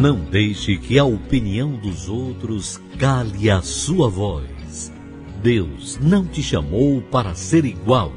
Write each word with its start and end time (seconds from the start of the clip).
Não 0.00 0.16
deixe 0.16 0.78
que 0.78 0.98
a 0.98 1.04
opinião 1.04 1.72
dos 1.72 2.08
outros 2.08 2.80
cale 2.98 3.50
a 3.50 3.60
sua 3.60 4.08
voz. 4.08 4.90
Deus 5.42 5.98
não 6.00 6.24
te 6.24 6.42
chamou 6.42 7.02
para 7.02 7.34
ser 7.34 7.66
igual. 7.66 8.10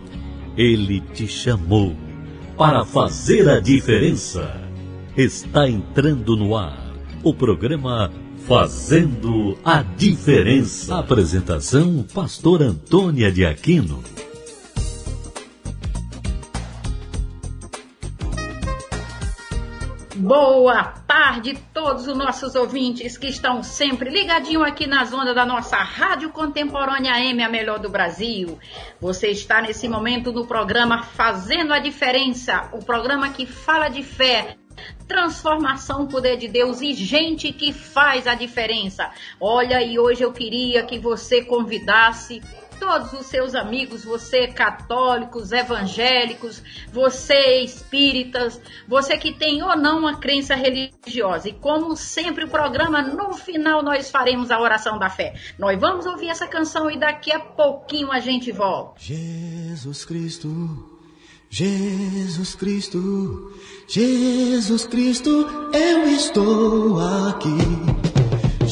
Ele 0.55 1.01
te 1.13 1.27
chamou 1.27 1.93
para 2.57 2.85
fazer 2.85 3.49
a 3.49 3.59
diferença. 3.59 4.61
Está 5.17 5.69
entrando 5.69 6.37
no 6.37 6.55
ar 6.55 6.93
o 7.21 7.33
programa 7.33 8.09
Fazendo 8.47 9.57
a 9.61 9.81
Diferença. 9.81 10.99
Apresentação: 10.99 12.05
Pastor 12.13 12.61
Antônia 12.61 13.29
de 13.29 13.45
Aquino. 13.45 14.01
Boa 20.23 20.85
tarde 21.05 21.53
todos 21.73 22.07
os 22.07 22.15
nossos 22.15 22.55
ouvintes 22.55 23.17
que 23.17 23.27
estão 23.27 23.61
sempre 23.61 24.09
ligadinho 24.09 24.63
aqui 24.63 24.87
nas 24.87 25.11
ondas 25.11 25.35
da 25.35 25.45
nossa 25.45 25.75
Rádio 25.75 26.29
Contemporânea 26.29 27.15
AM, 27.15 27.43
a 27.43 27.49
melhor 27.49 27.77
do 27.77 27.89
Brasil. 27.89 28.57
Você 29.01 29.27
está 29.27 29.61
nesse 29.61 29.85
momento 29.89 30.31
no 30.31 30.47
programa 30.47 31.03
Fazendo 31.03 31.73
a 31.73 31.79
Diferença, 31.79 32.69
o 32.71 32.79
programa 32.79 33.31
que 33.31 33.45
fala 33.45 33.89
de 33.89 34.01
fé, 34.01 34.55
transformação, 35.09 36.07
poder 36.07 36.37
de 36.37 36.47
Deus 36.47 36.79
e 36.79 36.93
gente 36.93 37.51
que 37.51 37.73
faz 37.73 38.25
a 38.25 38.33
diferença. 38.33 39.11
Olha, 39.41 39.83
e 39.83 39.99
hoje 39.99 40.23
eu 40.23 40.31
queria 40.31 40.83
que 40.83 40.97
você 40.97 41.43
convidasse 41.43 42.41
todos 42.83 43.13
os 43.13 43.27
seus 43.27 43.55
amigos, 43.55 44.03
você 44.03 44.45
católicos, 44.45 45.53
evangélicos, 45.53 46.61
você 46.91 47.61
espíritas, 47.63 48.59
você 48.85 49.17
que 49.17 49.33
tem 49.33 49.63
ou 49.63 49.77
não 49.77 49.99
uma 49.99 50.17
crença 50.17 50.53
religiosa. 50.53 51.47
E 51.47 51.53
como 51.53 51.95
sempre 51.95 52.43
o 52.43 52.49
programa, 52.49 53.01
no 53.01 53.31
final 53.33 53.81
nós 53.81 54.11
faremos 54.11 54.51
a 54.51 54.59
oração 54.59 54.99
da 54.99 55.09
fé. 55.09 55.33
Nós 55.57 55.79
vamos 55.79 56.05
ouvir 56.05 56.27
essa 56.27 56.45
canção 56.45 56.91
e 56.91 56.99
daqui 56.99 57.31
a 57.31 57.39
pouquinho 57.39 58.11
a 58.11 58.19
gente 58.19 58.51
volta. 58.51 58.99
Jesus 58.99 60.03
Cristo, 60.03 60.49
Jesus 61.49 62.53
Cristo, 62.53 63.53
Jesus 63.87 64.85
Cristo, 64.87 65.29
eu 65.73 66.05
estou 66.09 66.99
aqui. 66.99 67.92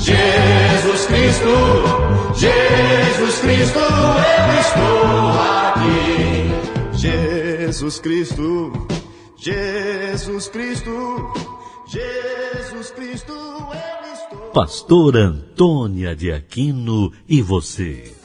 Jesus 0.00 1.06
Cristo, 1.06 1.54
Jesus 2.34 3.38
Cristo, 3.40 3.78
eu 3.78 4.60
estou 4.60 5.30
aqui. 5.38 6.98
Jesus 6.98 8.00
Cristo, 8.00 8.72
Jesus 9.36 10.48
Cristo, 10.48 11.32
Jesus 11.86 12.90
Cristo, 12.92 13.32
eu 13.32 14.12
estou. 14.12 14.50
Pastor 14.52 15.16
Antônia 15.16 16.16
de 16.16 16.32
Aquino 16.32 17.12
e 17.28 17.42
você. 17.42 18.19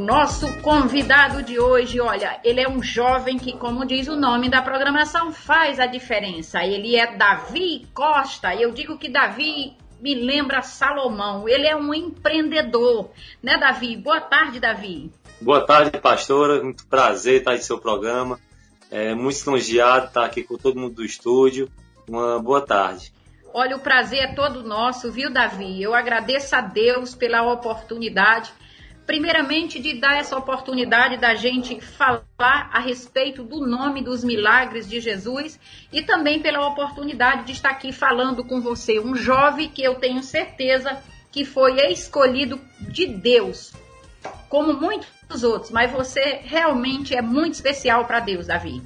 O 0.00 0.02
nosso 0.02 0.50
convidado 0.62 1.42
de 1.42 1.60
hoje, 1.60 2.00
olha, 2.00 2.40
ele 2.42 2.58
é 2.58 2.66
um 2.66 2.82
jovem 2.82 3.38
que, 3.38 3.52
como 3.52 3.84
diz 3.84 4.08
o 4.08 4.16
nome 4.16 4.48
da 4.48 4.62
programação, 4.62 5.30
faz 5.30 5.78
a 5.78 5.84
diferença. 5.84 6.64
Ele 6.64 6.96
é 6.96 7.18
Davi 7.18 7.86
Costa. 7.92 8.54
Eu 8.54 8.72
digo 8.72 8.96
que 8.96 9.10
Davi 9.10 9.76
me 10.00 10.14
lembra 10.14 10.62
Salomão. 10.62 11.46
Ele 11.46 11.66
é 11.66 11.76
um 11.76 11.92
empreendedor, 11.92 13.10
né, 13.42 13.58
Davi? 13.58 13.94
Boa 13.94 14.22
tarde, 14.22 14.58
Davi. 14.58 15.12
Boa 15.38 15.66
tarde, 15.66 15.98
pastora. 15.98 16.64
Muito 16.64 16.86
prazer 16.86 17.40
estar 17.40 17.54
em 17.54 17.60
seu 17.60 17.76
programa. 17.76 18.40
É 18.90 19.14
muito 19.14 19.36
lisonjeado 19.36 20.06
estar 20.06 20.24
aqui 20.24 20.42
com 20.42 20.56
todo 20.56 20.80
mundo 20.80 20.94
do 20.94 21.04
estúdio. 21.04 21.68
Uma 22.08 22.38
boa 22.38 22.62
tarde. 22.62 23.12
Olha, 23.52 23.76
o 23.76 23.80
prazer 23.80 24.20
é 24.20 24.34
todo 24.34 24.62
nosso, 24.62 25.12
viu, 25.12 25.30
Davi? 25.30 25.82
Eu 25.82 25.94
agradeço 25.94 26.56
a 26.56 26.62
Deus 26.62 27.14
pela 27.14 27.42
oportunidade 27.52 28.50
primeiramente 29.10 29.80
de 29.80 29.94
dar 29.94 30.18
essa 30.18 30.36
oportunidade 30.36 31.16
da 31.16 31.34
gente 31.34 31.80
falar 31.80 32.22
a 32.40 32.78
respeito 32.78 33.42
do 33.42 33.66
nome 33.66 34.04
dos 34.04 34.22
milagres 34.22 34.88
de 34.88 35.00
Jesus 35.00 35.58
e 35.92 36.00
também 36.00 36.40
pela 36.40 36.64
oportunidade 36.68 37.44
de 37.44 37.50
estar 37.50 37.70
aqui 37.70 37.90
falando 37.90 38.44
com 38.44 38.60
você, 38.60 39.00
um 39.00 39.16
jovem 39.16 39.68
que 39.68 39.82
eu 39.82 39.96
tenho 39.96 40.22
certeza 40.22 41.02
que 41.32 41.44
foi 41.44 41.74
escolhido 41.90 42.60
de 42.78 43.08
Deus, 43.08 43.72
como 44.48 44.74
muitos 44.74 45.42
outros, 45.42 45.72
mas 45.72 45.90
você 45.90 46.38
realmente 46.44 47.12
é 47.12 47.20
muito 47.20 47.54
especial 47.54 48.04
para 48.04 48.20
Deus, 48.20 48.46
Davi. 48.46 48.80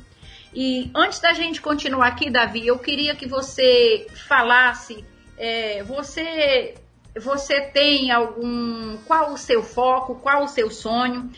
E 0.55 0.91
antes 0.95 1.19
da 1.19 1.35
gente 1.35 1.61
continuar 1.61 2.07
aqui, 2.07 2.31
Davi, 2.31 2.67
eu 2.67 2.79
queria 2.79 3.15
que 3.15 3.29
você 3.29 4.07
falasse, 4.27 5.05
é, 5.37 5.83
você 5.83 6.77
você 7.21 7.61
tem 7.61 8.11
algum. 8.11 8.97
Qual 9.07 9.33
o 9.33 9.39
seu 9.39 9.63
foco? 9.63 10.17
Qual 10.17 10.45
o 10.45 10.49
seu 10.49 10.71
sonho? 10.71 11.31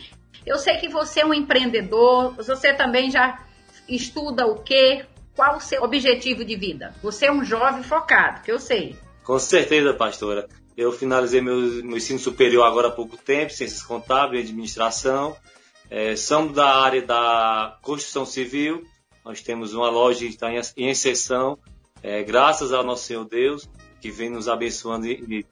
Eu 0.44 0.58
sei 0.58 0.76
que 0.76 0.88
você 0.88 1.20
é 1.20 1.26
um 1.26 1.34
empreendedor, 1.34 2.34
você 2.36 2.72
também 2.72 3.10
já 3.10 3.44
estuda 3.88 4.46
o 4.46 4.62
quê? 4.62 5.04
Qual 5.34 5.56
o 5.56 5.60
seu 5.60 5.82
objetivo 5.82 6.44
de 6.44 6.56
vida? 6.56 6.94
Você 7.02 7.26
é 7.26 7.32
um 7.32 7.44
jovem 7.44 7.82
focado, 7.82 8.42
que 8.42 8.50
eu 8.50 8.58
sei. 8.58 8.96
Com 9.24 9.38
certeza, 9.38 9.92
pastora. 9.92 10.48
Eu 10.76 10.92
finalizei 10.92 11.40
meu, 11.40 11.56
meu 11.84 11.96
ensino 11.96 12.18
superior 12.18 12.64
agora 12.64 12.88
há 12.88 12.92
pouco 12.92 13.16
tempo, 13.16 13.52
ciências 13.52 13.82
contábeis 13.82 14.44
e 14.44 14.50
administração. 14.50 15.36
É, 15.90 16.14
somos 16.16 16.54
da 16.54 16.76
área 16.76 17.02
da 17.02 17.78
construção 17.82 18.24
civil. 18.24 18.84
Nós 19.24 19.40
temos 19.40 19.74
uma 19.74 19.90
loja 19.90 20.20
que 20.20 20.26
está 20.26 20.48
em, 20.76 20.88
exceção. 20.88 21.58
É, 22.02 22.22
graças 22.22 22.72
ao 22.72 22.84
nosso 22.84 23.04
Senhor 23.04 23.24
Deus, 23.24 23.68
que 24.06 24.12
vem 24.12 24.30
nos 24.30 24.48
abençoando 24.48 25.06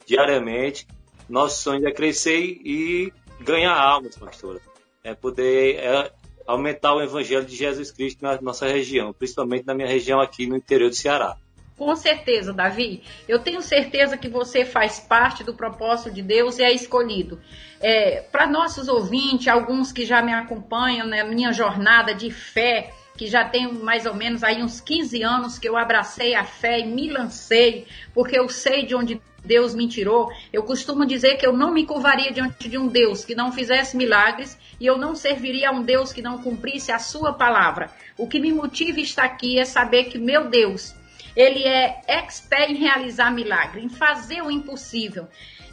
diariamente. 0.07 0.87
Nosso 1.29 1.63
sonho 1.63 1.89
é 1.89 1.93
crescer 1.93 2.39
e 2.39 3.13
ganhar 3.41 3.75
almas, 3.75 4.17
pastora. 4.17 4.61
É 5.03 5.13
poder 5.13 5.77
é, 5.77 6.13
aumentar 6.47 6.95
o 6.95 7.03
evangelho 7.03 7.45
de 7.45 7.57
Jesus 7.57 7.91
Cristo 7.91 8.23
na 8.23 8.41
nossa 8.41 8.69
região, 8.69 9.13
principalmente 9.13 9.67
na 9.67 9.75
minha 9.75 9.89
região 9.89 10.21
aqui 10.21 10.47
no 10.47 10.57
interior 10.57 10.89
do 10.89 10.95
Ceará. 10.95 11.37
Com 11.77 11.97
certeza, 11.97 12.53
Davi. 12.53 13.03
Eu 13.27 13.41
tenho 13.41 13.61
certeza 13.61 14.17
que 14.17 14.29
você 14.29 14.65
faz 14.65 15.01
parte 15.01 15.43
do 15.43 15.55
propósito 15.55 16.13
de 16.13 16.23
Deus 16.23 16.57
e 16.61 16.63
é 16.63 16.73
escolhido. 16.73 17.41
É, 17.81 18.21
Para 18.21 18.47
nossos 18.47 18.87
ouvintes, 18.87 19.49
alguns 19.49 19.91
que 19.91 20.07
já 20.07 20.23
me 20.23 20.33
acompanham 20.33 21.09
na 21.09 21.25
minha 21.25 21.53
jornada 21.53 22.15
de 22.15 22.31
fé, 22.31 22.93
que 23.17 23.27
já 23.27 23.45
tem 23.45 23.73
mais 23.73 24.07
ou 24.07 24.15
menos 24.15 24.43
aí 24.43 24.63
uns 24.63 24.81
15 24.81 25.23
anos 25.23 25.59
que 25.59 25.69
eu 25.69 25.77
abracei 25.77 26.35
a 26.35 26.45
fé 26.45 26.81
e 26.81 26.87
me 26.87 27.09
lancei, 27.11 27.87
porque 28.13 28.39
eu 28.39 28.49
sei 28.49 28.85
de 28.85 28.95
onde 28.95 29.21
Deus 29.45 29.75
me 29.75 29.87
tirou. 29.87 30.33
Eu 30.53 30.63
costumo 30.63 31.05
dizer 31.05 31.37
que 31.37 31.47
eu 31.47 31.53
não 31.53 31.73
me 31.73 31.87
curvaria 31.87 32.33
diante 32.33 32.69
de 32.69 32.79
um 32.79 32.89
Deus 32.89 33.25
que 33.25 33.35
não 33.35 33.53
fizesse 33.53 33.97
milagres 33.97 34.59
e 34.81 34.87
eu 34.87 34.97
não 34.97 35.15
serviria 35.15 35.69
a 35.69 35.73
um 35.73 35.83
Deus 35.83 36.13
que 36.13 36.23
não 36.23 36.43
cumprisse 36.43 36.91
a 36.91 36.99
sua 36.99 37.33
palavra. 37.33 37.91
O 38.17 38.27
que 38.27 38.41
me 38.41 38.53
motiva 38.53 39.01
estar 39.01 39.25
aqui 39.25 39.59
é 39.59 39.65
saber 39.65 40.05
que 40.05 40.19
meu 40.19 40.49
Deus, 40.49 40.95
ele 41.37 41.63
é 41.65 42.01
expert 42.09 42.71
em 42.71 42.77
realizar 42.77 43.31
milagre, 43.31 43.83
em 43.83 43.89
fazer 43.89 44.43
o 44.43 44.51
impossível. 44.51 45.29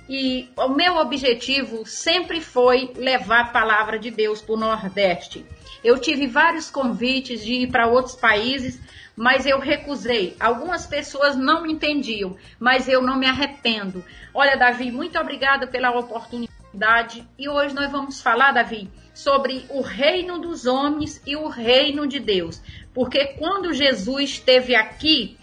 E 0.10 0.50
o 0.58 0.68
meu 0.68 0.98
objetivo 0.98 1.86
sempre 1.86 2.42
foi 2.42 2.92
levar 2.98 3.42
a 3.42 3.46
palavra 3.46 3.98
de 3.98 4.12
Deus 4.12 4.42
para 4.42 4.56
o 4.56 4.58
Nordeste. 4.58 5.46
Eu 5.84 6.00
tive 6.00 6.28
vários 6.28 6.70
convites 6.70 7.44
de 7.44 7.54
ir 7.54 7.72
para 7.72 7.88
outros 7.88 8.16
países, 8.16 8.80
mas 9.16 9.46
eu 9.46 9.60
recusei. 9.60 10.36
Algumas 10.40 10.86
pessoas 10.86 11.36
não 11.36 11.64
me 11.64 11.74
entendiam, 11.74 12.36
mas 12.60 12.88
eu 12.88 13.02
não 13.02 13.18
me 13.18 13.26
arrependo. 13.26 14.04
Olha, 14.34 14.58
Davi, 14.58 14.92
muito 14.92 15.20
obrigada 15.20 15.68
pela 15.68 15.92
oportunidade. 15.92 17.28
E 17.38 17.50
hoje 17.50 17.76
nós 17.76 17.92
vamos 17.92 18.22
falar, 18.22 18.52
Davi, 18.52 18.90
sobre 19.14 19.66
o 19.70 19.82
reino 19.82 20.40
dos 20.40 20.66
homens 20.66 21.22
e 21.26 21.36
o 21.36 21.48
reino 21.48 22.08
de 22.08 22.20
Deus. 22.20 22.62
Porque 22.94 23.26
quando 23.38 23.74
Jesus 23.74 24.32
esteve 24.32 24.76
aqui, 24.76 25.38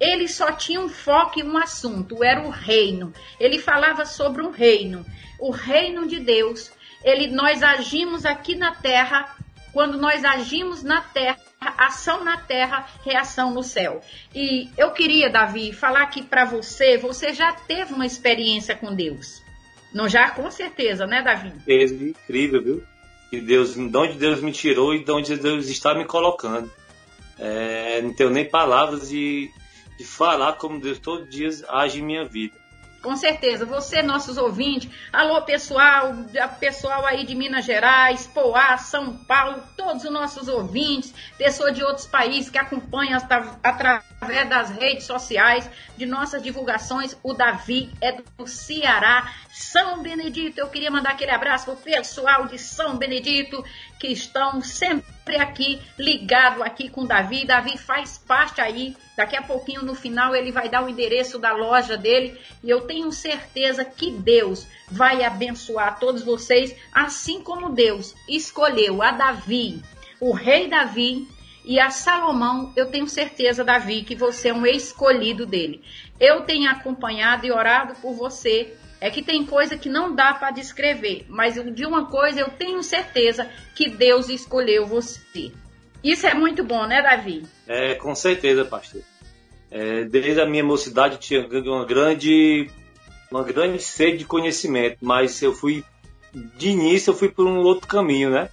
ele 0.00 0.26
só 0.28 0.52
tinha 0.52 0.80
um 0.80 0.88
foco 0.88 1.38
e 1.38 1.42
um 1.42 1.58
assunto, 1.58 2.24
era 2.24 2.40
o 2.42 2.50
reino. 2.50 3.12
Ele 3.38 3.58
falava 3.58 4.06
sobre 4.06 4.42
o 4.42 4.50
reino, 4.50 5.04
o 5.38 5.50
reino 5.50 6.08
de 6.08 6.18
Deus. 6.18 6.72
Ele, 7.04 7.26
nós 7.28 7.62
agimos 7.62 8.24
aqui 8.24 8.54
na 8.54 8.74
terra, 8.74 9.36
quando 9.72 9.98
nós 9.98 10.24
agimos 10.24 10.82
na 10.82 11.00
terra, 11.00 11.38
ação 11.60 12.24
na 12.24 12.36
terra, 12.36 12.86
reação 13.04 13.52
no 13.52 13.62
céu. 13.62 14.00
E 14.34 14.68
eu 14.76 14.92
queria, 14.92 15.30
Davi, 15.30 15.72
falar 15.72 16.02
aqui 16.02 16.22
para 16.22 16.44
você, 16.44 16.96
você 16.96 17.32
já 17.32 17.52
teve 17.52 17.94
uma 17.94 18.06
experiência 18.06 18.74
com 18.74 18.94
Deus. 18.94 19.42
Não 19.92 20.08
já, 20.08 20.30
com 20.30 20.50
certeza, 20.50 21.06
né, 21.06 21.22
Davi? 21.22 21.52
É 21.66 21.84
incrível, 21.84 22.62
viu? 22.62 22.84
Que 23.28 23.40
Deus, 23.40 23.74
de 23.74 23.96
onde 23.96 24.14
Deus 24.14 24.40
me 24.40 24.52
tirou 24.52 24.94
e 24.94 25.04
de 25.04 25.10
onde 25.10 25.36
Deus 25.36 25.68
está 25.68 25.94
me 25.94 26.04
colocando. 26.04 26.70
É, 27.38 28.02
não 28.02 28.12
tenho 28.12 28.30
nem 28.30 28.48
palavras 28.48 29.08
de 29.08 29.50
de 30.00 30.06
falar 30.06 30.54
como 30.54 30.80
Deus 30.80 30.98
todos 30.98 31.24
os 31.24 31.30
dias 31.30 31.62
age 31.68 32.00
em 32.00 32.02
minha 32.02 32.24
vida. 32.24 32.56
Com 33.02 33.16
certeza, 33.16 33.64
você, 33.64 34.02
nossos 34.02 34.36
ouvintes, 34.36 34.90
alô 35.10 35.40
pessoal, 35.42 36.12
pessoal 36.58 37.06
aí 37.06 37.24
de 37.24 37.34
Minas 37.34 37.64
Gerais, 37.64 38.26
Poá, 38.26 38.76
São 38.76 39.16
Paulo, 39.16 39.62
todos 39.74 40.04
os 40.04 40.10
nossos 40.10 40.48
ouvintes, 40.48 41.14
pessoas 41.38 41.74
de 41.74 41.82
outros 41.82 42.06
países 42.06 42.50
que 42.50 42.58
acompanham 42.58 43.18
através 43.62 44.09
das 44.48 44.70
redes 44.70 45.04
sociais, 45.04 45.68
de 45.96 46.04
nossas 46.04 46.42
divulgações. 46.42 47.16
O 47.22 47.32
Davi 47.32 47.90
é 48.00 48.12
do 48.12 48.46
Ceará, 48.46 49.32
São 49.50 50.02
Benedito. 50.02 50.58
Eu 50.58 50.68
queria 50.68 50.90
mandar 50.90 51.12
aquele 51.12 51.30
abraço 51.30 51.64
para 51.64 51.74
o 51.74 51.76
pessoal 51.76 52.46
de 52.46 52.58
São 52.58 52.96
Benedito 52.96 53.64
que 53.98 54.08
estão 54.08 54.60
sempre 54.60 55.36
aqui 55.36 55.80
ligado 55.98 56.62
aqui 56.62 56.88
com 56.88 57.02
o 57.02 57.06
Davi. 57.06 57.46
Davi 57.46 57.78
faz 57.78 58.18
parte 58.18 58.60
aí 58.60 58.94
Daqui 59.20 59.36
a 59.36 59.42
pouquinho, 59.42 59.82
no 59.82 59.94
final, 59.94 60.34
ele 60.34 60.50
vai 60.50 60.70
dar 60.70 60.82
o 60.82 60.88
endereço 60.88 61.38
da 61.38 61.52
loja 61.52 61.94
dele 61.94 62.40
e 62.64 62.70
eu 62.70 62.80
tenho 62.80 63.12
certeza 63.12 63.84
que 63.84 64.10
Deus 64.10 64.66
vai 64.90 65.22
abençoar 65.22 66.00
todos 66.00 66.22
vocês, 66.22 66.74
assim 66.90 67.42
como 67.42 67.68
Deus 67.68 68.14
escolheu 68.26 69.02
a 69.02 69.10
Davi, 69.10 69.82
o 70.18 70.32
rei 70.32 70.68
Davi, 70.68 71.28
e 71.64 71.78
a 71.78 71.90
Salomão, 71.90 72.72
eu 72.74 72.86
tenho 72.86 73.06
certeza, 73.06 73.62
Davi, 73.62 74.02
que 74.02 74.14
você 74.14 74.48
é 74.48 74.54
um 74.54 74.66
escolhido 74.66 75.44
dele. 75.44 75.82
Eu 76.18 76.42
tenho 76.42 76.70
acompanhado 76.70 77.46
e 77.46 77.52
orado 77.52 77.94
por 77.96 78.14
você. 78.14 78.74
É 79.00 79.10
que 79.10 79.22
tem 79.22 79.46
coisa 79.46 79.78
que 79.78 79.88
não 79.88 80.14
dá 80.14 80.34
para 80.34 80.50
descrever, 80.50 81.24
mas 81.26 81.54
de 81.54 81.86
uma 81.86 82.06
coisa 82.06 82.40
eu 82.40 82.50
tenho 82.50 82.82
certeza 82.82 83.48
que 83.74 83.88
Deus 83.88 84.28
escolheu 84.28 84.86
você. 84.86 85.52
Isso 86.04 86.26
é 86.26 86.34
muito 86.34 86.62
bom, 86.62 86.86
né, 86.86 87.00
Davi? 87.00 87.42
É, 87.66 87.94
com 87.94 88.14
certeza, 88.14 88.62
pastor. 88.62 89.00
É, 89.70 90.04
desde 90.04 90.38
a 90.40 90.46
minha 90.46 90.64
mocidade 90.64 91.16
tinha 91.16 91.46
uma 91.46 91.86
grande, 91.86 92.70
uma 93.30 93.42
grande 93.42 93.82
sede 93.82 94.18
de 94.18 94.24
conhecimento, 94.26 94.98
mas 95.00 95.40
eu 95.40 95.54
fui, 95.54 95.82
de 96.58 96.68
início, 96.68 97.10
eu 97.10 97.14
fui 97.14 97.30
por 97.30 97.46
um 97.46 97.60
outro 97.60 97.88
caminho, 97.88 98.28
né? 98.28 98.50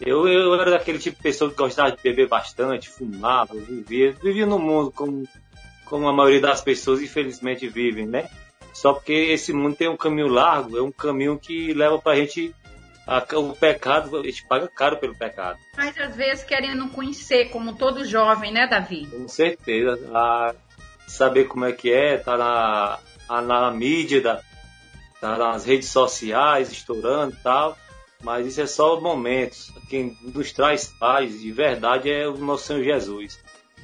Eu, 0.00 0.26
eu 0.26 0.54
era 0.54 0.70
daquele 0.70 0.98
tipo 0.98 1.16
de 1.16 1.22
pessoa 1.22 1.50
que 1.50 1.56
gostava 1.56 1.92
de 1.92 2.02
beber 2.02 2.28
bastante, 2.28 2.88
fumava, 2.88 3.54
vivia, 3.54 4.12
vivia 4.12 4.46
no 4.46 4.58
mundo 4.58 4.90
como, 4.90 5.28
como 5.84 6.08
a 6.08 6.12
maioria 6.12 6.40
das 6.40 6.62
pessoas, 6.62 7.02
infelizmente, 7.02 7.68
vivem, 7.68 8.06
né? 8.06 8.28
Só 8.72 8.94
porque 8.94 9.12
esse 9.12 9.52
mundo 9.52 9.76
tem 9.76 9.88
um 9.88 9.96
caminho 9.96 10.28
largo, 10.28 10.78
é 10.78 10.82
um 10.82 10.92
caminho 10.92 11.38
que 11.38 11.74
leva 11.74 11.98
pra 11.98 12.14
gente 12.14 12.54
a, 13.06 13.24
o 13.36 13.54
pecado, 13.54 14.16
a 14.16 14.22
gente 14.22 14.46
paga 14.46 14.68
caro 14.68 14.96
pelo 14.96 15.14
pecado. 15.14 15.58
Mas 15.76 15.98
às 15.98 16.14
vezes 16.14 16.44
querendo 16.44 16.88
conhecer, 16.88 17.50
como 17.50 17.74
todo 17.74 18.04
jovem, 18.04 18.52
né, 18.52 18.66
Davi? 18.66 19.06
Com 19.06 19.28
certeza. 19.28 19.98
A, 20.14 20.54
saber 21.10 21.44
como 21.44 21.64
é 21.64 21.72
que 21.72 21.92
é, 21.92 22.16
tá 22.16 22.36
na, 22.36 22.98
a, 23.28 23.42
na 23.42 23.70
mídia, 23.70 24.20
da, 24.20 24.40
tá 25.20 25.36
nas 25.36 25.64
redes 25.64 25.88
sociais, 25.88 26.70
estourando 26.70 27.34
e 27.34 27.42
tal. 27.42 27.76
Mas 28.22 28.46
isso 28.46 28.60
é 28.60 28.66
só 28.66 29.00
momentos. 29.00 29.72
Quem 29.88 30.16
nos 30.22 30.52
traz 30.52 30.86
paz 30.86 31.40
de 31.40 31.50
verdade 31.50 32.10
é 32.10 32.28
o 32.28 32.36
nosso 32.36 32.66
Senhor 32.66 32.84
Jesus. 32.84 33.40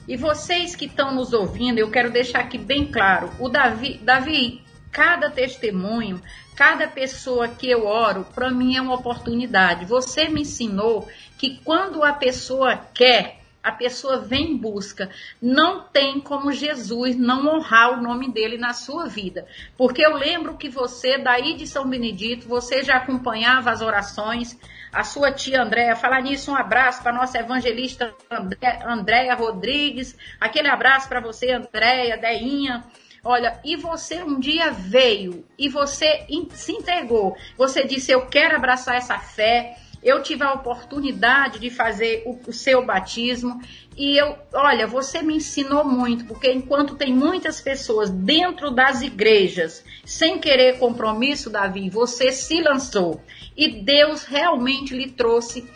E 0.07 0.17
vocês 0.17 0.77
que 0.77 0.87
estão 0.87 1.15
nos 1.15 1.33
ouvindo, 1.33 1.79
eu 1.79 1.91
quero 1.91 2.11
deixar 2.11 2.41
aqui 2.41 2.59
bem 2.59 2.87
claro: 2.91 3.31
o 3.41 3.49
Davi, 3.49 3.99
Davi 4.03 4.63
cada 4.93 5.31
testemunho, 5.31 6.23
cada 6.55 6.87
pessoa 6.87 7.49
que 7.49 7.69
eu 7.69 7.87
oro, 7.87 8.25
para 8.35 8.51
mim 8.51 8.77
é 8.77 8.81
uma 8.81 8.95
oportunidade. 8.95 9.85
Você 9.85 10.29
me 10.29 10.43
ensinou 10.43 11.07
que 11.37 11.61
quando 11.65 12.03
a 12.03 12.13
pessoa 12.13 12.77
quer, 12.95 13.41
a 13.67 13.73
pessoa 13.73 14.19
vem 14.19 14.53
em 14.53 14.57
busca. 14.57 15.11
Não 15.43 15.81
tem 15.81 16.21
como 16.21 16.53
Jesus 16.53 17.17
não 17.17 17.49
honrar 17.49 17.99
o 17.99 18.01
nome 18.01 18.31
dele 18.31 18.57
na 18.57 18.73
sua 18.73 19.07
vida. 19.07 19.45
Porque 19.77 20.07
eu 20.07 20.15
lembro 20.15 20.57
que 20.57 20.69
você, 20.69 21.19
daí 21.19 21.57
de 21.57 21.67
São 21.67 21.89
Benedito, 21.89 22.47
você 22.47 22.85
já 22.85 22.99
acompanhava 22.99 23.73
as 23.73 23.83
orações. 23.83 24.57
A 24.93 25.03
sua 25.03 25.33
tia 25.33 25.61
Andréia, 25.61 25.97
falar 25.97 26.23
nisso, 26.23 26.53
um 26.53 26.55
abraço 26.55 27.03
para 27.03 27.13
nossa 27.13 27.41
evangelista 27.41 28.15
Andréia 28.87 29.35
Rodrigues. 29.35 30.17
Aquele 30.41 30.69
abraço 30.69 31.09
para 31.09 31.21
você, 31.21 31.51
Andréia, 31.51 32.17
Deinha. 32.17 32.85
Olha, 33.25 33.61
e 33.65 33.75
você 33.75 34.23
um 34.23 34.39
dia 34.39 34.71
veio 34.71 35.45
e 35.59 35.69
você 35.69 36.25
se 36.51 36.71
entregou. 36.71 37.37
Você 37.59 37.85
disse: 37.85 38.13
Eu 38.13 38.27
quero 38.27 38.55
abraçar 38.55 38.95
essa 38.95 39.19
fé. 39.19 39.77
Eu 40.03 40.23
tive 40.23 40.45
a 40.45 40.53
oportunidade 40.53 41.59
de 41.59 41.71
fazer 41.71 42.23
o, 42.27 42.39
o, 42.49 42.53
seu 42.53 42.85
batismo 42.85 43.61
e 43.97 44.17
eu, 44.17 44.37
olha, 44.53 44.87
você 44.87 45.23
me 45.23 45.37
ensinou 45.37 45.85
muito, 45.85 46.25
porque 46.27 46.53
enquanto 46.53 46.95
tem 46.95 47.13
muitas 47.13 47.61
pessoas 47.61 48.11
dentro 48.11 48.71
das 48.71 49.03
igrejas 49.03 49.85
sem 50.05 50.39
querer 50.39 50.79
compromisso, 50.79 51.51
Davi, 51.51 51.91
você 51.91 52.31
se 52.31 52.61
lançou 52.63 53.21
e 53.57 53.83
Deus 53.83 54.25
realmente 54.25 54.95
lhe 54.95 55.11
trouxe. 55.11 55.69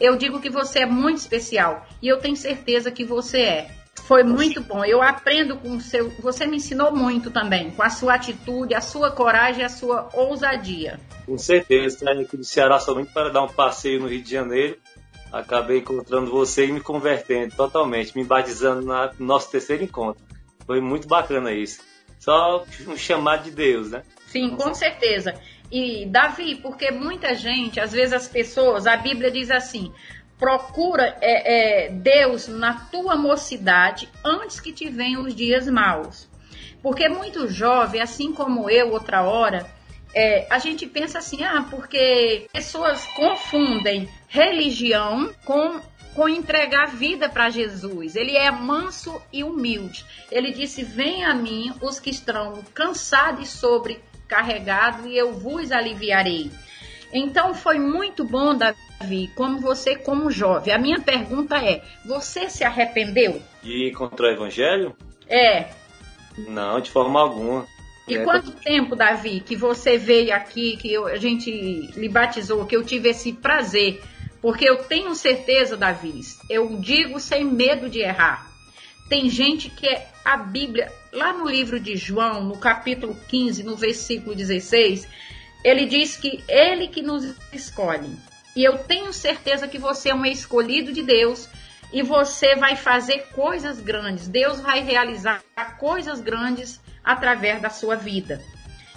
Eu 0.00 0.16
digo 0.16 0.40
que 0.40 0.50
você 0.50 0.80
é 0.80 0.86
muito 0.86 1.18
especial 1.18 1.86
e 2.02 2.08
eu 2.08 2.18
tenho 2.18 2.36
certeza 2.36 2.90
que 2.90 3.04
você 3.04 3.40
é. 3.40 3.79
Foi 4.10 4.24
muito 4.24 4.60
bom. 4.60 4.84
Eu 4.84 5.00
aprendo 5.00 5.56
com 5.56 5.76
o 5.76 5.80
seu. 5.80 6.10
Você 6.18 6.44
me 6.44 6.56
ensinou 6.56 6.90
muito 6.90 7.30
também, 7.30 7.70
com 7.70 7.80
a 7.80 7.88
sua 7.88 8.14
atitude, 8.14 8.74
a 8.74 8.80
sua 8.80 9.12
coragem, 9.12 9.64
a 9.64 9.68
sua 9.68 10.08
ousadia. 10.12 10.98
Com 11.24 11.38
certeza. 11.38 12.00
Saí 12.00 12.22
aqui 12.22 12.36
do 12.36 12.42
Ceará 12.42 12.80
somente 12.80 13.12
para 13.12 13.28
dar 13.28 13.44
um 13.44 13.48
passeio 13.48 14.00
no 14.00 14.08
Rio 14.08 14.20
de 14.20 14.28
Janeiro. 14.28 14.78
Acabei 15.32 15.78
encontrando 15.78 16.28
você 16.28 16.66
e 16.66 16.72
me 16.72 16.80
convertendo 16.80 17.54
totalmente, 17.54 18.16
me 18.16 18.24
batizando 18.24 18.84
no 18.84 19.24
nosso 19.24 19.48
terceiro 19.48 19.84
encontro. 19.84 20.20
Foi 20.66 20.80
muito 20.80 21.06
bacana 21.06 21.52
isso. 21.52 21.80
Só 22.18 22.64
um 22.88 22.96
chamado 22.96 23.44
de 23.44 23.52
Deus, 23.52 23.92
né? 23.92 24.02
Sim, 24.26 24.56
com 24.56 24.74
certeza. 24.74 25.40
E 25.70 26.04
Davi, 26.06 26.56
porque 26.56 26.90
muita 26.90 27.32
gente, 27.32 27.78
às 27.78 27.92
vezes 27.92 28.12
as 28.12 28.26
pessoas, 28.26 28.88
a 28.88 28.96
Bíblia 28.96 29.30
diz 29.30 29.52
assim: 29.52 29.92
procura 30.40 31.18
é, 31.20 31.84
é, 31.84 31.88
Deus 31.90 32.48
na 32.48 32.72
tua 32.72 33.14
mocidade 33.14 34.08
antes 34.24 34.58
que 34.58 34.72
te 34.72 34.88
venham 34.88 35.22
os 35.24 35.34
dias 35.34 35.68
maus. 35.68 36.26
Porque 36.82 37.10
muito 37.10 37.46
jovem, 37.46 38.00
assim 38.00 38.32
como 38.32 38.70
eu, 38.70 38.90
outra 38.90 39.22
hora, 39.22 39.70
é, 40.14 40.46
a 40.50 40.58
gente 40.58 40.86
pensa 40.86 41.18
assim, 41.18 41.44
ah, 41.44 41.66
porque 41.70 42.48
pessoas 42.50 43.04
confundem 43.08 44.08
religião 44.28 45.30
com, 45.44 45.78
com 46.14 46.26
entregar 46.26 46.86
vida 46.86 47.28
para 47.28 47.50
Jesus. 47.50 48.16
Ele 48.16 48.34
é 48.34 48.50
manso 48.50 49.20
e 49.30 49.44
humilde. 49.44 50.06
Ele 50.32 50.52
disse: 50.52 50.82
Vem 50.82 51.22
a 51.22 51.34
mim 51.34 51.74
os 51.82 52.00
que 52.00 52.08
estão 52.08 52.64
cansados 52.72 53.46
e 53.46 53.58
sobrecarregados, 53.58 55.04
e 55.04 55.16
eu 55.16 55.34
vos 55.34 55.70
aliviarei. 55.70 56.50
Então 57.12 57.52
foi 57.52 57.78
muito 57.78 58.24
bom, 58.24 58.54
Davi 58.54 58.89
como 59.34 59.60
você 59.60 59.96
como 59.96 60.30
jovem. 60.30 60.74
A 60.74 60.78
minha 60.78 61.00
pergunta 61.00 61.56
é: 61.56 61.82
você 62.04 62.50
se 62.50 62.64
arrependeu? 62.64 63.42
De 63.62 63.88
encontrar 63.88 64.28
o 64.28 64.32
evangelho? 64.32 64.94
É. 65.28 65.68
Não, 66.36 66.80
de 66.80 66.90
forma 66.90 67.20
alguma. 67.20 67.66
E 68.06 68.16
É, 68.16 68.24
quanto 68.24 68.50
tempo, 68.52 68.96
Davi, 68.96 69.40
que 69.40 69.54
você 69.56 69.96
veio 69.96 70.34
aqui, 70.34 70.76
que 70.76 70.92
eu- 70.92 71.06
a 71.06 71.16
gente 71.16 71.50
lhe 71.50 72.08
batizou, 72.08 72.66
que 72.66 72.76
eu 72.76 72.84
tive 72.84 73.10
esse 73.10 73.32
prazer? 73.32 74.02
Porque 74.42 74.68
eu 74.68 74.84
tenho 74.84 75.14
certeza, 75.14 75.76
Davi, 75.76 76.20
eu 76.48 76.76
digo 76.80 77.20
sem 77.20 77.44
medo 77.44 77.88
de 77.88 78.00
errar. 78.00 78.50
Tem 79.08 79.28
gente 79.28 79.68
que 79.68 79.86
é 79.86 80.08
a 80.24 80.36
Bíblia, 80.36 80.90
lá 81.12 81.32
no 81.32 81.48
livro 81.48 81.78
de 81.78 81.96
João, 81.96 82.44
no 82.44 82.56
capítulo 82.56 83.16
15, 83.28 83.62
no 83.62 83.76
versículo 83.76 84.34
16, 84.34 85.06
ele 85.62 85.84
diz 85.84 86.16
que 86.16 86.42
ele 86.48 86.88
que 86.88 87.02
nos 87.02 87.34
escolhe. 87.52 88.16
E 88.54 88.64
eu 88.64 88.78
tenho 88.78 89.12
certeza 89.12 89.68
que 89.68 89.78
você 89.78 90.10
é 90.10 90.14
um 90.14 90.26
escolhido 90.26 90.92
de 90.92 91.02
Deus 91.02 91.48
e 91.92 92.02
você 92.02 92.56
vai 92.56 92.76
fazer 92.76 93.26
coisas 93.32 93.80
grandes. 93.80 94.28
Deus 94.28 94.60
vai 94.60 94.80
realizar 94.80 95.42
coisas 95.78 96.20
grandes 96.20 96.80
através 97.04 97.60
da 97.60 97.70
sua 97.70 97.96
vida. 97.96 98.40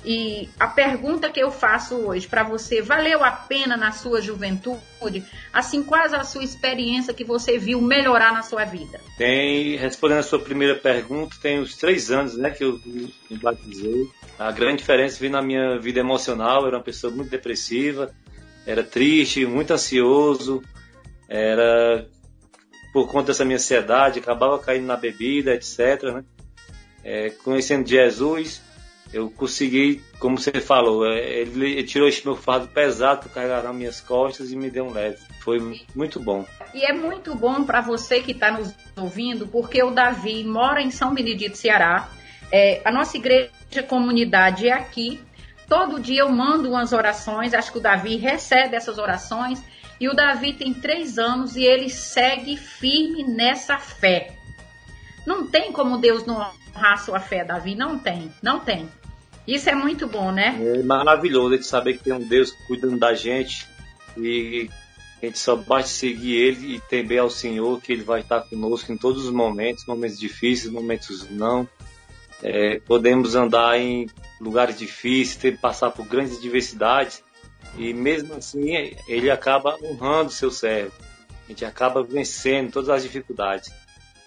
E 0.06 0.50
a 0.60 0.68
pergunta 0.68 1.30
que 1.30 1.42
eu 1.42 1.50
faço 1.50 1.96
hoje 1.96 2.28
para 2.28 2.44
você, 2.44 2.82
valeu 2.82 3.24
a 3.24 3.32
pena 3.32 3.78
na 3.78 3.94
sua 3.94 4.22
juventude? 4.22 5.24
Assim, 5.54 5.82
quais 5.82 6.14
a 6.14 6.26
sua 6.26 6.44
experiência 6.44 7.14
que 7.14 7.24
você 7.24 7.58
viu 7.58 7.80
melhorar 7.82 8.34
na 8.34 8.42
sua 8.42 8.66
vida? 8.66 9.00
Tem, 9.18 9.78
respondendo 9.78 10.20
a 10.20 10.24
sua 10.24 10.40
primeira 10.40 10.76
pergunta, 10.76 11.38
tem 11.42 11.60
uns 11.60 11.78
três 11.78 12.12
anos 12.12 12.36
né, 12.36 12.50
que 12.50 12.66
eu 12.66 12.82
me 12.86 13.38
batizei. 13.38 14.10
A 14.38 14.52
grande 14.52 14.80
diferença 14.80 15.20
veio 15.20 15.32
na 15.32 15.42
minha 15.42 15.80
vida 15.80 16.02
emocional. 16.02 16.64
Eu 16.64 16.68
era 16.68 16.78
uma 16.78 16.84
pessoa 16.84 17.14
muito 17.14 17.30
depressiva, 17.30 18.14
era 18.66 18.84
triste, 18.84 19.46
muito 19.46 19.74
ansioso, 19.74 20.64
era 21.28 22.08
por 22.94 23.08
conta 23.10 23.28
dessa 23.28 23.44
minha 23.44 23.58
ansiedade, 23.58 24.20
acabava 24.20 24.60
caindo 24.60 24.86
na 24.86 24.96
bebida, 24.96 25.54
etc. 25.54 26.04
Né? 26.14 26.24
É, 27.04 27.30
conhecendo 27.32 27.90
Jesus, 27.90 28.62
eu 29.12 29.30
consegui, 29.30 30.02
como 30.20 30.38
você 30.38 30.52
falou, 30.62 31.06
é, 31.06 31.20
ele, 31.42 31.72
ele 31.72 31.84
tirou 31.84 32.08
esse 32.08 32.24
meu 32.24 32.36
fardo 32.36 32.68
pesado 32.68 33.22
para 33.22 33.30
carregar 33.30 33.64
nas 33.64 33.76
minhas 33.76 34.00
costas 34.00 34.52
e 34.52 34.56
me 34.56 34.70
deu 34.70 34.86
um 34.86 34.92
leve. 34.92 35.18
Foi 35.40 35.60
muito 35.96 36.20
bom. 36.20 36.46
E 36.74 36.86
é 36.86 36.94
muito 36.94 37.36
bom 37.36 37.64
para 37.64 37.82
você 37.82 38.22
que 38.22 38.32
está 38.32 38.52
nos 38.52 38.74
ouvindo, 38.96 39.48
porque 39.48 39.84
o 39.84 39.92
Davi 39.92 40.44
mora 40.44 40.82
em 40.82 40.92
São 40.92 41.14
Benedito, 41.14 41.58
Ceará. 41.58 42.10
É, 42.52 42.82
a 42.86 42.92
nossa 42.92 43.18
igreja 43.18 43.50
comunidade 43.88 44.68
é 44.68 44.74
aqui. 44.74 45.20
Todo 45.68 46.00
dia 46.00 46.22
eu 46.22 46.30
mando 46.30 46.70
umas 46.70 46.94
orações, 46.94 47.54
acho 47.54 47.72
que 47.72 47.78
o 47.78 47.82
Davi 47.82 48.18
recebe 48.18 48.76
essas 48.76 48.98
orações. 48.98 49.64
E 50.00 50.10
o 50.10 50.14
Davi 50.14 50.54
tem 50.54 50.74
três 50.74 51.18
anos 51.18 51.56
e 51.56 51.64
ele 51.64 51.90
segue 51.90 52.58
firme 52.58 53.24
nessa 53.24 53.78
fé. 53.78 54.36
Não 55.26 55.48
tem 55.48 55.72
como 55.72 55.98
Deus 55.98 56.26
não 56.26 56.36
honrar 56.76 57.04
sua 57.04 57.20
fé, 57.20 57.44
Davi. 57.46 57.76
Não 57.76 57.98
tem, 57.98 58.32
não 58.42 58.60
tem. 58.60 58.90
Isso 59.48 59.70
é 59.70 59.76
muito 59.76 60.08
bom, 60.08 60.32
né? 60.32 60.58
É 60.60 60.84
maravilhoso 60.84 61.58
de 61.58 61.66
saber 61.66 61.98
que 61.98 62.04
tem 62.04 62.14
um 62.14 62.20
Deus 62.20 62.52
cuidando 62.68 62.98
da 62.98 63.14
gente 63.14 63.68
e 64.18 64.70
a 65.22 65.26
gente 65.26 65.40
só 65.40 65.56
basta 65.56 65.90
seguir 65.90 66.34
Ele 66.36 66.76
e 66.76 66.80
temer 66.82 67.20
ao 67.20 67.30
Senhor 67.30 67.82
que 67.82 67.92
Ele 67.92 68.04
vai 68.04 68.22
estar 68.22 68.42
conosco 68.42 68.92
em 68.92 68.98
todos 68.98 69.26
os 69.26 69.32
momentos, 69.32 69.86
momentos 69.86 70.20
difíceis, 70.20 70.72
momentos 70.72 71.30
não. 71.30 71.68
É, 72.42 72.80
podemos 72.86 73.36
andar 73.36 73.80
em 73.80 74.10
lugares 74.40 74.78
difíceis, 74.78 75.36
ter 75.36 75.54
que 75.54 75.62
passar 75.62 75.92
por 75.92 76.06
grandes 76.06 76.42
diversidades 76.42 77.24
e 77.78 77.94
mesmo 77.94 78.36
assim 78.36 78.96
Ele 79.08 79.32
acaba 79.32 79.78
honrando 79.84 80.32
seu 80.32 80.52
servo. 80.52 80.94
A 81.46 81.50
gente 81.50 81.66
acaba 81.66 82.04
vencendo 82.04 82.72
todas 82.72 82.90
as 82.90 83.04
dificuldades. 83.04 83.72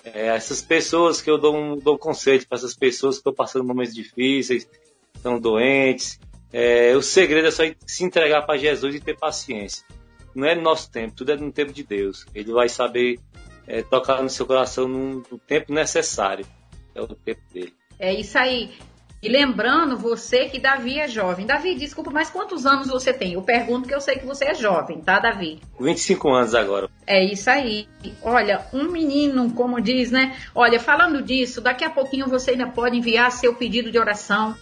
É, 0.04 0.26
essas 0.28 0.62
pessoas 0.62 1.20
que 1.20 1.30
eu 1.30 1.38
dou 1.38 1.56
um, 1.56 1.76
dou 1.78 1.98
conselho 1.98 2.46
para 2.46 2.58
essas 2.58 2.75
pessoas 2.75 3.16
que 3.16 3.20
estão 3.20 3.34
passando 3.34 3.64
momentos 3.64 3.94
difíceis, 3.94 4.68
estão 5.14 5.40
doentes. 5.40 6.20
É, 6.52 6.94
o 6.94 7.02
segredo 7.02 7.48
é 7.48 7.50
só 7.50 7.64
se 7.86 8.04
entregar 8.04 8.42
para 8.42 8.56
Jesus 8.56 8.94
e 8.94 9.00
ter 9.00 9.16
paciência. 9.16 9.84
Não 10.34 10.46
é 10.46 10.54
no 10.54 10.62
nosso 10.62 10.90
tempo, 10.90 11.16
tudo 11.16 11.32
é 11.32 11.36
no 11.36 11.50
tempo 11.50 11.72
de 11.72 11.82
Deus. 11.82 12.26
Ele 12.34 12.52
vai 12.52 12.68
saber 12.68 13.18
é, 13.66 13.82
tocar 13.82 14.22
no 14.22 14.30
seu 14.30 14.46
coração 14.46 14.86
no, 14.86 15.25
no 15.30 15.38
tempo 15.38 15.72
necessário. 15.72 16.46
É 16.94 17.00
o 17.00 17.08
tempo 17.08 17.40
dele. 17.52 17.75
É 17.98 18.14
isso 18.14 18.38
aí. 18.38 18.75
E 19.26 19.28
lembrando 19.28 19.97
você 19.97 20.45
que 20.45 20.61
Davi 20.61 21.00
é 21.00 21.09
jovem. 21.09 21.45
Davi, 21.45 21.75
desculpa, 21.75 22.12
mas 22.12 22.30
quantos 22.30 22.64
anos 22.64 22.87
você 22.87 23.12
tem? 23.12 23.33
Eu 23.33 23.42
pergunto 23.42 23.88
que 23.88 23.95
eu 23.95 24.00
sei 24.00 24.14
que 24.14 24.25
você 24.25 24.45
é 24.45 24.54
jovem, 24.54 25.00
tá, 25.00 25.18
Davi? 25.18 25.59
25 25.80 26.28
anos 26.33 26.54
agora. 26.54 26.88
É 27.04 27.25
isso 27.25 27.50
aí. 27.50 27.88
Olha, 28.23 28.64
um 28.73 28.85
menino, 28.85 29.52
como 29.52 29.80
diz, 29.80 30.12
né? 30.12 30.37
Olha, 30.54 30.78
falando 30.78 31.21
disso, 31.21 31.61
daqui 31.61 31.83
a 31.83 31.90
pouquinho 31.90 32.28
você 32.28 32.52
ainda 32.52 32.68
pode 32.68 32.97
enviar 32.97 33.33
seu 33.33 33.52
pedido 33.52 33.90
de 33.90 33.99
oração. 33.99 34.54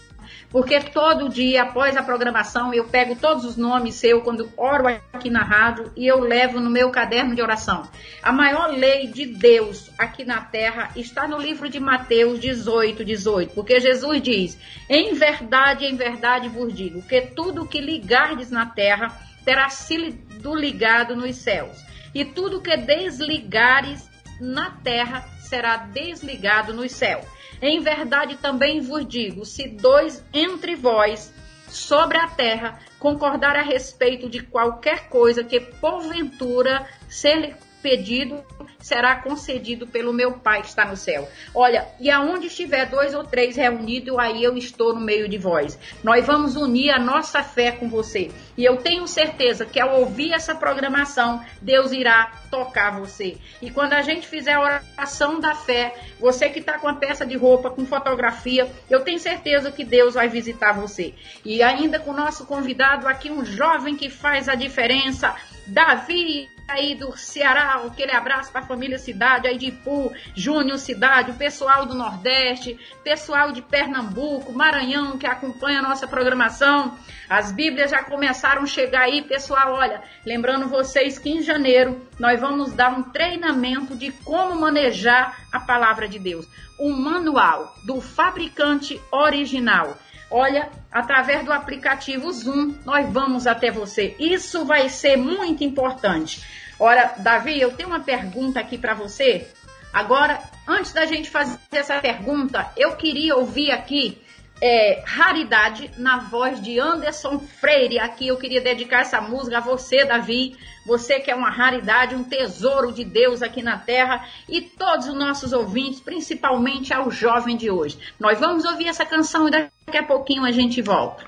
Porque 0.55 0.79
todo 0.79 1.27
dia, 1.27 1.63
após 1.63 1.97
a 1.97 2.01
programação, 2.01 2.73
eu 2.73 2.85
pego 2.85 3.13
todos 3.13 3.43
os 3.43 3.57
nomes 3.57 3.95
seu 3.95 4.21
quando 4.21 4.49
oro 4.55 4.87
aqui 5.11 5.29
na 5.29 5.43
rádio 5.43 5.91
e 5.97 6.07
eu 6.07 6.21
levo 6.21 6.61
no 6.61 6.69
meu 6.69 6.89
caderno 6.91 7.35
de 7.35 7.41
oração. 7.41 7.85
A 8.23 8.31
maior 8.31 8.67
lei 8.67 9.07
de 9.07 9.25
Deus 9.25 9.91
aqui 9.97 10.23
na 10.23 10.39
terra 10.39 10.91
está 10.95 11.27
no 11.27 11.37
livro 11.37 11.67
de 11.67 11.77
Mateus 11.77 12.39
18, 12.39 13.03
18. 13.03 13.53
Porque 13.53 13.81
Jesus 13.81 14.21
diz: 14.21 14.57
Em 14.89 15.13
verdade, 15.13 15.83
em 15.83 15.97
verdade 15.97 16.47
vos 16.47 16.73
digo, 16.73 17.01
que 17.01 17.19
tudo 17.19 17.67
que 17.67 17.81
ligardes 17.81 18.49
na 18.49 18.65
terra 18.65 19.11
terá 19.43 19.67
sido 19.67 20.55
ligado 20.55 21.17
nos 21.17 21.35
céus. 21.35 21.83
E 22.13 22.23
tudo 22.23 22.61
que 22.61 22.77
desligares 22.77 24.09
na 24.39 24.71
terra 24.71 25.25
será 25.37 25.75
desligado 25.75 26.73
nos 26.73 26.93
céus. 26.93 27.34
Em 27.61 27.79
verdade 27.79 28.37
também 28.37 28.81
vos 28.81 29.07
digo: 29.07 29.45
se 29.45 29.67
dois 29.67 30.23
entre 30.33 30.75
vós 30.75 31.33
sobre 31.67 32.17
a 32.17 32.27
terra 32.27 32.79
concordar 32.99 33.55
a 33.55 33.61
respeito 33.61 34.29
de 34.29 34.41
qualquer 34.41 35.09
coisa 35.09 35.43
que 35.43 35.59
porventura 35.59 36.87
ser 37.07 37.55
pedido, 37.85 38.43
será 38.79 39.15
concedido 39.17 39.85
pelo 39.85 40.11
meu 40.11 40.31
Pai 40.31 40.63
que 40.63 40.69
está 40.69 40.83
no 40.85 40.97
céu. 40.97 41.29
Olha, 41.53 41.87
e 41.99 42.09
aonde 42.09 42.47
estiver 42.47 42.87
dois 42.87 43.13
ou 43.13 43.23
três 43.23 43.55
reunidos, 43.55 44.17
aí 44.17 44.43
eu 44.43 44.57
estou 44.57 44.95
no 44.95 44.99
meio 44.99 45.29
de 45.29 45.37
vós. 45.37 45.77
Nós 46.03 46.25
vamos 46.25 46.55
unir 46.55 46.89
a 46.89 46.97
nossa 46.97 47.43
fé 47.43 47.71
com 47.71 47.87
você. 47.87 48.31
E 48.57 48.65
eu 48.65 48.77
tenho 48.77 49.07
certeza 49.07 49.67
que 49.67 49.79
ao 49.79 49.99
ouvir 49.99 50.33
essa 50.33 50.55
programação, 50.55 51.45
Deus 51.61 51.91
irá 51.91 52.31
tocar 52.49 52.99
você. 52.99 53.37
E 53.61 53.69
quando 53.69 53.93
a 53.93 54.01
gente 54.01 54.25
fizer 54.25 54.53
a 54.53 54.61
oração 54.61 55.39
da 55.39 55.53
fé, 55.53 55.93
você 56.19 56.49
que 56.49 56.57
está 56.57 56.79
com 56.79 56.87
a 56.87 56.95
peça 56.95 57.23
de 57.23 57.37
roupa, 57.37 57.69
com 57.69 57.85
fotografia, 57.85 58.67
eu 58.89 59.01
tenho 59.01 59.19
certeza 59.19 59.71
que 59.71 59.85
Deus 59.85 60.15
vai 60.15 60.27
visitar 60.27 60.71
você. 60.71 61.13
E 61.45 61.61
ainda 61.61 61.99
com 61.99 62.09
o 62.09 62.17
nosso 62.17 62.47
convidado 62.47 63.07
aqui, 63.07 63.29
um 63.29 63.45
jovem 63.45 63.95
que 63.95 64.09
faz 64.09 64.49
a 64.49 64.55
diferença, 64.55 65.35
Davi 65.67 66.49
aí 66.67 66.95
do 66.95 67.15
Ceará, 67.15 67.81
aquele 67.85 68.11
abraço 68.11 68.51
para 68.51 68.61
a 68.61 68.65
família 68.65 68.97
Cidade, 68.97 69.47
aí 69.47 69.57
de 69.57 69.67
Ipu, 69.67 70.11
Júnior 70.35 70.77
Cidade, 70.77 71.31
o 71.31 71.35
pessoal 71.35 71.85
do 71.85 71.93
Nordeste, 71.93 72.79
pessoal 73.03 73.51
de 73.51 73.61
Pernambuco, 73.61 74.51
Maranhão, 74.51 75.17
que 75.17 75.27
acompanha 75.27 75.79
a 75.79 75.83
nossa 75.83 76.07
programação. 76.07 76.97
As 77.29 77.51
Bíblias 77.51 77.91
já 77.91 78.03
começaram 78.03 78.63
a 78.63 78.67
chegar 78.67 79.01
aí, 79.01 79.21
pessoal. 79.21 79.73
Olha, 79.73 80.01
lembrando 80.25 80.67
vocês 80.67 81.17
que 81.17 81.29
em 81.29 81.41
janeiro 81.41 82.01
nós 82.19 82.39
vamos 82.39 82.73
dar 82.73 82.89
um 82.89 83.03
treinamento 83.03 83.95
de 83.95 84.11
como 84.11 84.59
manejar 84.59 85.45
a 85.51 85.59
palavra 85.59 86.07
de 86.07 86.19
Deus. 86.19 86.47
Um 86.79 86.91
manual 86.91 87.75
do 87.83 88.01
fabricante 88.01 89.01
original. 89.11 89.97
Olha, 90.29 90.69
através 90.91 91.43
do 91.45 91.53
aplicativo 91.53 92.31
Zoom, 92.31 92.75
nós 92.83 93.07
vamos 93.11 93.45
até 93.45 93.71
você. 93.71 94.15
Isso 94.19 94.65
vai 94.65 94.89
ser 94.89 95.17
muito 95.17 95.63
importante. 95.63 96.43
Ora, 96.79 97.13
Davi, 97.19 97.59
eu 97.59 97.71
tenho 97.71 97.89
uma 97.89 97.99
pergunta 97.99 98.59
aqui 98.59 98.77
para 98.77 98.93
você. 98.93 99.47
Agora, 99.93 100.41
antes 100.67 100.91
da 100.91 101.05
gente 101.05 101.29
fazer 101.29 101.57
essa 101.71 101.99
pergunta, 101.99 102.69
eu 102.75 102.95
queria 102.97 103.35
ouvir 103.35 103.71
aqui 103.71 104.21
é, 104.61 105.03
Raridade 105.05 105.91
na 105.97 106.17
voz 106.17 106.61
de 106.61 106.79
Anderson 106.79 107.39
Freire. 107.39 107.99
Aqui 107.99 108.27
eu 108.27 108.37
queria 108.37 108.61
dedicar 108.61 109.01
essa 109.01 109.21
música 109.21 109.57
a 109.57 109.61
você, 109.61 110.03
Davi. 110.03 110.57
Você 110.85 111.19
que 111.19 111.31
é 111.31 111.35
uma 111.35 111.49
raridade, 111.49 112.15
um 112.15 112.23
tesouro 112.23 112.91
de 112.91 113.03
Deus 113.03 113.41
aqui 113.41 113.63
na 113.63 113.77
terra 113.77 114.25
e 114.47 114.61
todos 114.61 115.07
os 115.07 115.15
nossos 115.15 115.51
ouvintes, 115.51 115.99
principalmente 115.99 116.93
ao 116.93 117.09
jovem 117.09 117.57
de 117.57 117.71
hoje. 117.71 117.97
Nós 118.19 118.39
vamos 118.39 118.63
ouvir 118.65 118.87
essa 118.87 119.05
canção 119.05 119.47
e 119.47 119.51
daqui 119.51 119.97
a 119.97 120.03
pouquinho 120.03 120.45
a 120.45 120.51
gente 120.51 120.81
volta. 120.81 121.25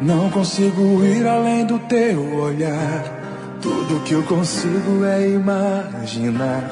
Não 0.00 0.30
consigo 0.30 1.04
ir 1.04 1.24
além 1.26 1.64
do 1.64 1.78
teu 1.78 2.40
olhar. 2.40 3.21
Tudo 3.62 4.02
que 4.04 4.12
eu 4.14 4.22
consigo 4.24 5.04
é 5.04 5.28
imaginar 5.28 6.68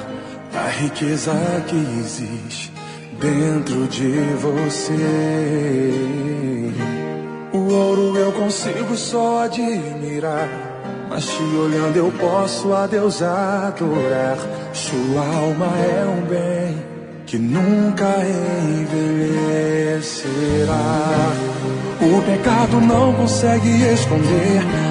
a 0.53 0.67
riqueza 0.67 1.31
que 1.65 1.77
existe 1.99 2.73
dentro 3.17 3.87
de 3.87 4.11
você. 4.41 4.97
O 7.53 7.73
ouro 7.73 8.17
eu 8.17 8.33
consigo 8.33 8.97
só 8.97 9.45
admirar, 9.45 10.49
mas 11.09 11.25
te 11.27 11.41
olhando 11.41 11.95
eu 11.95 12.11
posso 12.19 12.73
a 12.73 12.85
Deus 12.87 13.21
adorar. 13.21 14.37
Sua 14.73 15.21
alma 15.21 15.67
é 15.77 16.05
um 16.05 16.25
bem 16.27 16.75
que 17.25 17.37
nunca 17.37 18.17
envelhecerá. 18.81 19.71
O 22.01 22.21
pecado 22.23 22.81
não 22.81 23.13
consegue 23.13 23.69
esconder 23.93 24.90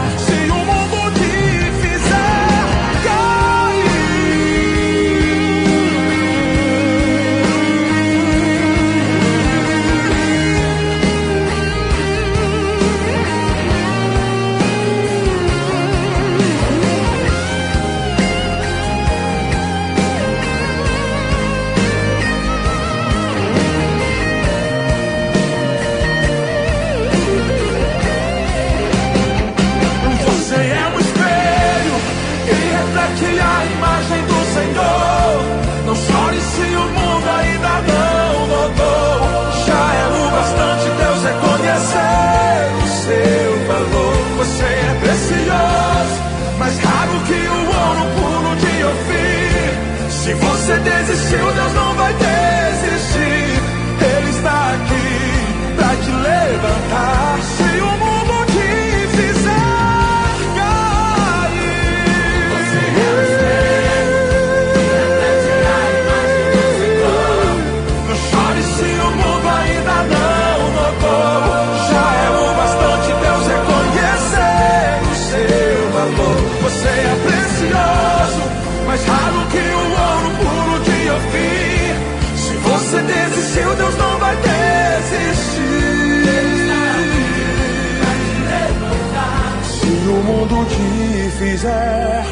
Fizer 91.41 92.23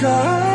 cair. 0.00 0.48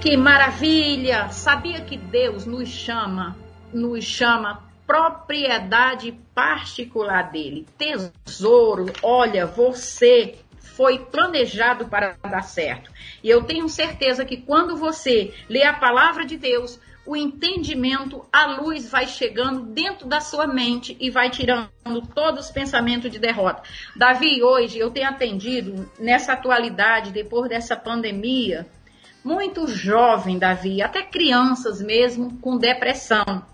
Que 0.00 0.16
maravilha! 0.16 1.28
Sabia 1.30 1.80
que 1.80 1.96
Deus 1.96 2.44
nos 2.44 2.68
chama, 2.68 3.36
nos 3.72 4.04
chama 4.04 4.64
propriedade 4.86 6.12
particular 6.34 7.30
dele, 7.30 7.66
tesouro. 7.78 8.92
Olha, 9.02 9.46
você 9.46 10.36
foi 10.76 10.98
planejado 10.98 11.86
para 11.86 12.16
dar 12.22 12.42
certo. 12.42 12.90
E 13.22 13.30
eu 13.30 13.44
tenho 13.44 13.68
certeza 13.68 14.24
que 14.24 14.38
quando 14.38 14.76
você 14.76 15.32
lê 15.48 15.62
a 15.62 15.72
palavra 15.72 16.24
de 16.24 16.36
Deus, 16.36 16.80
o 17.06 17.14
entendimento, 17.14 18.24
a 18.32 18.46
luz 18.46 18.90
vai 18.90 19.06
chegando 19.06 19.60
dentro 19.60 20.06
da 20.06 20.20
sua 20.20 20.46
mente 20.46 20.96
e 20.98 21.10
vai 21.10 21.30
tirando 21.30 21.68
todos 22.14 22.46
os 22.46 22.50
pensamentos 22.50 23.10
de 23.10 23.18
derrota. 23.18 23.62
Davi, 23.94 24.42
hoje 24.42 24.78
eu 24.78 24.90
tenho 24.90 25.08
atendido 25.08 25.88
nessa 25.98 26.32
atualidade, 26.32 27.12
depois 27.12 27.48
dessa 27.48 27.76
pandemia, 27.76 28.66
muito 29.22 29.66
jovem, 29.68 30.38
Davi, 30.38 30.82
até 30.82 31.02
crianças 31.02 31.80
mesmo 31.80 32.38
com 32.38 32.56
depressão. 32.56 33.44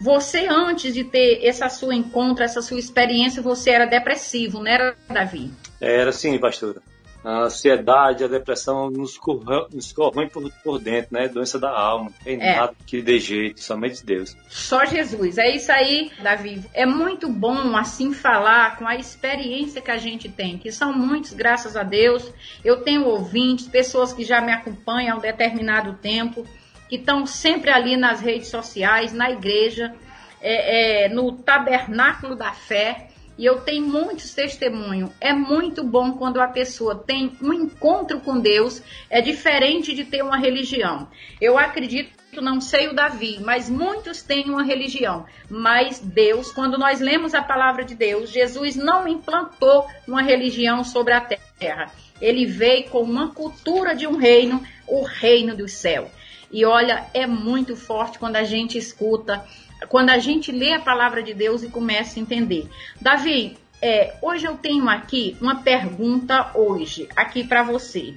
Você, 0.00 0.46
antes 0.48 0.94
de 0.94 1.04
ter 1.04 1.44
essa 1.44 1.68
sua 1.68 1.94
encontro, 1.94 2.42
essa 2.42 2.62
sua 2.62 2.78
experiência, 2.78 3.42
você 3.42 3.70
era 3.70 3.84
depressivo, 3.84 4.58
não 4.58 4.66
era, 4.66 4.96
Davi? 5.08 5.50
Era 5.80 6.12
sim, 6.12 6.38
pastora 6.38 6.82
a 7.24 7.42
ansiedade, 7.44 8.24
a 8.24 8.28
depressão 8.28 8.90
nos, 8.90 9.18
corrão, 9.18 9.66
nos 9.72 9.92
corroem 9.92 10.28
por, 10.28 10.50
por 10.64 10.78
dentro, 10.78 11.12
né? 11.12 11.28
Doença 11.28 11.58
da 11.58 11.70
alma. 11.70 12.06
Não 12.06 12.24
tem 12.24 12.40
é. 12.40 12.56
nada 12.56 12.74
que 12.86 13.02
dê 13.02 13.18
jeito, 13.18 13.62
somente 13.62 14.04
Deus. 14.04 14.36
Só 14.48 14.84
Jesus. 14.86 15.36
É 15.36 15.54
isso 15.54 15.70
aí, 15.70 16.10
Davi. 16.22 16.64
É 16.72 16.86
muito 16.86 17.28
bom 17.28 17.76
assim 17.76 18.14
falar 18.14 18.78
com 18.78 18.86
a 18.86 18.96
experiência 18.96 19.82
que 19.82 19.90
a 19.90 19.98
gente 19.98 20.28
tem, 20.28 20.56
que 20.56 20.72
são 20.72 20.92
muitos, 20.92 21.32
graças 21.34 21.76
a 21.76 21.82
Deus. 21.82 22.32
Eu 22.64 22.82
tenho 22.82 23.04
ouvintes, 23.04 23.68
pessoas 23.68 24.12
que 24.12 24.24
já 24.24 24.40
me 24.40 24.52
acompanham 24.52 25.16
há 25.16 25.18
um 25.18 25.20
determinado 25.22 25.94
tempo, 26.00 26.46
que 26.88 26.96
estão 26.96 27.26
sempre 27.26 27.70
ali 27.70 27.96
nas 27.98 28.20
redes 28.20 28.48
sociais, 28.48 29.12
na 29.12 29.30
igreja, 29.30 29.94
é, 30.40 31.04
é, 31.04 31.08
no 31.10 31.32
tabernáculo 31.32 32.34
da 32.34 32.52
fé 32.52 33.09
e 33.40 33.46
eu 33.46 33.58
tenho 33.62 33.86
muitos 33.86 34.34
testemunhos. 34.34 35.10
É 35.18 35.32
muito 35.32 35.82
bom 35.82 36.12
quando 36.12 36.42
a 36.42 36.48
pessoa 36.48 36.94
tem 36.94 37.32
um 37.40 37.54
encontro 37.54 38.20
com 38.20 38.38
Deus, 38.38 38.82
é 39.08 39.22
diferente 39.22 39.94
de 39.94 40.04
ter 40.04 40.22
uma 40.22 40.36
religião. 40.36 41.08
Eu 41.40 41.56
acredito 41.56 42.20
não 42.42 42.60
sei 42.60 42.88
o 42.88 42.94
Davi, 42.94 43.38
mas 43.40 43.70
muitos 43.70 44.22
têm 44.22 44.50
uma 44.50 44.62
religião. 44.62 45.24
Mas 45.48 45.98
Deus, 45.98 46.52
quando 46.52 46.76
nós 46.76 47.00
lemos 47.00 47.34
a 47.34 47.40
palavra 47.42 47.82
de 47.82 47.94
Deus, 47.94 48.30
Jesus 48.30 48.76
não 48.76 49.08
implantou 49.08 49.86
uma 50.06 50.20
religião 50.20 50.84
sobre 50.84 51.14
a 51.14 51.22
terra. 51.22 51.90
Ele 52.20 52.44
veio 52.44 52.90
com 52.90 53.00
uma 53.00 53.32
cultura 53.32 53.96
de 53.96 54.06
um 54.06 54.16
reino, 54.16 54.62
o 54.86 55.02
reino 55.02 55.56
do 55.56 55.66
céu. 55.66 56.10
E 56.52 56.64
olha, 56.66 57.06
é 57.14 57.26
muito 57.26 57.74
forte 57.74 58.18
quando 58.18 58.36
a 58.36 58.44
gente 58.44 58.76
escuta 58.76 59.42
quando 59.88 60.10
a 60.10 60.18
gente 60.18 60.52
lê 60.52 60.74
a 60.74 60.80
palavra 60.80 61.22
de 61.22 61.34
Deus 61.34 61.62
e 61.62 61.68
começa 61.68 62.18
a 62.18 62.22
entender. 62.22 62.68
Davi, 63.00 63.56
é, 63.82 64.14
hoje 64.20 64.46
eu 64.46 64.56
tenho 64.56 64.88
aqui 64.88 65.36
uma 65.40 65.62
pergunta 65.62 66.50
hoje, 66.54 67.08
aqui 67.16 67.44
para 67.44 67.62
você. 67.62 68.14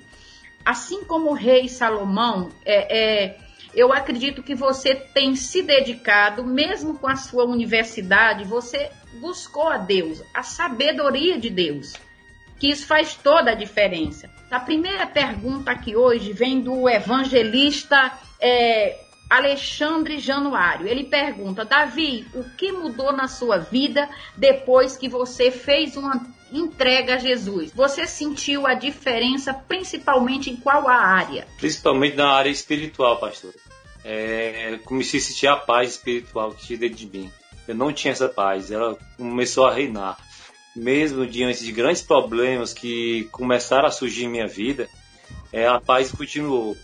Assim 0.65 1.03
como 1.03 1.31
o 1.31 1.33
rei 1.33 1.67
Salomão, 1.67 2.49
é, 2.65 2.97
é, 2.97 3.37
eu 3.73 3.91
acredito 3.91 4.43
que 4.43 4.53
você 4.53 4.93
tem 4.93 5.35
se 5.35 5.61
dedicado, 5.61 6.45
mesmo 6.45 6.97
com 6.97 7.07
a 7.07 7.15
sua 7.15 7.45
universidade, 7.45 8.43
você 8.43 8.89
buscou 9.19 9.67
a 9.67 9.77
Deus, 9.77 10.21
a 10.33 10.43
sabedoria 10.43 11.39
de 11.39 11.49
Deus, 11.49 11.93
que 12.59 12.69
isso 12.69 12.85
faz 12.85 13.15
toda 13.15 13.51
a 13.51 13.55
diferença. 13.55 14.29
A 14.51 14.59
primeira 14.59 15.07
pergunta 15.07 15.71
aqui 15.71 15.95
hoje 15.95 16.31
vem 16.31 16.61
do 16.61 16.87
evangelista 16.87 18.11
é, 18.39 18.99
Alexandre 19.33 20.19
Januário. 20.19 20.87
Ele 20.87 21.05
pergunta: 21.05 21.65
Davi, 21.65 22.27
o 22.35 22.43
que 22.43 22.71
mudou 22.71 23.11
na 23.11 23.27
sua 23.27 23.57
vida 23.57 24.07
depois 24.37 24.95
que 24.95 25.09
você 25.09 25.49
fez 25.49 25.97
uma 25.97 26.23
entrega 26.51 27.15
a 27.15 27.17
Jesus? 27.17 27.71
Você 27.71 28.05
sentiu 28.05 28.67
a 28.67 28.75
diferença 28.75 29.51
principalmente 29.51 30.51
em 30.51 30.55
qual 30.55 30.87
a 30.87 30.95
área? 30.95 31.47
Principalmente 31.57 32.15
na 32.15 32.29
área 32.29 32.49
espiritual, 32.49 33.17
pastor. 33.17 33.53
É, 34.05 34.79
comecei 34.85 35.19
a 35.19 35.23
sentir 35.23 35.47
a 35.47 35.55
paz 35.55 35.91
espiritual 35.91 36.51
que 36.51 36.67
tinha 36.67 36.77
dentro 36.77 36.97
de 36.97 37.07
mim. 37.07 37.31
Eu 37.67 37.73
não 37.73 37.91
tinha 37.91 38.11
essa 38.11 38.29
paz, 38.29 38.69
ela 38.69 38.95
começou 39.17 39.65
a 39.65 39.73
reinar. 39.73 40.17
Mesmo 40.75 41.25
diante 41.25 41.63
de 41.63 41.71
grandes 41.71 42.01
problemas 42.01 42.73
que 42.73 43.27
começaram 43.31 43.87
a 43.87 43.91
surgir 43.91 44.25
em 44.25 44.29
minha 44.29 44.47
vida, 44.47 44.87
é, 45.51 45.67
a 45.67 45.79
paz 45.79 46.11
continuou. 46.11 46.77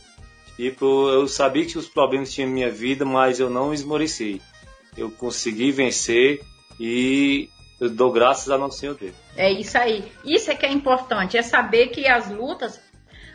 Tipo, 0.60 1.10
eu 1.10 1.26
sabia 1.26 1.66
que 1.66 1.78
os 1.78 1.88
problemas 1.88 2.34
tinham 2.34 2.50
em 2.50 2.54
minha 2.54 2.70
vida, 2.70 3.06
mas 3.06 3.40
eu 3.40 3.50
não 3.50 3.74
esmoreci. 3.74 4.42
Eu 4.98 5.10
consegui 5.10 5.72
vencer 5.72 6.44
e 6.78 7.48
eu 7.80 7.90
dou 7.90 8.12
graças 8.12 8.50
a 8.50 8.58
nosso 8.58 8.80
Senhor 8.80 8.94
Deus. 8.94 9.16
É 9.38 9.50
isso 9.50 9.78
aí. 9.78 10.04
Isso 10.26 10.52
é 10.52 10.56
que 10.56 10.66
é 10.66 10.70
importante, 10.70 11.38
é 11.38 11.42
saber 11.42 11.88
que 11.88 12.06
as 12.10 12.30
lutas, 12.30 12.78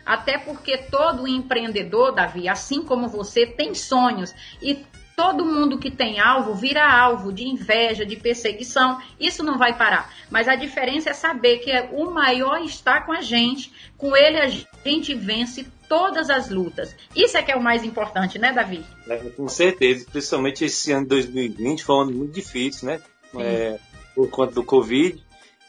até 0.05 0.37
porque 0.37 0.77
todo 0.77 1.27
empreendedor, 1.27 2.13
Davi, 2.13 2.47
assim 2.47 2.83
como 2.83 3.07
você, 3.07 3.47
tem 3.47 3.73
sonhos 3.73 4.31
e 4.61 4.85
Todo 5.15 5.45
mundo 5.45 5.77
que 5.77 5.89
tem 5.89 6.19
alvo 6.19 6.53
vira 6.53 6.85
alvo 6.85 7.31
de 7.31 7.45
inveja, 7.45 8.05
de 8.05 8.17
perseguição. 8.17 9.01
Isso 9.17 9.43
não 9.43 9.57
vai 9.57 9.77
parar. 9.77 10.13
Mas 10.29 10.49
a 10.49 10.55
diferença 10.55 11.09
é 11.09 11.13
saber 11.13 11.59
que 11.59 11.71
o 11.93 12.11
maior 12.11 12.59
está 12.61 12.99
com 12.99 13.13
a 13.13 13.21
gente. 13.21 13.71
Com 13.97 14.15
ele 14.15 14.37
a 14.37 14.47
gente 14.49 15.13
vence 15.13 15.71
todas 15.87 16.29
as 16.29 16.49
lutas. 16.49 16.95
Isso 17.15 17.37
é 17.37 17.43
que 17.43 17.51
é 17.51 17.55
o 17.55 17.61
mais 17.61 17.83
importante, 17.83 18.37
né, 18.39 18.51
Davi? 18.51 18.83
É, 19.07 19.17
com 19.17 19.47
certeza, 19.47 20.05
principalmente 20.11 20.65
esse 20.65 20.91
ano 20.91 21.03
de 21.03 21.09
2020 21.09 21.83
foi 21.83 21.95
um 21.95 22.01
ano 22.01 22.11
muito 22.11 22.33
difícil, 22.33 22.87
né? 22.87 23.01
É, 23.37 23.77
por 24.13 24.29
conta 24.29 24.53
do 24.53 24.63
Covid, 24.63 25.21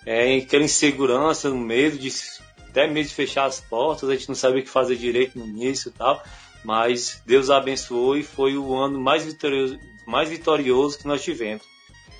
é, 0.04 0.36
aquela 0.36 0.64
insegurança, 0.64 1.50
no 1.50 1.58
medo 1.58 1.98
de 1.98 2.08
até 2.76 2.86
mesmo 2.86 3.08
de 3.08 3.14
fechar 3.14 3.46
as 3.46 3.58
portas, 3.58 4.08
a 4.10 4.12
gente 4.12 4.28
não 4.28 4.34
sabia 4.34 4.60
o 4.60 4.62
que 4.62 4.68
fazer 4.68 4.96
direito 4.96 5.38
no 5.38 5.46
início 5.46 5.88
e 5.88 5.92
tal, 5.92 6.22
mas 6.62 7.22
Deus 7.24 7.48
abençoou 7.48 8.18
e 8.18 8.22
foi 8.22 8.58
o 8.58 8.74
ano 8.74 9.00
mais 9.00 9.24
vitorioso, 9.24 9.80
mais 10.06 10.28
vitorioso 10.28 10.98
que 10.98 11.06
nós 11.06 11.24
tivemos. 11.24 11.64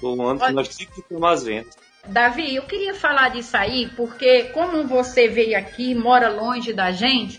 Foi 0.00 0.10
um 0.10 0.22
ano 0.22 0.40
Olha, 0.40 0.48
que 0.48 0.52
nós 0.54 0.68
tivemos 0.68 1.30
as 1.30 1.44
vendas. 1.44 1.76
Davi, 2.06 2.54
eu 2.54 2.62
queria 2.62 2.94
falar 2.94 3.28
disso 3.28 3.54
aí, 3.54 3.90
porque 3.96 4.44
como 4.44 4.86
você 4.86 5.28
veio 5.28 5.58
aqui, 5.58 5.94
mora 5.94 6.30
longe 6.30 6.72
da 6.72 6.90
gente, 6.90 7.38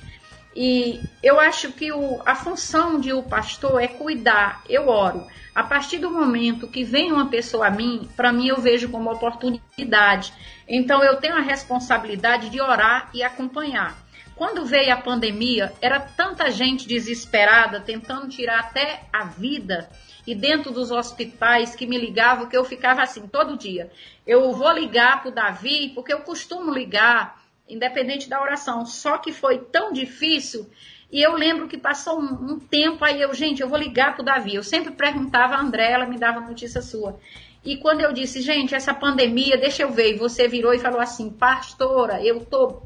e 0.59 0.99
eu 1.21 1.39
acho 1.39 1.71
que 1.71 1.91
o, 1.91 2.19
a 2.25 2.33
função 2.33 2.99
de 2.99 3.13
o 3.13 3.21
pastor 3.21 3.79
é 3.79 3.87
cuidar. 3.87 4.63
Eu 4.67 4.87
oro. 4.87 5.27
A 5.53 5.61
partir 5.61 5.99
do 5.99 6.09
momento 6.09 6.67
que 6.67 6.83
vem 6.83 7.11
uma 7.11 7.27
pessoa 7.27 7.67
a 7.67 7.69
mim, 7.69 8.09
para 8.17 8.33
mim 8.33 8.47
eu 8.47 8.59
vejo 8.59 8.89
como 8.89 9.11
oportunidade. 9.11 10.33
Então 10.67 11.03
eu 11.03 11.17
tenho 11.17 11.35
a 11.35 11.41
responsabilidade 11.41 12.49
de 12.49 12.59
orar 12.59 13.11
e 13.13 13.21
acompanhar. 13.21 13.95
Quando 14.35 14.65
veio 14.65 14.91
a 14.91 14.97
pandemia, 14.97 15.71
era 15.79 15.99
tanta 15.99 16.49
gente 16.49 16.87
desesperada, 16.87 17.79
tentando 17.79 18.27
tirar 18.27 18.61
até 18.61 19.03
a 19.13 19.25
vida, 19.25 19.87
e 20.25 20.33
dentro 20.33 20.71
dos 20.71 20.89
hospitais 20.89 21.75
que 21.75 21.85
me 21.85 21.99
ligavam, 21.99 22.49
que 22.49 22.57
eu 22.57 22.65
ficava 22.65 23.03
assim 23.03 23.27
todo 23.27 23.57
dia. 23.57 23.91
Eu 24.25 24.51
vou 24.53 24.71
ligar 24.71 25.21
para 25.21 25.29
o 25.29 25.33
Davi, 25.33 25.91
porque 25.93 26.11
eu 26.11 26.21
costumo 26.21 26.73
ligar 26.73 27.46
independente 27.69 28.29
da 28.29 28.41
oração. 28.41 28.85
Só 28.85 29.17
que 29.17 29.31
foi 29.31 29.59
tão 29.59 29.91
difícil. 29.91 30.69
E 31.11 31.21
eu 31.21 31.35
lembro 31.35 31.67
que 31.67 31.77
passou 31.77 32.19
um, 32.19 32.53
um 32.53 32.59
tempo 32.59 33.03
aí, 33.03 33.21
eu, 33.21 33.33
gente, 33.33 33.61
eu 33.61 33.69
vou 33.69 33.77
ligar 33.79 34.13
para 34.13 34.21
o 34.21 34.25
Davi. 34.25 34.55
Eu 34.55 34.63
sempre 34.63 34.91
perguntava 34.91 35.55
a 35.55 35.61
André, 35.61 35.91
ela 35.91 36.05
me 36.05 36.17
dava 36.17 36.41
notícia 36.41 36.81
sua. 36.81 37.19
E 37.67 37.77
quando 37.77 38.01
eu 38.01 38.13
disse, 38.13 38.41
gente, 38.41 38.73
essa 38.73 38.93
pandemia, 38.93 39.57
deixa 39.57 39.83
eu 39.83 39.91
ver, 39.91 40.13
e 40.13 40.17
você 40.17 40.47
virou 40.47 40.73
e 40.73 40.79
falou 40.79 41.01
assim, 41.01 41.29
pastora, 41.29 42.23
eu 42.23 42.45
tô 42.45 42.81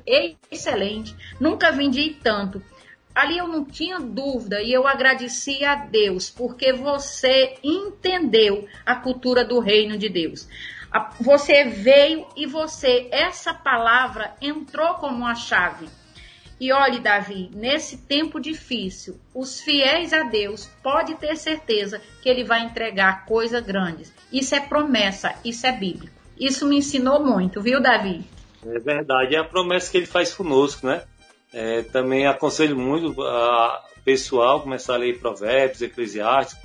excelente, 0.50 1.16
nunca 1.40 1.72
vendi 1.72 2.18
tanto. 2.24 2.64
Ali 3.14 3.38
eu 3.38 3.48
não 3.48 3.66
tinha 3.66 4.00
dúvida 4.00 4.62
e 4.62 4.72
eu 4.72 4.88
agradeci 4.88 5.64
a 5.64 5.76
Deus, 5.76 6.30
porque 6.30 6.72
você 6.72 7.58
entendeu 7.64 8.68
a 8.86 8.96
cultura 8.96 9.44
do 9.44 9.60
reino 9.60 9.98
de 9.98 10.10
Deus. 10.10 10.48
Você 11.20 11.66
veio 11.66 12.26
e 12.36 12.46
você, 12.46 13.08
essa 13.12 13.54
palavra 13.54 14.34
entrou 14.42 14.96
como 14.96 15.18
uma 15.18 15.36
chave. 15.36 15.88
E 16.60 16.72
olhe, 16.72 17.00
Davi, 17.00 17.50
nesse 17.54 17.98
tempo 17.98 18.40
difícil, 18.40 19.20
os 19.34 19.60
fiéis 19.62 20.14
a 20.14 20.24
Deus 20.24 20.70
pode 20.84 21.16
ter 21.16 21.36
certeza 21.36 22.00
que 22.22 22.30
ele 22.30 22.44
vai 22.44 22.64
entregar 22.64 23.26
coisas 23.26 23.66
grandes. 23.66 24.14
Isso 24.32 24.54
é 24.54 24.60
promessa, 24.60 25.34
isso 25.44 25.66
é 25.66 25.72
bíblico. 25.72 26.14
Isso 26.40 26.68
me 26.68 26.78
ensinou 26.78 27.24
muito, 27.24 27.62
viu, 27.62 27.82
Davi? 27.82 28.24
É 28.64 28.78
verdade, 28.78 29.36
é 29.36 29.40
a 29.40 29.44
promessa 29.44 29.90
que 29.90 29.98
ele 29.98 30.06
faz 30.06 30.34
conosco, 30.34 30.86
né? 30.86 31.04
É, 31.52 31.82
também 31.82 32.28
aconselho 32.28 32.78
muito 32.78 33.20
a 33.24 33.84
pessoal 34.06 34.62
começar 34.62 34.96
a 34.96 34.98
ler 34.98 35.20
Provérbios, 35.20 35.82
Eclesiastes, 35.82 36.58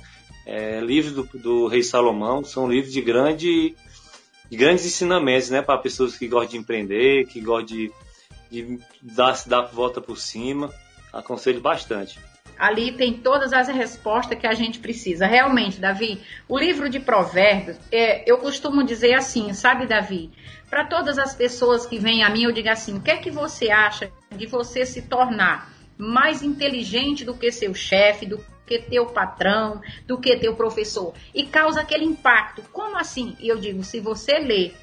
é, 0.45 0.79
livros 0.79 1.13
do, 1.13 1.39
do 1.39 1.67
Rei 1.67 1.81
Salomão, 1.81 2.43
são 2.43 2.69
livros 2.69 2.93
de 2.93 3.01
grande 3.01 3.75
de 3.86 3.86
grandes 4.55 4.85
ensinamentos, 4.85 5.49
né, 5.49 5.61
para 5.61 5.77
pessoas 5.77 6.17
que 6.17 6.27
gostam 6.27 6.51
de 6.51 6.57
empreender, 6.57 7.25
que 7.27 7.41
gostam 7.41 7.65
de, 7.65 7.91
de 8.49 8.79
dar, 9.01 9.37
dar 9.45 9.61
volta 9.63 9.99
por 9.99 10.17
cima. 10.17 10.73
Aconselho 11.11 11.59
bastante. 11.59 12.19
Ali 12.57 12.91
tem 12.91 13.13
todas 13.13 13.53
as 13.53 13.67
respostas 13.67 14.37
que 14.39 14.47
a 14.47 14.53
gente 14.53 14.79
precisa. 14.79 15.27
Realmente, 15.27 15.79
Davi, 15.79 16.21
o 16.47 16.57
livro 16.57 16.89
de 16.89 16.99
Provérbios, 16.99 17.77
é, 17.91 18.29
eu 18.29 18.37
costumo 18.39 18.83
dizer 18.83 19.13
assim, 19.13 19.53
sabe, 19.53 19.85
Davi? 19.85 20.31
Para 20.69 20.85
todas 20.85 21.19
as 21.19 21.35
pessoas 21.35 21.85
que 21.85 21.99
vêm 21.99 22.23
a 22.23 22.29
mim, 22.29 22.43
eu 22.43 22.51
digo 22.51 22.69
assim: 22.69 22.97
o 22.97 23.01
que 23.01 23.11
é 23.11 23.17
que 23.17 23.29
você 23.29 23.69
acha 23.69 24.11
de 24.35 24.47
você 24.47 24.85
se 24.85 25.03
tornar 25.03 25.71
mais 25.97 26.41
inteligente 26.41 27.23
do 27.23 27.35
que 27.35 27.51
seu 27.51 27.73
chefe, 27.73 28.25
do 28.25 28.43
que 28.67 28.79
teu 28.79 29.05
patrão, 29.05 29.81
do 30.05 30.19
que 30.19 30.35
teu 30.35 30.55
professor. 30.55 31.13
E 31.33 31.45
causa 31.45 31.81
aquele 31.81 32.03
impacto. 32.03 32.61
Como 32.73 32.97
assim? 32.97 33.35
Eu 33.39 33.57
digo, 33.57 33.83
se 33.83 34.01
você 34.01 34.37
ler 34.37 34.75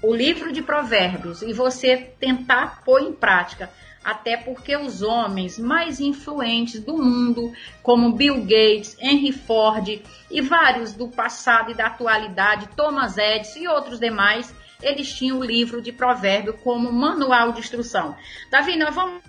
o 0.00 0.14
livro 0.14 0.52
de 0.52 0.62
provérbios 0.62 1.42
e 1.42 1.52
você 1.52 1.96
tentar 1.96 2.82
pôr 2.84 3.02
em 3.02 3.12
prática, 3.12 3.68
até 4.04 4.36
porque 4.36 4.76
os 4.76 5.02
homens 5.02 5.58
mais 5.58 6.00
influentes 6.00 6.80
do 6.80 6.96
mundo, 6.96 7.52
como 7.82 8.12
Bill 8.12 8.40
Gates, 8.40 8.96
Henry 9.00 9.32
Ford 9.32 10.00
e 10.30 10.40
vários 10.40 10.92
do 10.92 11.08
passado 11.08 11.70
e 11.70 11.74
da 11.74 11.86
atualidade, 11.86 12.68
Thomas 12.76 13.16
Edison 13.16 13.60
e 13.60 13.68
outros 13.68 14.00
demais, 14.00 14.52
eles 14.82 15.12
tinham 15.12 15.38
o 15.38 15.44
livro 15.44 15.80
de 15.80 15.92
provérbio 15.92 16.54
como 16.54 16.92
manual 16.92 17.52
de 17.52 17.60
instrução. 17.60 18.16
Davi, 18.50 18.76
nós 18.76 18.92
vamos 18.92 19.22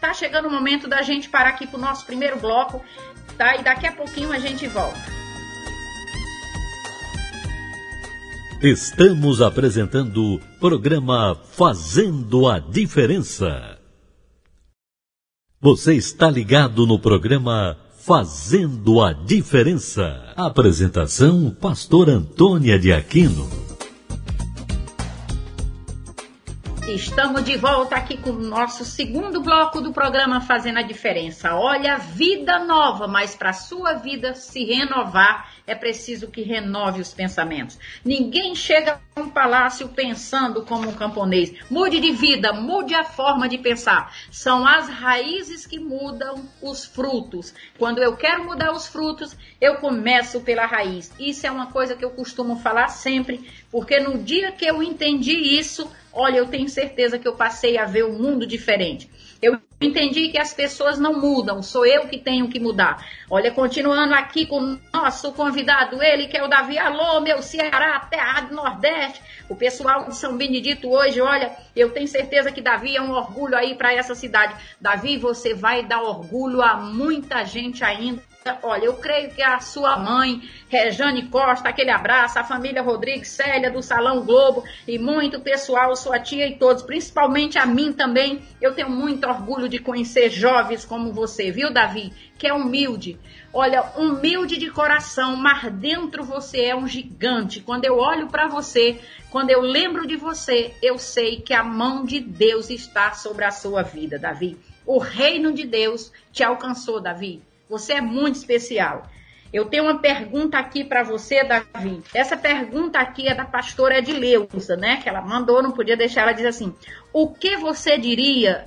tá 0.00 0.14
chegando 0.14 0.48
o 0.48 0.50
momento 0.50 0.88
da 0.88 1.02
gente 1.02 1.28
parar 1.28 1.50
aqui 1.50 1.66
para 1.66 1.76
o 1.76 1.80
nosso 1.80 2.06
primeiro 2.06 2.38
bloco, 2.38 2.82
tá? 3.40 3.56
E 3.56 3.64
daqui 3.64 3.86
a 3.86 3.92
pouquinho 3.92 4.30
a 4.30 4.38
gente 4.38 4.68
volta. 4.68 5.00
Estamos 8.60 9.40
apresentando 9.40 10.34
o 10.34 10.38
programa 10.60 11.34
Fazendo 11.52 12.46
a 12.46 12.58
Diferença. 12.58 13.78
Você 15.58 15.94
está 15.94 16.30
ligado 16.30 16.86
no 16.86 16.98
programa 16.98 17.78
Fazendo 18.00 19.00
a 19.00 19.14
Diferença. 19.14 20.34
Apresentação: 20.36 21.50
Pastor 21.50 22.10
Antônia 22.10 22.78
de 22.78 22.92
Aquino. 22.92 23.69
Estamos 26.94 27.44
de 27.44 27.56
volta 27.56 27.94
aqui 27.94 28.16
com 28.16 28.30
o 28.30 28.42
nosso 28.42 28.84
segundo 28.84 29.40
bloco 29.40 29.80
do 29.80 29.92
programa 29.92 30.40
Fazendo 30.40 30.80
a 30.80 30.82
Diferença. 30.82 31.54
Olha, 31.54 31.96
vida 31.96 32.58
nova, 32.58 33.06
mas 33.06 33.32
para 33.32 33.52
sua 33.52 33.94
vida 33.94 34.34
se 34.34 34.64
renovar 34.64 35.54
é 35.68 35.74
preciso 35.76 36.32
que 36.32 36.42
renove 36.42 37.00
os 37.00 37.14
pensamentos. 37.14 37.78
Ninguém 38.04 38.56
chega 38.56 39.00
a 39.14 39.20
um 39.20 39.30
palácio 39.30 39.88
pensando 39.90 40.64
como 40.64 40.88
um 40.88 40.92
camponês. 40.92 41.54
Mude 41.70 42.00
de 42.00 42.10
vida, 42.10 42.52
mude 42.52 42.92
a 42.92 43.04
forma 43.04 43.48
de 43.48 43.56
pensar. 43.56 44.12
São 44.28 44.66
as 44.66 44.88
raízes 44.88 45.64
que 45.64 45.78
mudam 45.78 46.44
os 46.60 46.84
frutos. 46.84 47.54
Quando 47.78 48.02
eu 48.02 48.16
quero 48.16 48.44
mudar 48.44 48.72
os 48.72 48.88
frutos, 48.88 49.36
eu 49.60 49.76
começo 49.76 50.40
pela 50.40 50.66
raiz. 50.66 51.12
Isso 51.20 51.46
é 51.46 51.50
uma 51.52 51.68
coisa 51.68 51.94
que 51.94 52.04
eu 52.04 52.10
costumo 52.10 52.56
falar 52.56 52.88
sempre, 52.88 53.48
porque 53.70 54.00
no 54.00 54.18
dia 54.18 54.50
que 54.50 54.66
eu 54.66 54.82
entendi 54.82 55.56
isso, 55.56 55.88
olha, 56.12 56.38
eu 56.38 56.46
tenho 56.46 56.68
certeza 56.68 57.18
que 57.18 57.26
eu 57.26 57.34
passei 57.34 57.78
a 57.78 57.84
ver 57.84 58.04
o 58.04 58.10
um 58.10 58.18
mundo 58.18 58.46
diferente. 58.46 59.10
Eu 59.40 59.58
entendi 59.80 60.28
que 60.28 60.38
as 60.38 60.52
pessoas 60.52 60.98
não 60.98 61.18
mudam, 61.18 61.62
sou 61.62 61.86
eu 61.86 62.06
que 62.06 62.18
tenho 62.18 62.48
que 62.48 62.60
mudar. 62.60 63.06
Olha, 63.30 63.50
continuando 63.50 64.14
aqui 64.14 64.44
com 64.44 64.60
o 64.60 64.78
nosso 64.92 65.32
convidado, 65.32 66.02
ele 66.02 66.28
que 66.28 66.36
é 66.36 66.44
o 66.44 66.48
Davi. 66.48 66.78
Alô, 66.78 67.20
meu 67.20 67.40
Ceará, 67.40 67.98
terra 68.00 68.42
do 68.42 68.54
Nordeste. 68.54 69.22
O 69.48 69.56
pessoal 69.56 70.04
de 70.04 70.16
São 70.16 70.36
Benedito 70.36 70.90
hoje, 70.90 71.20
olha, 71.20 71.56
eu 71.74 71.90
tenho 71.90 72.06
certeza 72.06 72.52
que 72.52 72.60
Davi 72.60 72.96
é 72.96 73.00
um 73.00 73.12
orgulho 73.12 73.56
aí 73.56 73.74
para 73.74 73.94
essa 73.94 74.14
cidade. 74.14 74.54
Davi, 74.78 75.16
você 75.16 75.54
vai 75.54 75.82
dar 75.82 76.02
orgulho 76.02 76.60
a 76.60 76.76
muita 76.76 77.42
gente 77.44 77.82
ainda 77.82 78.29
Olha, 78.62 78.86
eu 78.86 78.94
creio 78.94 79.30
que 79.30 79.42
a 79.42 79.60
sua 79.60 79.98
mãe, 79.98 80.40
Rejane 80.66 81.28
Costa, 81.28 81.68
aquele 81.68 81.90
abraço, 81.90 82.38
a 82.38 82.44
família 82.44 82.80
Rodrigues, 82.80 83.28
Célia 83.28 83.70
do 83.70 83.82
Salão 83.82 84.24
Globo 84.24 84.64
e 84.88 84.98
muito 84.98 85.40
pessoal, 85.40 85.94
sua 85.94 86.18
tia 86.18 86.46
e 86.46 86.56
todos, 86.56 86.82
principalmente 86.82 87.58
a 87.58 87.66
mim 87.66 87.92
também. 87.92 88.40
Eu 88.58 88.74
tenho 88.74 88.88
muito 88.88 89.28
orgulho 89.28 89.68
de 89.68 89.78
conhecer 89.78 90.30
jovens 90.30 90.86
como 90.86 91.12
você, 91.12 91.50
viu, 91.50 91.70
Davi? 91.70 92.14
Que 92.38 92.46
é 92.46 92.54
humilde. 92.54 93.18
Olha, 93.52 93.82
humilde 93.94 94.56
de 94.56 94.70
coração, 94.70 95.36
mas 95.36 95.70
dentro 95.74 96.24
você 96.24 96.64
é 96.64 96.74
um 96.74 96.88
gigante. 96.88 97.60
Quando 97.60 97.84
eu 97.84 97.98
olho 97.98 98.28
para 98.28 98.48
você, 98.48 98.98
quando 99.28 99.50
eu 99.50 99.60
lembro 99.60 100.06
de 100.06 100.16
você, 100.16 100.74
eu 100.80 100.96
sei 100.96 101.42
que 101.42 101.52
a 101.52 101.62
mão 101.62 102.06
de 102.06 102.20
Deus 102.20 102.70
está 102.70 103.12
sobre 103.12 103.44
a 103.44 103.50
sua 103.50 103.82
vida, 103.82 104.18
Davi. 104.18 104.58
O 104.86 104.98
reino 104.98 105.52
de 105.52 105.66
Deus 105.66 106.10
te 106.32 106.42
alcançou, 106.42 107.02
Davi. 107.02 107.42
Você 107.70 107.94
é 107.94 108.00
muito 108.00 108.34
especial. 108.34 109.06
Eu 109.52 109.64
tenho 109.64 109.84
uma 109.84 109.98
pergunta 109.98 110.58
aqui 110.58 110.84
para 110.84 111.04
você, 111.04 111.44
Davi. 111.44 112.02
Essa 112.12 112.36
pergunta 112.36 112.98
aqui 112.98 113.28
é 113.28 113.34
da 113.34 113.44
pastora 113.44 113.98
Edileuza, 113.98 114.76
né? 114.76 114.98
Que 115.00 115.08
ela 115.08 115.22
mandou, 115.22 115.62
não 115.62 115.70
podia 115.70 115.96
deixar. 115.96 116.22
Ela 116.22 116.32
diz 116.32 116.46
assim: 116.46 116.74
O 117.12 117.32
que 117.32 117.56
você 117.56 117.96
diria 117.96 118.64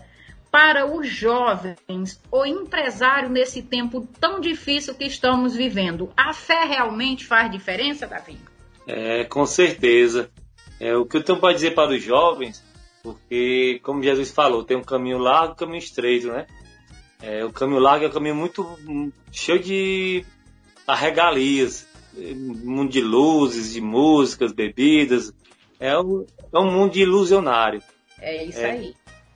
para 0.49 0.85
os 0.85 1.07
jovens 1.07 2.21
ou 2.31 2.45
empresário 2.45 3.29
nesse 3.29 3.61
tempo 3.61 4.07
tão 4.19 4.39
difícil 4.39 4.95
que 4.95 5.05
estamos 5.05 5.53
vivendo? 5.53 6.11
A 6.15 6.33
fé 6.33 6.63
realmente 6.63 7.25
faz 7.25 7.51
diferença, 7.51 8.07
Davi? 8.07 8.37
É, 8.87 9.25
com 9.25 9.45
certeza. 9.45 10.29
É, 10.79 10.95
o 10.95 11.05
que 11.05 11.17
eu 11.17 11.23
tenho 11.23 11.39
para 11.39 11.53
dizer 11.53 11.73
para 11.73 11.91
os 11.91 12.03
jovens, 12.03 12.63
porque, 13.01 13.79
como 13.83 14.03
Jesus 14.03 14.31
falou, 14.31 14.63
tem 14.63 14.75
um 14.75 14.83
caminho 14.83 15.17
largo 15.17 15.51
e 15.51 15.53
um 15.53 15.55
caminho 15.55 15.77
estreito, 15.77 16.27
né? 16.27 16.45
É, 17.23 17.45
o 17.45 17.53
caminho 17.53 17.79
largo 17.79 18.03
é 18.03 18.09
um 18.09 18.11
caminho 18.11 18.35
muito 18.35 18.77
cheio 19.31 19.63
de 19.63 20.25
regalias, 20.85 21.87
um 22.17 22.53
mundo 22.65 22.91
de 22.91 22.99
luzes, 22.99 23.71
de 23.71 23.79
músicas, 23.79 24.51
bebidas. 24.51 25.33
É 25.79 25.97
um, 25.97 26.25
é 26.51 26.59
um 26.59 26.69
mundo 26.69 26.97
ilusionário. 26.97 27.81
É 28.19 28.43
isso 28.43 28.59
é, 28.59 28.71
aí. 28.71 28.95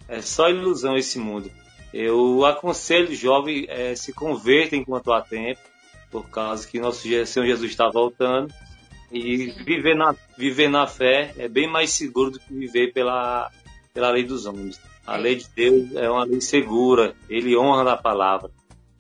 É 0.10 0.22
só 0.22 0.50
ilusão 0.50 0.98
esse 0.98 1.18
mundo. 1.18 1.50
Eu 1.94 2.46
aconselho 2.46 3.10
os 3.10 3.18
jovens 3.18 3.66
é, 3.70 3.96
se 3.96 4.12
convertem 4.12 4.82
enquanto 4.82 5.14
há 5.14 5.22
tempo, 5.22 5.62
por 6.12 6.30
causa 6.30 6.68
que 6.68 6.82
nosso 6.82 7.04
Senhor 7.26 7.46
Jesus 7.46 7.72
está 7.72 7.90
voltando. 7.90 8.54
E 9.10 9.52
viver 9.64 9.96
na, 9.96 10.14
viver 10.38 10.68
na 10.68 10.86
fé 10.86 11.34
é 11.38 11.48
bem 11.48 11.66
mais 11.66 11.92
seguro 11.92 12.32
do 12.32 12.40
que 12.42 12.54
viver 12.54 12.92
pela, 12.92 13.50
pela 13.94 14.12
lei 14.12 14.26
dos 14.26 14.46
homens. 14.46 14.78
A 15.08 15.16
lei 15.16 15.38
de 15.38 15.48
Deus 15.56 15.96
é 15.96 16.10
uma 16.10 16.26
lei 16.26 16.42
segura, 16.42 17.16
ele 17.30 17.58
honra 17.58 17.94
a 17.94 17.98
palavra. 17.98 18.52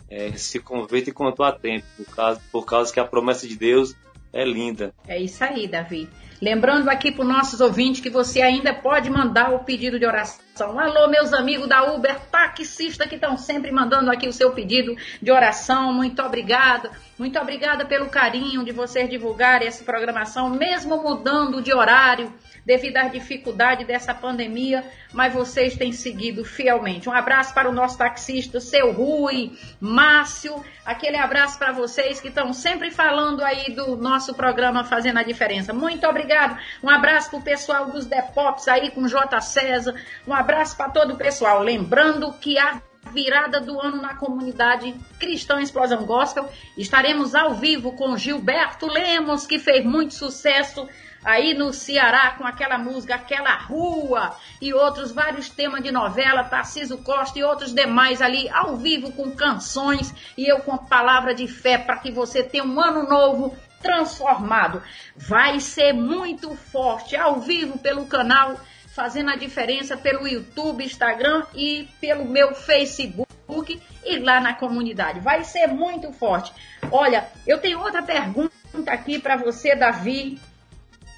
É, 0.09 0.31
se 0.37 0.57
converte 0.57 1.09
enquanto 1.09 1.43
há 1.43 1.51
tempo, 1.51 1.85
por 1.97 2.15
causa, 2.15 2.41
por 2.49 2.65
causa 2.65 2.93
que 2.93 2.99
a 2.99 3.03
promessa 3.03 3.45
de 3.45 3.57
Deus 3.57 3.93
é 4.31 4.45
linda. 4.45 4.93
É 5.05 5.19
isso 5.19 5.43
aí, 5.43 5.67
Davi. 5.67 6.07
Lembrando 6.41 6.87
aqui 6.87 7.11
para 7.11 7.23
os 7.23 7.27
nossos 7.27 7.59
ouvintes 7.59 7.99
que 7.99 8.09
você 8.09 8.41
ainda 8.41 8.73
pode 8.73 9.09
mandar 9.09 9.53
o 9.53 9.65
pedido 9.65 9.99
de 9.99 10.05
oração. 10.05 10.46
Alô, 10.65 11.07
meus 11.07 11.33
amigos 11.33 11.67
da 11.67 11.93
Uber, 11.93 12.19
taxista 12.31 13.07
que 13.07 13.13
estão 13.13 13.37
sempre 13.37 13.71
mandando 13.71 14.09
aqui 14.09 14.27
o 14.27 14.33
seu 14.33 14.51
pedido 14.51 14.95
de 15.21 15.31
oração. 15.31 15.93
Muito 15.93 16.19
obrigada. 16.23 16.89
Muito 17.17 17.37
obrigada 17.39 17.85
pelo 17.85 18.09
carinho 18.09 18.63
de 18.63 18.71
vocês 18.71 19.09
divulgarem 19.09 19.67
essa 19.67 19.83
programação, 19.83 20.49
mesmo 20.49 21.01
mudando 21.01 21.61
de 21.61 21.73
horário 21.73 22.33
devido 22.65 22.97
às 22.97 23.11
dificuldades 23.11 23.87
dessa 23.87 24.13
pandemia, 24.13 24.83
mas 25.13 25.33
vocês 25.33 25.77
têm 25.77 25.93
seguido 25.93 26.43
fielmente. 26.43 27.07
Um 27.07 27.13
abraço 27.13 27.53
para 27.53 27.69
o 27.69 27.71
nosso 27.71 27.97
taxista, 27.97 28.59
seu 28.59 28.91
Rui, 28.91 29.57
Márcio, 29.79 30.61
aquele 30.85 31.15
abraço 31.15 31.57
para 31.57 31.71
vocês 31.71 32.19
que 32.19 32.27
estão 32.27 32.51
sempre 32.51 32.91
falando 32.91 33.41
aí 33.41 33.73
do 33.73 33.95
nosso 33.95 34.33
programa 34.35 34.83
Fazendo 34.83 35.17
a 35.17 35.23
Diferença. 35.23 35.71
Muito 35.71 36.05
obrigado. 36.05 36.59
Um 36.83 36.89
abraço 36.89 37.29
para 37.29 37.39
o 37.39 37.41
pessoal 37.41 37.89
dos 37.89 38.05
Depops 38.05 38.67
aí 38.67 38.91
com 38.91 39.07
J. 39.07 39.39
César. 39.39 39.95
Um 40.27 40.33
abraço 40.33 40.46
para 40.47 40.89
todo 40.89 41.13
o 41.13 41.17
pessoal. 41.17 41.61
Lembrando 41.61 42.31
que 42.33 42.57
a 42.57 42.81
virada 43.11 43.59
do 43.59 43.79
ano 43.79 44.01
na 44.01 44.15
comunidade 44.15 44.93
Cristã 45.19 45.61
Explosão 45.61 46.05
Gospel. 46.05 46.49
Estaremos 46.77 47.33
ao 47.35 47.53
vivo 47.53 47.93
com 47.93 48.17
Gilberto 48.17 48.85
Lemos, 48.85 49.45
que 49.45 49.59
fez 49.59 49.85
muito 49.85 50.13
sucesso 50.13 50.87
aí 51.23 51.53
no 51.53 51.73
Ceará 51.73 52.35
com 52.37 52.45
aquela 52.45 52.77
música, 52.77 53.15
aquela 53.15 53.55
rua 53.57 54.35
e 54.61 54.73
outros 54.73 55.11
vários 55.11 55.49
temas 55.49 55.83
de 55.83 55.91
novela, 55.91 56.43
Tarciso 56.43 56.97
Costa 56.99 57.39
e 57.39 57.43
outros 57.43 57.73
demais 57.73 58.21
ali 58.21 58.47
ao 58.49 58.77
vivo 58.77 59.11
com 59.11 59.31
canções 59.31 60.13
e 60.37 60.49
eu 60.49 60.59
com 60.59 60.73
a 60.73 60.77
palavra 60.77 61.33
de 61.33 61.47
fé 61.47 61.77
para 61.77 61.97
que 61.97 62.11
você 62.11 62.43
tenha 62.43 62.63
um 62.63 62.79
ano 62.79 63.03
novo 63.03 63.55
transformado. 63.81 64.81
Vai 65.15 65.59
ser 65.59 65.93
muito 65.93 66.55
forte 66.55 67.15
ao 67.15 67.39
vivo 67.39 67.77
pelo 67.77 68.05
canal 68.05 68.57
fazendo 68.97 69.29
a 69.29 69.35
diferença 69.35 69.95
pelo 69.95 70.27
YouTube, 70.27 70.83
Instagram 70.83 71.45
e 71.53 71.87
pelo 72.01 72.25
meu 72.25 72.55
Facebook 72.55 73.79
e 74.03 74.17
lá 74.17 74.41
na 74.41 74.55
comunidade. 74.55 75.19
Vai 75.19 75.43
ser 75.43 75.67
muito 75.67 76.11
forte. 76.11 76.51
Olha, 76.91 77.29
eu 77.45 77.59
tenho 77.59 77.79
outra 77.79 78.01
pergunta 78.01 78.51
aqui 78.87 79.19
para 79.19 79.37
você, 79.37 79.75
Davi. 79.75 80.39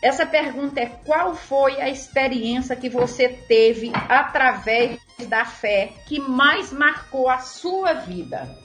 Essa 0.04 0.26
pergunta 0.26 0.82
é: 0.82 0.88
qual 1.06 1.34
foi 1.34 1.80
a 1.80 1.90
experiência 1.90 2.76
que 2.76 2.90
você 2.90 3.30
teve 3.30 3.94
através 4.10 5.00
da 5.30 5.46
fé 5.46 5.94
que 6.06 6.20
mais 6.20 6.74
marcou 6.74 7.30
a 7.30 7.40
sua 7.40 7.94
vida? 7.94 8.58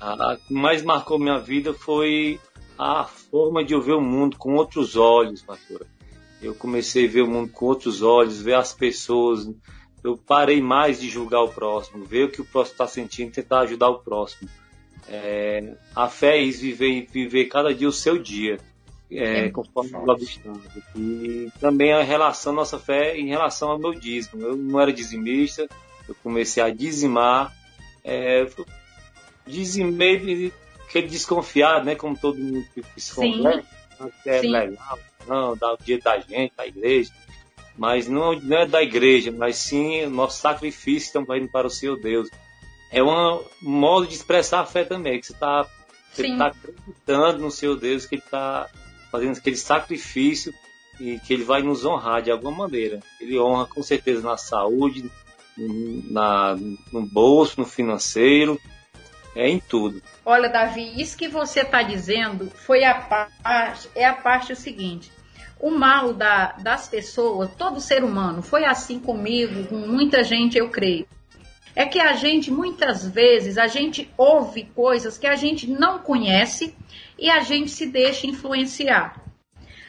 A 0.00 0.36
que 0.36 0.54
mais 0.54 0.82
marcou 0.82 1.18
minha 1.18 1.38
vida 1.38 1.74
foi 1.74 2.40
a 2.78 3.04
forma 3.04 3.62
de 3.62 3.74
eu 3.74 3.82
ver 3.82 3.92
o 3.92 4.00
mundo 4.00 4.38
com 4.38 4.54
outros 4.54 4.96
olhos, 4.96 5.42
pastora. 5.42 5.86
Eu 6.44 6.54
comecei 6.54 7.06
a 7.06 7.10
ver 7.10 7.22
o 7.22 7.26
mundo 7.26 7.50
com 7.50 7.66
outros 7.66 8.02
olhos, 8.02 8.40
ver 8.40 8.54
as 8.54 8.72
pessoas. 8.72 9.48
Eu 10.02 10.16
parei 10.16 10.60
mais 10.60 11.00
de 11.00 11.08
julgar 11.08 11.42
o 11.42 11.48
próximo, 11.48 12.04
ver 12.04 12.24
o 12.24 12.30
que 12.30 12.40
o 12.40 12.44
próximo 12.44 12.74
está 12.74 12.86
sentindo 12.86 13.32
tentar 13.32 13.60
ajudar 13.60 13.88
o 13.88 14.00
próximo. 14.00 14.48
É, 15.08 15.76
a 15.94 16.08
fé 16.08 16.36
é 16.36 16.42
isso, 16.42 16.60
viver, 16.60 17.06
viver 17.10 17.46
cada 17.46 17.74
dia 17.74 17.88
o 17.88 17.92
seu 17.92 18.18
dia 18.18 18.58
é, 19.10 19.48
conforme 19.50 19.92
o 19.94 20.16
Estado. 20.16 20.60
E 20.96 21.50
também 21.60 21.92
a 21.92 22.02
relação, 22.02 22.52
nossa 22.52 22.78
fé 22.78 23.16
em 23.16 23.28
relação 23.28 23.70
ao 23.70 23.78
meu 23.78 23.94
dízimo. 23.94 24.42
Eu 24.42 24.56
não 24.56 24.80
era 24.80 24.92
dizimista, 24.92 25.68
eu 26.08 26.14
comecei 26.22 26.62
a 26.62 26.70
dizimar, 26.70 27.54
é, 28.02 28.46
dizimei 29.46 30.52
aquele 30.86 31.08
desconfiado, 31.08 31.84
né? 31.84 31.94
Como 31.94 32.16
todo 32.16 32.38
mundo 32.38 32.66
que 32.74 33.00
se 33.00 33.14
converte, 33.14 33.66
é 34.26 34.40
Sim. 34.40 34.50
legal, 34.50 34.98
não, 35.26 35.56
dá 35.56 35.72
o 35.72 35.78
dia 35.78 35.98
da 35.98 36.18
gente, 36.18 36.54
da 36.56 36.66
igreja. 36.66 37.12
Mas 37.76 38.08
não, 38.08 38.34
não 38.38 38.58
é 38.58 38.66
da 38.66 38.82
igreja, 38.82 39.32
mas 39.32 39.56
sim 39.56 40.04
o 40.04 40.10
nosso 40.10 40.40
sacrifício 40.40 41.06
estamos 41.06 41.36
indo 41.36 41.48
para 41.48 41.66
o 41.66 41.70
Senhor 41.70 41.98
Deus. 41.98 42.30
É 42.90 43.02
um 43.02 43.42
modo 43.60 44.06
de 44.06 44.14
expressar 44.14 44.60
a 44.60 44.66
fé 44.66 44.84
também, 44.84 45.18
que 45.18 45.26
você 45.26 45.32
está 45.32 45.66
tá 46.38 46.46
acreditando 46.46 47.40
no 47.40 47.50
Senhor 47.50 47.76
Deus, 47.76 48.06
que 48.06 48.14
Ele 48.14 48.22
está 48.22 48.68
fazendo 49.10 49.36
aquele 49.36 49.56
sacrifício 49.56 50.54
e 51.00 51.18
que 51.18 51.34
Ele 51.34 51.42
vai 51.42 51.62
nos 51.62 51.84
honrar 51.84 52.22
de 52.22 52.30
alguma 52.30 52.52
maneira. 52.52 53.00
Ele 53.20 53.38
honra 53.38 53.66
com 53.66 53.82
certeza 53.82 54.22
na 54.22 54.36
saúde, 54.36 55.10
na, 55.56 56.56
no 56.92 57.02
bolso, 57.02 57.60
no 57.60 57.66
financeiro, 57.66 58.60
é 59.34 59.48
em 59.48 59.58
tudo. 59.58 60.00
Olha, 60.24 60.48
Davi, 60.48 61.00
isso 61.00 61.16
que 61.16 61.28
você 61.28 61.60
está 61.60 61.82
dizendo 61.82 62.50
foi 62.50 62.84
a 62.84 62.94
parte, 62.94 63.88
é 63.94 64.04
a 64.04 64.14
parte 64.14 64.52
o 64.52 64.56
seguinte. 64.56 65.10
O 65.64 65.70
mal 65.70 66.12
da, 66.12 66.52
das 66.58 66.88
pessoas, 66.88 67.48
todo 67.56 67.80
ser 67.80 68.04
humano, 68.04 68.42
foi 68.42 68.66
assim 68.66 68.98
comigo, 68.98 69.64
com 69.66 69.76
muita 69.76 70.22
gente, 70.22 70.58
eu 70.58 70.68
creio. 70.68 71.06
É 71.74 71.86
que 71.86 71.98
a 71.98 72.12
gente, 72.12 72.50
muitas 72.50 73.08
vezes, 73.08 73.56
a 73.56 73.66
gente 73.66 74.12
ouve 74.18 74.64
coisas 74.74 75.16
que 75.16 75.26
a 75.26 75.34
gente 75.34 75.66
não 75.66 76.00
conhece 76.00 76.76
e 77.18 77.30
a 77.30 77.40
gente 77.40 77.70
se 77.70 77.86
deixa 77.86 78.26
influenciar. 78.26 79.18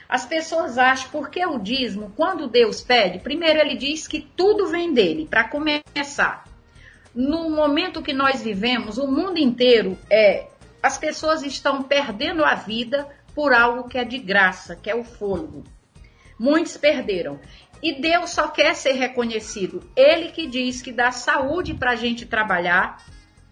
As 0.07 0.25
pessoas 0.25 0.77
acham, 0.77 1.09
porque 1.11 1.45
o 1.45 1.59
dízimo, 1.59 2.13
quando 2.15 2.47
Deus 2.47 2.79
pede, 2.79 3.19
primeiro 3.19 3.59
ele 3.59 3.75
diz 3.75 4.07
que 4.07 4.21
tudo 4.21 4.67
vem 4.67 4.93
dele, 4.93 5.27
para 5.29 5.49
começar 5.49 6.45
no 7.13 7.49
momento 7.49 8.01
que 8.01 8.13
nós 8.13 8.41
vivemos, 8.41 8.97
o 8.97 9.07
mundo 9.07 9.39
inteiro 9.39 9.97
é 10.09 10.47
as 10.81 10.97
pessoas 10.97 11.41
estão 11.43 11.81
perdendo 11.81 12.45
a 12.45 12.53
vida 12.53 13.09
por 13.36 13.54
algo 13.54 13.89
que 13.89 13.98
é 13.98 14.06
de 14.06 14.17
graça, 14.17 14.76
que 14.76 14.89
é 14.89 14.95
o 14.95 15.04
fôlego. 15.04 15.63
Muitos 16.39 16.78
perderam. 16.78 17.39
E 17.84 18.02
Deus 18.02 18.32
só 18.32 18.48
quer 18.48 18.74
ser 18.74 18.93
reconhecido. 18.93 19.84
Ele 19.95 20.30
que 20.32 20.48
diz 20.48 20.82
que 20.82 20.91
dá 20.91 21.12
saúde 21.12 21.74
para 21.74 21.91
a 21.91 21.95
gente 21.95 22.26
trabalhar 22.26 23.04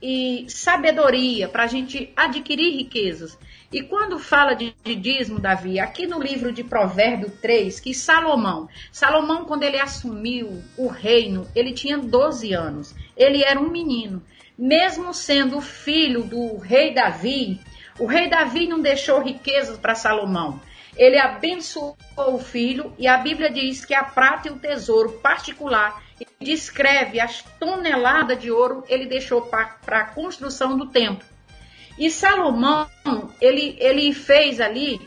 e 0.02 0.46
sabedoria 0.50 1.48
para 1.48 1.64
a 1.64 1.68
gente 1.68 2.12
adquirir 2.16 2.76
riquezas. 2.76 3.38
E 3.72 3.82
quando 3.82 4.20
fala 4.20 4.54
de, 4.54 4.76
de 4.84 4.96
dízimo, 4.96 5.40
Davi, 5.40 5.80
aqui 5.80 6.06
no 6.06 6.22
livro 6.22 6.52
de 6.52 6.64
Provérbio 6.64 7.32
3, 7.42 7.80
que 7.80 7.94
Salomão, 7.94 8.68
Salomão, 8.92 9.46
quando 9.46 9.64
ele 9.64 9.80
assumiu 9.80 10.62
o 10.78 10.88
reino, 10.88 11.48
ele 11.56 11.74
tinha 11.74 11.98
12 11.98 12.54
anos. 12.54 12.94
Ele 13.16 13.44
era 13.44 13.60
um 13.60 13.70
menino. 13.70 14.22
Mesmo 14.58 15.14
sendo 15.14 15.60
filho 15.62 16.24
do 16.24 16.58
rei 16.58 16.94
Davi, 16.94 17.60
o 18.00 18.06
rei 18.06 18.28
Davi 18.28 18.68
não 18.68 18.82
deixou 18.82 19.22
riquezas 19.22 19.78
para 19.78 19.96
Salomão. 19.96 20.60
Ele 20.96 21.18
abençoou 21.18 21.96
o 22.16 22.40
filho 22.40 22.94
e 23.00 23.08
a 23.08 23.18
Bíblia 23.18 23.50
diz 23.50 23.84
que 23.84 23.94
a 23.94 24.04
prata 24.04 24.48
e 24.48 24.52
o 24.52 24.60
tesouro 24.60 25.14
particular 25.14 26.04
e 26.20 26.28
descreve 26.44 27.20
as 27.20 27.42
toneladas 27.60 28.40
de 28.40 28.52
ouro 28.52 28.84
ele 28.88 29.08
deixou 29.08 29.42
para 29.42 29.78
a 29.88 30.06
construção 30.06 30.78
do 30.78 30.88
templo. 30.88 31.26
E 31.98 32.10
Salomão, 32.10 32.88
ele, 33.40 33.76
ele 33.80 34.14
fez 34.14 34.60
ali, 34.60 35.00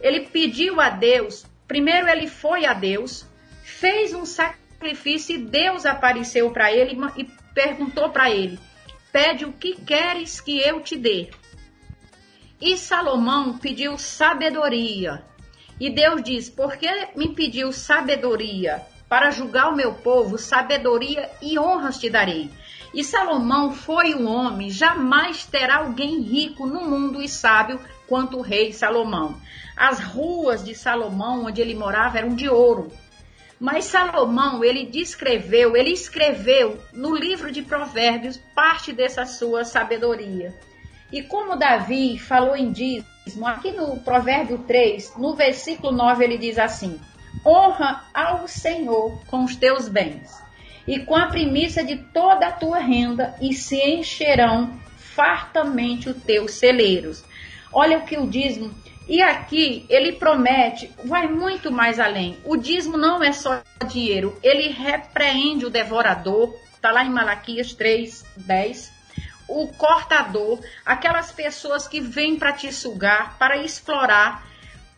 ele 0.00 0.20
pediu 0.20 0.80
a 0.80 0.90
Deus, 0.90 1.46
primeiro 1.66 2.08
ele 2.08 2.26
foi 2.26 2.66
a 2.66 2.72
Deus, 2.72 3.26
fez 3.62 4.12
um 4.12 4.24
sacrifício 4.24 5.36
e 5.36 5.38
Deus 5.38 5.86
apareceu 5.86 6.50
para 6.50 6.72
ele 6.72 6.98
e 7.16 7.24
perguntou 7.54 8.10
para 8.10 8.30
ele: 8.30 8.58
Pede 9.12 9.44
o 9.44 9.52
que 9.52 9.76
queres 9.76 10.40
que 10.40 10.58
eu 10.58 10.80
te 10.80 10.96
dê. 10.96 11.30
E 12.64 12.78
Salomão 12.78 13.58
pediu 13.58 13.98
sabedoria. 13.98 15.24
E 15.80 15.90
Deus 15.90 16.22
diz: 16.22 16.48
Por 16.48 16.76
que 16.76 16.88
me 17.16 17.34
pediu 17.34 17.72
sabedoria? 17.72 18.80
Para 19.08 19.32
julgar 19.32 19.68
o 19.68 19.74
meu 19.74 19.94
povo, 19.94 20.38
sabedoria 20.38 21.28
e 21.42 21.58
honras 21.58 21.98
te 21.98 22.08
darei. 22.08 22.48
E 22.94 23.02
Salomão 23.02 23.72
foi 23.72 24.14
um 24.14 24.28
homem, 24.28 24.70
jamais 24.70 25.44
terá 25.44 25.78
alguém 25.78 26.20
rico 26.20 26.64
no 26.64 26.82
mundo 26.88 27.20
e 27.20 27.28
sábio 27.28 27.80
quanto 28.06 28.38
o 28.38 28.42
rei 28.42 28.72
Salomão. 28.72 29.40
As 29.76 29.98
ruas 29.98 30.64
de 30.64 30.72
Salomão, 30.72 31.46
onde 31.46 31.60
ele 31.60 31.74
morava, 31.74 32.18
eram 32.18 32.32
de 32.32 32.48
ouro. 32.48 32.92
Mas 33.58 33.86
Salomão, 33.86 34.62
ele 34.62 34.86
descreveu, 34.86 35.76
ele 35.76 35.90
escreveu 35.90 36.78
no 36.92 37.12
livro 37.12 37.50
de 37.50 37.60
Provérbios 37.60 38.36
parte 38.54 38.92
dessa 38.92 39.26
sua 39.26 39.64
sabedoria. 39.64 40.54
E 41.12 41.22
como 41.22 41.56
Davi 41.56 42.18
falou 42.18 42.56
em 42.56 42.72
dízimo, 42.72 43.46
aqui 43.46 43.70
no 43.70 43.98
Provérbio 43.98 44.58
3, 44.66 45.16
no 45.18 45.34
versículo 45.34 45.92
9, 45.92 46.24
ele 46.24 46.38
diz 46.38 46.58
assim: 46.58 46.98
Honra 47.44 48.04
ao 48.14 48.48
Senhor 48.48 49.20
com 49.26 49.44
os 49.44 49.54
teus 49.54 49.88
bens 49.88 50.42
e 50.86 51.00
com 51.00 51.14
a 51.14 51.26
primícia 51.26 51.84
de 51.84 51.96
toda 51.96 52.48
a 52.48 52.52
tua 52.52 52.78
renda, 52.78 53.34
e 53.40 53.52
se 53.52 53.76
encherão 53.76 54.80
fartamente 54.96 56.08
os 56.08 56.16
teus 56.22 56.52
celeiros. 56.54 57.24
Olha 57.72 57.98
o 57.98 58.04
que 58.04 58.18
o 58.18 58.26
dízimo. 58.26 58.74
E 59.08 59.20
aqui 59.20 59.84
ele 59.88 60.12
promete, 60.12 60.90
vai 61.04 61.26
muito 61.26 61.72
mais 61.72 61.98
além. 61.98 62.36
O 62.44 62.56
dízimo 62.56 62.96
não 62.96 63.22
é 63.22 63.32
só 63.32 63.60
dinheiro, 63.86 64.38
ele 64.42 64.68
repreende 64.68 65.66
o 65.66 65.70
devorador, 65.70 66.54
está 66.74 66.92
lá 66.92 67.04
em 67.04 67.10
Malaquias 67.10 67.72
3, 67.74 68.24
10. 68.36 69.01
O 69.48 69.68
cortador, 69.68 70.60
aquelas 70.84 71.32
pessoas 71.32 71.86
que 71.86 72.00
vêm 72.00 72.36
para 72.36 72.52
te 72.52 72.72
sugar, 72.72 73.36
para 73.38 73.56
explorar. 73.58 74.46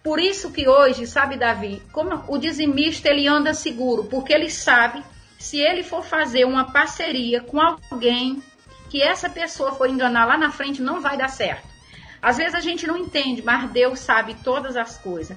Por 0.02 0.20
isso 0.20 0.52
que 0.52 0.68
hoje, 0.68 1.06
sabe, 1.06 1.36
Davi, 1.36 1.82
como 1.92 2.22
o 2.28 2.38
dizimista 2.38 3.08
ele 3.08 3.26
anda 3.26 3.54
seguro, 3.54 4.04
porque 4.04 4.32
ele 4.32 4.50
sabe 4.50 5.02
se 5.38 5.58
ele 5.60 5.82
for 5.82 6.04
fazer 6.04 6.44
uma 6.44 6.72
parceria 6.72 7.40
com 7.40 7.60
alguém 7.60 8.42
que 8.90 9.02
essa 9.02 9.28
pessoa 9.28 9.72
for 9.72 9.88
enganar 9.88 10.24
lá 10.24 10.38
na 10.38 10.50
frente, 10.50 10.80
não 10.80 11.00
vai 11.00 11.16
dar 11.16 11.28
certo. 11.28 11.66
Às 12.22 12.38
vezes 12.38 12.54
a 12.54 12.60
gente 12.60 12.86
não 12.86 12.96
entende, 12.96 13.42
mas 13.42 13.70
Deus 13.70 13.98
sabe 13.98 14.34
todas 14.42 14.76
as 14.76 14.96
coisas. 14.96 15.36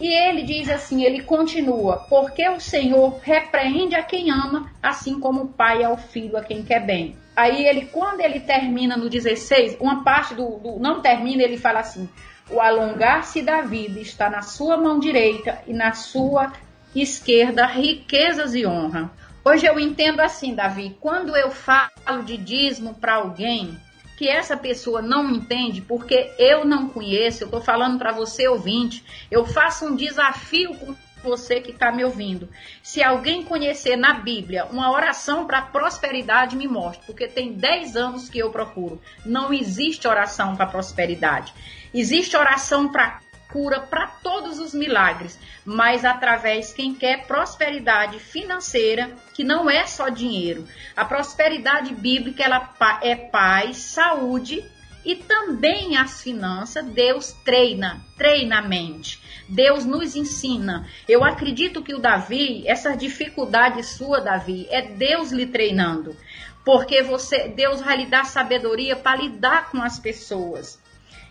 E 0.00 0.08
ele 0.08 0.42
diz 0.42 0.68
assim, 0.68 1.02
ele 1.04 1.22
continua, 1.22 1.98
porque 2.08 2.48
o 2.48 2.60
Senhor 2.60 3.18
repreende 3.22 3.94
a 3.94 4.02
quem 4.02 4.30
ama, 4.30 4.70
assim 4.82 5.18
como 5.18 5.42
o 5.42 5.48
pai 5.48 5.82
ao 5.82 5.96
filho 5.96 6.36
a 6.36 6.44
quem 6.44 6.62
quer 6.62 6.84
bem. 6.84 7.16
Aí 7.36 7.66
ele, 7.66 7.86
quando 7.86 8.20
ele 8.22 8.40
termina 8.40 8.96
no 8.96 9.10
16, 9.10 9.76
uma 9.78 10.02
parte 10.02 10.34
do, 10.34 10.58
do 10.58 10.78
não 10.78 11.02
termina, 11.02 11.42
ele 11.42 11.58
fala 11.58 11.80
assim: 11.80 12.08
o 12.50 12.60
alongar-se 12.60 13.42
da 13.42 13.60
vida 13.60 14.00
está 14.00 14.30
na 14.30 14.40
sua 14.40 14.78
mão 14.78 14.98
direita 14.98 15.60
e 15.66 15.74
na 15.74 15.92
sua 15.92 16.50
esquerda 16.94 17.66
riquezas 17.66 18.54
e 18.54 18.66
honra. 18.66 19.10
Hoje 19.44 19.66
eu 19.66 19.78
entendo 19.78 20.20
assim, 20.20 20.54
Davi, 20.54 20.96
quando 21.00 21.36
eu 21.36 21.50
falo 21.50 22.24
de 22.24 22.36
dízimo 22.36 22.94
para 22.94 23.16
alguém 23.16 23.78
que 24.16 24.28
essa 24.28 24.56
pessoa 24.56 25.02
não 25.02 25.30
entende, 25.30 25.82
porque 25.82 26.32
eu 26.38 26.64
não 26.64 26.88
conheço, 26.88 27.42
eu 27.42 27.46
estou 27.46 27.60
falando 27.60 27.98
para 27.98 28.12
você 28.12 28.48
ouvinte, 28.48 29.04
eu 29.30 29.44
faço 29.44 29.86
um 29.86 29.94
desafio 29.94 30.74
com 30.74 30.94
você 31.26 31.60
que 31.60 31.72
está 31.72 31.92
me 31.92 32.04
ouvindo. 32.04 32.48
Se 32.82 33.02
alguém 33.02 33.44
conhecer 33.44 33.96
na 33.96 34.14
Bíblia 34.14 34.64
uma 34.66 34.90
oração 34.90 35.46
para 35.46 35.60
prosperidade, 35.60 36.56
me 36.56 36.68
mostre, 36.68 37.04
porque 37.04 37.26
tem 37.26 37.52
10 37.52 37.96
anos 37.96 38.30
que 38.30 38.38
eu 38.38 38.50
procuro. 38.50 39.00
Não 39.24 39.52
existe 39.52 40.08
oração 40.08 40.56
para 40.56 40.66
prosperidade. 40.66 41.52
Existe 41.92 42.36
oração 42.36 42.88
para 42.88 43.20
cura 43.48 43.80
para 43.80 44.06
todos 44.06 44.58
os 44.58 44.74
milagres, 44.74 45.38
mas 45.64 46.04
através 46.04 46.72
quem 46.72 46.94
quer 46.94 47.26
prosperidade 47.26 48.18
financeira, 48.18 49.10
que 49.32 49.44
não 49.44 49.70
é 49.70 49.86
só 49.86 50.08
dinheiro. 50.08 50.66
A 50.96 51.04
prosperidade 51.04 51.94
bíblica 51.94 52.42
ela 52.42 52.74
é 53.02 53.14
paz, 53.14 53.78
saúde 53.78 54.64
e 55.06 55.14
também 55.14 55.96
as 55.96 56.20
finanças, 56.20 56.84
Deus 56.84 57.32
treina, 57.44 58.04
treina 58.18 58.58
a 58.58 58.62
mente. 58.62 59.22
Deus 59.48 59.84
nos 59.84 60.16
ensina. 60.16 60.84
Eu 61.08 61.22
acredito 61.22 61.80
que 61.80 61.94
o 61.94 62.00
Davi, 62.00 62.64
essa 62.66 62.96
dificuldade 62.96 63.84
sua, 63.84 64.20
Davi, 64.20 64.66
é 64.68 64.82
Deus 64.82 65.30
lhe 65.30 65.46
treinando. 65.46 66.16
Porque 66.64 67.04
você, 67.04 67.46
Deus 67.46 67.80
vai 67.80 67.98
lhe 67.98 68.06
dar 68.06 68.26
sabedoria 68.26 68.96
para 68.96 69.22
lidar 69.22 69.70
com 69.70 69.80
as 69.80 70.00
pessoas. 70.00 70.82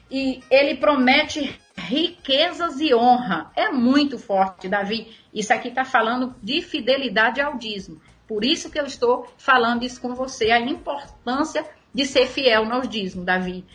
E 0.10 0.42
ele 0.50 0.76
promete 0.76 1.60
riquezas 1.76 2.80
e 2.80 2.96
honra. 2.96 3.52
É 3.58 3.70
muito 3.74 4.18
forte, 4.18 4.70
Davi. 4.70 5.14
Isso 5.34 5.54
aqui 5.54 5.68
está 5.68 5.84
falando 5.84 6.34
de 6.42 6.62
fidelidade 6.62 7.42
ao 7.42 7.58
dízimo. 7.58 8.02
Por 8.26 8.46
isso 8.46 8.72
que 8.72 8.80
eu 8.80 8.86
estou 8.86 9.28
falando 9.38 9.84
isso 9.84 10.00
com 10.00 10.16
você, 10.16 10.52
a 10.52 10.62
importância 10.62 11.66
de 11.96 12.06
ser 12.06 12.28
fiel 12.28 12.66
no 12.66 12.82
dízimo, 12.82 13.26
Davi. 13.26 13.66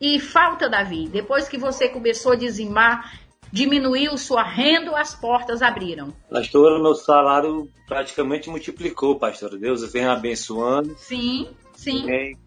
E 0.00 0.20
falta, 0.20 0.68
Davi, 0.68 1.08
depois 1.08 1.48
que 1.48 1.58
você 1.58 1.88
começou 1.88 2.32
a 2.32 2.36
dizimar, 2.36 3.20
Diminuiu 3.52 4.16
sua 4.16 4.44
renda, 4.44 4.96
as 4.96 5.14
portas 5.14 5.60
abriram. 5.60 6.14
Pastora, 6.30 6.80
meu 6.80 6.94
salário 6.94 7.68
praticamente 7.86 8.48
multiplicou, 8.48 9.18
pastora. 9.18 9.58
Deus 9.58 9.82
vem 9.92 10.04
abençoando. 10.04 10.94
Sim, 10.96 11.48
sim. 11.74 12.06
Vem, 12.06 12.38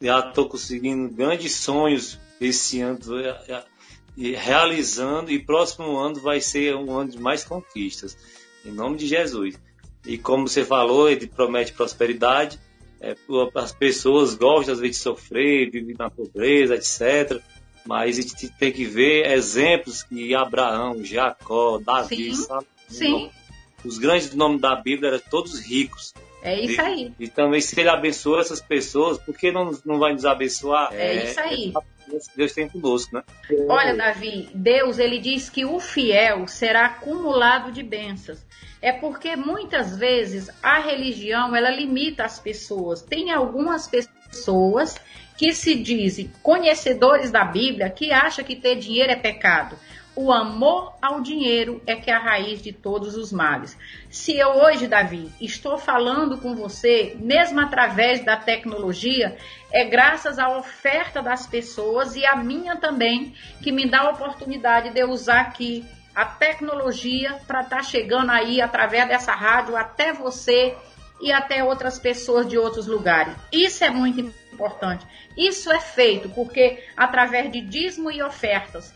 já 0.00 0.20
estou 0.20 0.48
conseguindo 0.48 1.12
grandes 1.12 1.56
sonhos 1.56 2.18
esse 2.40 2.80
ano, 2.80 3.00
realizando, 4.16 5.32
e 5.32 5.44
próximo 5.44 5.98
ano 5.98 6.20
vai 6.20 6.40
ser 6.40 6.76
um 6.76 6.96
ano 6.96 7.10
de 7.10 7.18
mais 7.18 7.44
conquistas. 7.44 8.16
Em 8.64 8.70
nome 8.70 8.96
de 8.96 9.08
Jesus. 9.08 9.58
E 10.06 10.16
como 10.16 10.46
você 10.46 10.64
falou, 10.64 11.08
ele 11.08 11.26
promete 11.26 11.72
prosperidade. 11.72 12.60
É, 13.02 13.16
as 13.56 13.72
pessoas 13.72 14.34
gostam 14.36 14.74
às 14.74 14.80
vezes 14.80 14.96
de 14.98 15.02
sofrer, 15.02 15.68
vivem 15.70 15.96
na 15.98 16.08
pobreza, 16.08 16.76
etc. 16.76 17.42
Mas 17.84 18.16
a 18.16 18.22
gente 18.22 18.48
tem 18.50 18.70
que 18.70 18.84
ver 18.84 19.26
exemplos 19.32 20.04
que 20.04 20.32
Abraão, 20.36 21.04
Jacó, 21.04 21.80
Davi, 21.84 22.32
sim, 22.32 22.46
sim. 22.88 23.30
os 23.84 23.98
grandes 23.98 24.32
nomes 24.36 24.60
da 24.60 24.76
Bíblia 24.76 25.08
eram 25.08 25.20
todos 25.28 25.58
ricos. 25.58 26.14
É 26.42 26.60
isso 26.60 26.80
aí. 26.80 27.12
E, 27.18 27.24
e, 27.24 27.28
também 27.28 27.60
se 27.60 27.78
ele 27.78 27.88
abençoa 27.88 28.40
essas 28.40 28.60
pessoas, 28.60 29.18
por 29.18 29.36
que 29.36 29.50
não, 29.50 29.76
não 29.84 29.98
vai 29.98 30.12
nos 30.12 30.24
abençoar? 30.24 30.92
É, 30.92 31.16
é 31.16 31.24
isso 31.24 31.40
aí. 31.40 31.72
É, 31.76 32.18
Deus 32.36 32.52
tem 32.52 32.68
conosco, 32.68 33.14
né? 33.14 33.22
Olha, 33.68 33.96
Davi, 33.96 34.48
Deus 34.54 34.98
ele 34.98 35.18
diz 35.18 35.48
que 35.50 35.64
o 35.64 35.80
fiel 35.80 36.46
será 36.46 36.86
acumulado 36.86 37.72
de 37.72 37.82
bênçãos. 37.82 38.44
É 38.82 38.90
porque 38.90 39.36
muitas 39.36 39.96
vezes 39.96 40.50
a 40.60 40.80
religião 40.80 41.54
ela 41.54 41.70
limita 41.70 42.24
as 42.24 42.40
pessoas. 42.40 43.00
Tem 43.00 43.30
algumas 43.30 43.86
pessoas 43.86 45.00
que 45.36 45.52
se 45.52 45.76
dizem 45.76 46.32
conhecedores 46.42 47.30
da 47.30 47.44
Bíblia 47.44 47.88
que 47.88 48.12
acham 48.12 48.44
que 48.44 48.56
ter 48.56 48.74
dinheiro 48.74 49.12
é 49.12 49.16
pecado. 49.16 49.76
O 50.14 50.30
amor 50.30 50.94
ao 51.00 51.22
dinheiro 51.22 51.80
é 51.86 51.96
que 51.96 52.10
é 52.10 52.14
a 52.14 52.18
raiz 52.18 52.60
de 52.60 52.70
todos 52.70 53.16
os 53.16 53.32
males. 53.32 53.78
Se 54.10 54.36
eu 54.36 54.50
hoje, 54.50 54.86
Davi, 54.86 55.30
estou 55.40 55.78
falando 55.78 56.36
com 56.36 56.54
você, 56.54 57.16
mesmo 57.18 57.60
através 57.60 58.22
da 58.22 58.36
tecnologia, 58.36 59.36
é 59.72 59.84
graças 59.84 60.38
à 60.38 60.50
oferta 60.58 61.22
das 61.22 61.46
pessoas 61.46 62.14
e 62.14 62.26
a 62.26 62.36
minha 62.36 62.76
também, 62.76 63.32
que 63.62 63.72
me 63.72 63.88
dá 63.88 64.00
a 64.00 64.10
oportunidade 64.10 64.90
de 64.90 65.00
eu 65.00 65.10
usar 65.10 65.40
aqui 65.40 65.82
a 66.14 66.24
tecnologia 66.24 67.38
para 67.46 67.62
estar 67.62 67.76
tá 67.76 67.82
chegando 67.82 68.30
aí 68.30 68.60
através 68.60 69.08
dessa 69.08 69.32
rádio 69.32 69.76
até 69.76 70.12
você 70.12 70.76
e 71.20 71.32
até 71.32 71.62
outras 71.62 71.98
pessoas 71.98 72.46
de 72.46 72.58
outros 72.58 72.86
lugares. 72.86 73.34
Isso 73.52 73.84
é 73.84 73.90
muito 73.90 74.20
importante. 74.52 75.06
Isso 75.36 75.70
é 75.70 75.80
feito 75.80 76.28
porque 76.30 76.82
através 76.96 77.50
de 77.50 77.60
dízimo 77.60 78.10
e 78.10 78.22
ofertas. 78.22 78.92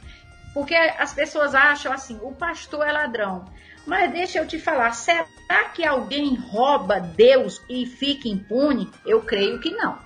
Porque 0.53 0.75
as 0.75 1.13
pessoas 1.15 1.55
acham 1.55 1.93
assim, 1.93 2.19
o 2.23 2.33
pastor 2.33 2.87
é 2.87 2.93
ladrão. 2.93 3.45
Mas 3.87 4.11
deixa 4.11 4.39
eu 4.39 4.47
te 4.47 4.59
falar, 4.59 4.93
será 4.93 5.25
que 5.73 5.85
alguém 5.85 6.35
rouba 6.35 6.99
Deus 6.99 7.63
e 7.69 7.87
fica 7.87 8.29
impune? 8.29 8.91
Eu 9.05 9.23
creio 9.23 9.61
que 9.61 9.71
não. 9.71 10.06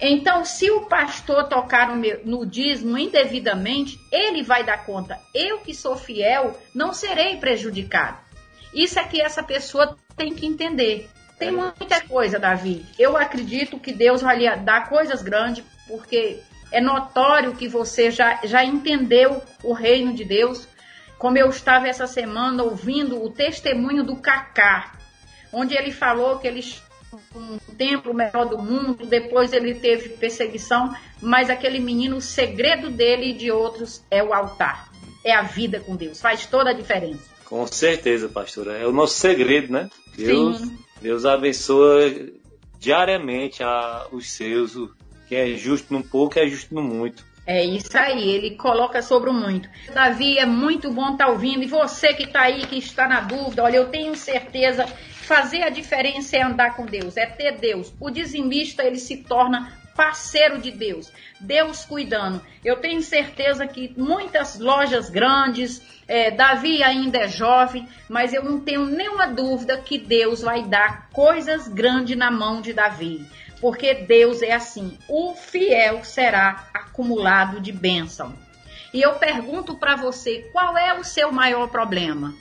Então, 0.00 0.44
se 0.44 0.70
o 0.70 0.82
pastor 0.82 1.48
tocar 1.48 1.94
no, 2.24 2.44
dízimo 2.44 2.98
indevidamente, 2.98 3.98
ele 4.12 4.42
vai 4.42 4.62
dar 4.62 4.84
conta. 4.84 5.18
Eu 5.34 5.58
que 5.60 5.74
sou 5.74 5.96
fiel, 5.96 6.58
não 6.74 6.92
serei 6.92 7.36
prejudicado. 7.36 8.18
Isso 8.74 8.98
é 8.98 9.04
que 9.04 9.22
essa 9.22 9.42
pessoa 9.42 9.96
tem 10.16 10.34
que 10.34 10.44
entender. 10.44 11.08
Tem 11.38 11.50
muita 11.50 12.00
coisa, 12.02 12.38
Davi. 12.38 12.84
Eu 12.98 13.16
acredito 13.16 13.78
que 13.78 13.92
Deus 13.92 14.20
vai 14.20 14.38
lhe 14.38 14.56
dar 14.56 14.88
coisas 14.88 15.22
grandes, 15.22 15.64
porque 15.88 16.40
é 16.70 16.80
notório 16.80 17.54
que 17.54 17.68
você 17.68 18.10
já, 18.10 18.40
já 18.44 18.64
entendeu 18.64 19.42
o 19.62 19.72
reino 19.72 20.12
de 20.12 20.24
Deus. 20.24 20.68
Como 21.18 21.38
eu 21.38 21.48
estava 21.48 21.88
essa 21.88 22.06
semana 22.06 22.62
ouvindo 22.62 23.22
o 23.22 23.30
testemunho 23.30 24.04
do 24.04 24.16
Cacá, 24.16 24.92
onde 25.50 25.74
ele 25.74 25.90
falou 25.90 26.38
que 26.38 26.46
ele 26.46 26.62
um 27.34 27.58
templo 27.76 28.12
melhor 28.12 28.46
do 28.46 28.58
mundo, 28.58 29.06
depois 29.06 29.52
ele 29.52 29.74
teve 29.74 30.10
perseguição, 30.10 30.94
mas 31.20 31.50
aquele 31.50 31.78
menino, 31.78 32.16
o 32.16 32.20
segredo 32.20 32.90
dele 32.90 33.30
e 33.30 33.32
de 33.32 33.50
outros 33.50 34.02
é 34.10 34.22
o 34.22 34.32
altar, 34.32 34.90
é 35.24 35.34
a 35.34 35.42
vida 35.42 35.80
com 35.80 35.96
Deus, 35.96 36.20
faz 36.20 36.46
toda 36.46 36.70
a 36.70 36.72
diferença. 36.72 37.36
Com 37.44 37.66
certeza, 37.66 38.28
pastora, 38.28 38.76
é 38.76 38.86
o 38.86 38.92
nosso 38.92 39.14
segredo, 39.14 39.72
né? 39.72 39.88
Deus, 40.16 40.58
Sim. 40.58 40.78
Deus 41.00 41.24
abençoa 41.24 42.12
diariamente 42.78 43.62
a, 43.62 44.06
os 44.10 44.30
seus, 44.30 44.74
quem 45.28 45.38
é 45.38 45.54
justo 45.56 45.92
num 45.92 46.02
pouco 46.02 46.38
é 46.38 46.46
justo 46.48 46.74
no 46.74 46.82
muito. 46.82 47.24
É 47.46 47.64
isso 47.64 47.96
aí, 47.96 48.28
ele 48.28 48.56
coloca 48.56 49.00
sobre 49.00 49.30
o 49.30 49.32
muito. 49.32 49.68
Davi, 49.94 50.36
é 50.36 50.44
muito 50.44 50.90
bom 50.90 51.12
estar 51.12 51.26
tá 51.26 51.30
ouvindo. 51.30 51.62
E 51.62 51.68
você 51.68 52.12
que 52.12 52.24
está 52.24 52.42
aí, 52.42 52.66
que 52.66 52.76
está 52.76 53.06
na 53.06 53.20
dúvida, 53.20 53.62
olha, 53.62 53.76
eu 53.76 53.86
tenho 53.86 54.16
certeza 54.16 54.84
fazer 55.26 55.64
a 55.64 55.68
diferença 55.68 56.36
é 56.36 56.42
andar 56.42 56.76
com 56.76 56.86
Deus, 56.86 57.16
é 57.16 57.26
ter 57.26 57.58
Deus. 57.58 57.92
O 57.98 58.10
dizimista, 58.10 58.84
ele 58.84 58.98
se 58.98 59.18
torna 59.18 59.72
parceiro 59.96 60.58
de 60.58 60.70
Deus, 60.70 61.10
Deus 61.40 61.84
cuidando. 61.84 62.40
Eu 62.64 62.76
tenho 62.76 63.02
certeza 63.02 63.66
que 63.66 63.92
muitas 63.96 64.58
lojas 64.58 65.10
grandes, 65.10 65.82
é, 66.06 66.30
Davi 66.30 66.82
ainda 66.82 67.18
é 67.18 67.28
jovem, 67.28 67.88
mas 68.08 68.32
eu 68.32 68.44
não 68.44 68.60
tenho 68.60 68.84
nenhuma 68.84 69.26
dúvida 69.26 69.78
que 69.78 69.98
Deus 69.98 70.42
vai 70.42 70.62
dar 70.62 71.08
coisas 71.10 71.66
grandes 71.66 72.16
na 72.16 72.30
mão 72.30 72.60
de 72.60 72.72
Davi 72.72 73.26
porque 73.60 73.94
Deus 73.94 74.42
é 74.42 74.52
assim: 74.52 74.98
o 75.08 75.34
fiel 75.34 76.04
será 76.04 76.68
acumulado 76.74 77.60
de 77.60 77.72
bênção. 77.72 78.34
E 78.92 79.02
eu 79.02 79.14
pergunto 79.14 79.76
para 79.76 79.96
você, 79.96 80.48
qual 80.52 80.76
é 80.76 80.98
o 80.98 81.04
seu 81.04 81.32
maior 81.32 81.68
problema? 81.68 82.34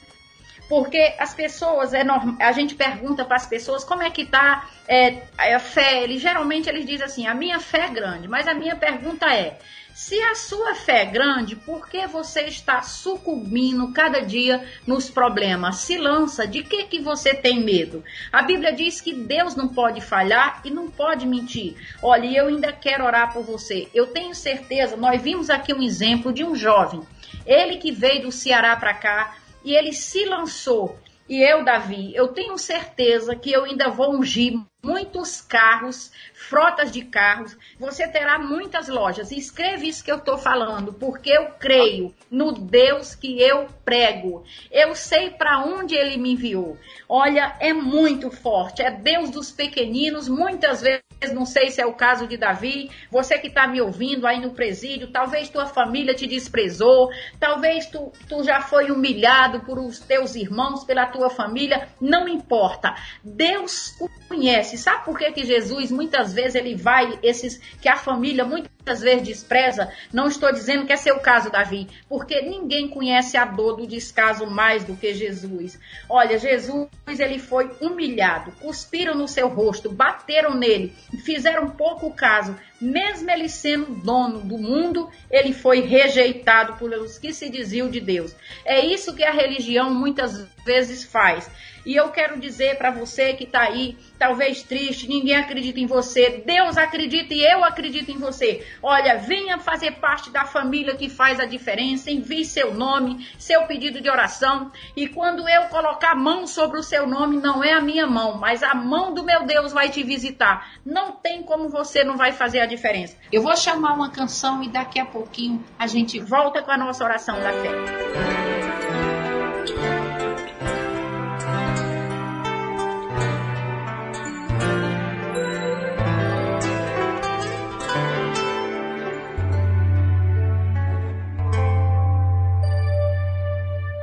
Porque 0.68 1.16
as 1.20 1.34
pessoas, 1.34 1.94
é 1.94 2.04
norm... 2.04 2.36
a 2.40 2.52
gente 2.52 2.76
pergunta 2.76 3.24
para 3.24 3.38
as 3.38 3.46
pessoas 3.46 3.84
como 3.84 4.04
é 4.04 4.10
que 4.10 4.24
está 4.24 4.70
é, 4.88 5.22
a 5.38 5.60
fé. 5.60 6.04
Eles, 6.04 6.22
geralmente 6.22 6.68
eles 6.70 6.86
dizem 6.86 7.06
assim, 7.06 7.28
a 7.28 7.34
minha 7.34 7.60
fé 7.60 7.86
é 7.86 7.90
grande. 7.90 8.28
Mas 8.28 8.48
a 8.48 8.54
minha 8.54 8.76
pergunta 8.76 9.32
é, 9.34 9.58
se 9.96 10.22
a 10.22 10.36
sua 10.36 10.76
fé 10.76 11.04
é 11.04 11.06
grande, 11.06 11.56
por 11.56 11.88
que 11.88 12.06
você 12.06 12.42
está 12.42 12.82
sucumbindo 12.82 13.94
cada 13.94 14.20
dia 14.20 14.68
nos 14.86 15.10
problemas? 15.10 15.78
Se 15.78 15.98
lança, 15.98 16.46
de 16.46 16.64
que, 16.64 16.84
que 16.84 17.00
você 17.00 17.34
tem 17.34 17.64
medo? 17.64 18.04
A 18.30 18.42
Bíblia 18.42 18.74
diz 18.74 19.00
que 19.00 19.14
Deus 19.14 19.56
não 19.56 19.70
pode 19.70 20.02
falhar 20.02 20.60
e 20.66 20.70
não 20.70 20.92
pode 20.92 21.26
mentir. 21.26 21.78
Olha, 22.04 22.28
eu 22.28 22.48
ainda 22.48 22.74
quero 22.74 23.06
orar 23.06 23.32
por 23.32 23.44
você. 23.44 23.88
Eu 23.94 24.08
tenho 24.08 24.36
certeza, 24.36 24.98
nós 24.98 25.22
vimos 25.22 25.50
aqui 25.50 25.74
um 25.74 25.82
exemplo 25.82 26.34
de 26.34 26.44
um 26.44 26.56
jovem. 26.56 27.02
Ele 27.46 27.78
que 27.78 27.94
veio 27.94 28.24
do 28.24 28.34
Ceará 28.34 28.76
para 28.76 28.94
cá 28.94 29.38
e 29.66 29.76
ele 29.76 29.92
se 29.92 30.24
lançou. 30.24 30.98
E 31.28 31.42
eu, 31.42 31.66
Davi, 31.66 32.16
eu 32.16 32.28
tenho 32.28 32.56
certeza 32.56 33.36
que 33.36 33.52
eu 33.52 33.64
ainda 33.64 33.90
vou 33.90 34.16
ungir 34.16 34.54
muitos 34.84 35.42
carros, 35.42 36.12
frotas 36.36 36.92
de 36.92 37.04
carros, 37.04 37.58
você 37.80 38.08
terá 38.08 38.38
muitas 38.38 38.88
lojas. 38.88 39.32
Escreve 39.32 39.88
isso 39.88 40.04
que 40.04 40.12
eu 40.12 40.18
estou 40.18 40.38
falando, 40.38 40.94
porque 40.94 41.32
eu 41.32 41.48
creio 41.60 42.14
no 42.30 42.52
Deus 42.52 43.16
que 43.16 43.42
eu 43.42 43.66
prego. 43.84 44.44
Eu 44.72 44.94
sei 44.94 45.32
para 45.32 45.66
onde 45.66 45.96
ele 45.96 46.18
me 46.18 46.34
enviou. 46.34 46.78
Olha, 47.10 47.56
é 47.60 47.74
muito 47.74 48.30
forte. 48.30 48.84
É 48.84 48.92
Deus 48.92 49.32
dos 49.32 49.50
pequeninos. 49.50 50.30
Muitas 50.30 50.82
vezes, 50.82 51.02
não 51.34 51.46
sei 51.46 51.72
se 51.72 51.82
é 51.82 51.86
o 51.86 51.94
caso 51.94 52.28
de 52.28 52.38
Davi, 52.38 52.92
você 53.10 53.38
que 53.38 53.48
está 53.48 53.68
me 53.68 53.82
ouvindo 53.82 54.28
aí 54.28 54.40
no 54.40 54.52
presídio, 54.52 55.12
talvez 55.12 55.50
tua 55.50 55.66
família 55.66 56.14
te 56.14 56.28
desprezou, 56.28 57.10
talvez 57.40 57.88
tu, 57.88 58.12
tu 58.30 58.44
já 58.44 58.62
foi 58.62 58.92
humilhado 58.92 59.62
por 59.62 59.80
os 59.80 60.00
teus 60.00 60.36
irmãos, 60.36 60.84
pela 60.84 61.06
tua 61.06 61.30
família. 61.30 61.88
Não 62.00 62.28
importa. 62.28 62.96
Deus 63.24 63.96
conhece 64.28 64.78
Sabe 64.78 65.06
por 65.06 65.18
que, 65.18 65.32
que 65.32 65.46
Jesus 65.46 65.92
muitas 65.92 66.34
vezes 66.34 66.56
ele 66.56 66.76
vai, 66.76 67.18
esses 67.24 67.58
que 67.82 67.88
a 67.88 67.96
família 67.96 68.46
muitas 68.46 68.75
vezes 69.02 69.28
despreza? 69.28 69.92
Não 70.14 70.28
estou 70.28 70.52
dizendo 70.52 70.86
que 70.86 70.94
é 70.94 70.98
seu 70.98 71.20
caso, 71.20 71.50
Davi, 71.50 71.88
porque 72.08 72.42
ninguém 72.42 72.88
conhece 72.88 73.36
a 73.38 73.46
dor 73.46 73.78
do 73.78 73.88
descaso 73.88 74.46
mais 74.46 74.84
do 74.84 74.96
que 74.96 75.14
Jesus. 75.14 75.80
Olha, 76.08 76.38
Jesus 76.38 76.88
ele 77.20 77.40
foi 77.40 77.72
humilhado, 77.82 78.52
cuspiram 78.54 79.16
no 79.16 79.28
seu 79.28 79.48
rosto, 79.48 79.92
bateram 79.92 80.54
nele, 80.54 80.94
fizeram 81.24 81.72
pouco 81.72 82.12
caso, 82.12 82.56
mesmo 82.86 83.30
ele 83.30 83.50
sendo 83.50 83.96
dono 83.96 84.40
do 84.40 84.58
mundo, 84.58 85.10
ele 85.30 85.54
foi 85.54 85.82
rejeitado 85.82 86.74
pelos 86.74 87.18
que 87.18 87.34
se 87.34 87.50
diziam 87.50 87.90
de 87.90 88.00
Deus. 88.00 88.36
É 88.64 88.86
isso 88.86 89.16
que 89.16 89.24
a 89.24 89.32
religião 89.32 89.94
muitas 89.94 90.48
vezes 90.66 91.04
faz. 91.04 91.50
E 91.86 91.96
eu 91.96 92.10
quero 92.10 92.40
dizer 92.40 92.78
para 92.78 92.90
você 92.90 93.34
que 93.34 93.44
está 93.44 93.62
aí, 93.62 93.96
talvez 94.18 94.64
triste, 94.64 95.08
ninguém 95.08 95.36
acredita 95.36 95.80
em 95.80 95.86
você, 95.86 96.42
Deus 96.44 96.78
acredita 96.78 97.34
e 97.36 97.46
eu 97.46 97.64
acredito 97.64 98.10
em 98.10 98.18
você. 98.18 98.66
Olha, 98.82 99.20
venha 99.20 99.60
fazer 99.60 99.92
parte 99.92 100.32
da 100.32 100.46
família 100.46 100.96
que 100.96 101.08
faz 101.08 101.40
a 101.40 101.46
diferença, 101.46 102.10
envie 102.10 102.44
seu 102.44 102.74
nome, 102.74 103.28
seu 103.38 103.68
pedido 103.68 104.02
de 104.02 104.10
oração. 104.10 104.72
E 104.96 105.08
quando 105.08 105.48
eu 105.48 105.66
colocar 105.66 106.14
a 106.14 106.16
mão 106.16 106.48
sobre 106.48 106.80
o 106.80 106.84
seu 106.84 107.06
nome, 107.06 107.38
não 107.38 107.64
é 107.64 107.74
a 107.74 107.82
minha 107.82 108.08
mão, 108.08 108.36
mas 108.40 108.64
a 108.64 108.74
mão 108.74 109.14
do 109.14 109.24
meu 109.24 109.46
Deus 109.46 109.72
vai 109.72 109.90
te 109.90 110.02
visitar. 110.02 110.72
Não 110.84 111.12
tem 111.12 111.44
como 111.44 111.70
você 111.70 112.04
não 112.04 112.18
vai 112.18 112.32
fazer 112.32 112.62
a 112.62 112.66
diferença 112.66 112.75
diferença. 112.76 113.16
Eu 113.32 113.42
vou 113.42 113.56
chamar 113.56 113.94
uma 113.94 114.10
canção 114.10 114.62
e 114.64 114.70
daqui 114.70 115.00
a 115.00 115.06
pouquinho 115.06 115.64
a 115.80 115.88
gente 115.88 116.20
volta 116.20 116.62
com 116.62 116.72
a 116.72 116.78
nossa 116.78 117.04
oração 117.04 117.40
da 117.40 117.52
fé. 117.54 117.72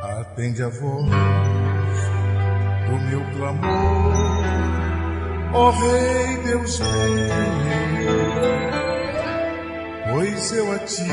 Atende 0.02 0.62
a 0.62 0.68
voz 0.68 1.10
do 2.86 2.98
meu 3.08 3.20
clamor, 3.36 4.14
ó 5.52 5.70
Rei 5.70 6.36
Deus 6.44 6.80
meu, 6.80 8.21
pois 10.10 10.52
eu 10.52 10.72
a 10.72 10.78
ti 10.78 11.08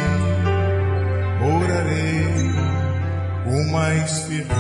orarei 1.42 2.52
com 3.44 3.72
mais 3.72 4.20
fervor. 4.24 4.56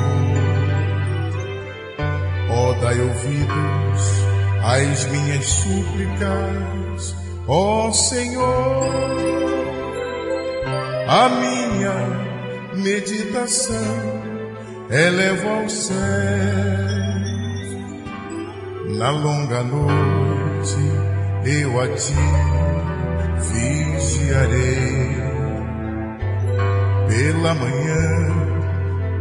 Ó, 2.51 2.73
dai 2.81 2.99
ouvidos 2.99 4.29
às 4.63 5.05
minhas 5.05 5.45
súplicas, 5.45 7.15
ó 7.47 7.91
Senhor, 7.91 8.89
a 11.07 11.29
minha 11.29 12.19
meditação 12.75 13.75
elevo 14.89 15.47
aos 15.49 15.71
céus. 15.71 15.99
Na 18.97 19.11
longa 19.11 19.63
noite 19.63 20.75
eu 21.45 21.79
a 21.79 21.87
ti 21.89 22.58
vigiarei. 23.39 25.17
Pela 27.07 27.53
manhã 27.55 28.29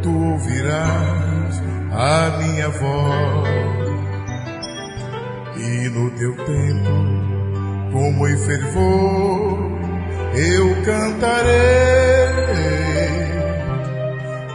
tu 0.02 0.32
ouvirás 0.32 1.62
a 1.92 2.38
minha 2.38 2.68
voz. 2.68 3.48
E 5.56 5.88
no 5.88 6.10
teu 6.12 6.36
tempo, 6.36 7.92
como 7.92 8.28
em 8.28 8.36
fervor, 8.36 9.58
eu 10.34 10.82
cantarei 10.84 11.98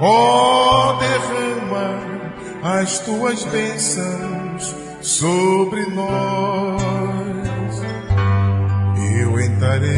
oh, 0.03 0.93
derrama 0.99 1.99
as 2.61 2.99
tuas 2.99 3.43
bênçãos 3.45 4.75
sobre 5.01 5.85
nós. 5.87 6.92
Eu 9.63 9.75
entrarei 9.77 9.97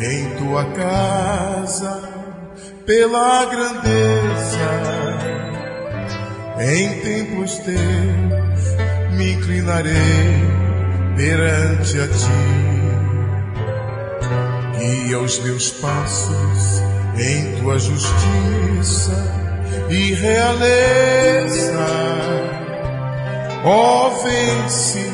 em 0.00 0.36
tua 0.36 0.64
casa 0.72 2.02
pela 2.84 3.44
grandeza. 3.46 4.70
Em 6.58 7.00
templos 7.00 7.58
teus 7.58 9.16
me 9.16 9.34
inclinarei 9.34 9.94
perante 11.16 12.00
a 12.00 12.08
ti. 12.08 12.50
Guia 14.78 15.20
os 15.20 15.38
meus 15.44 15.70
passos 15.70 16.82
em 17.16 17.60
tua 17.60 17.78
justiça 17.78 19.12
e 19.88 20.12
realeza. 20.14 21.86
Ó, 23.64 24.08
oh, 24.08 24.22
vence 24.24 25.08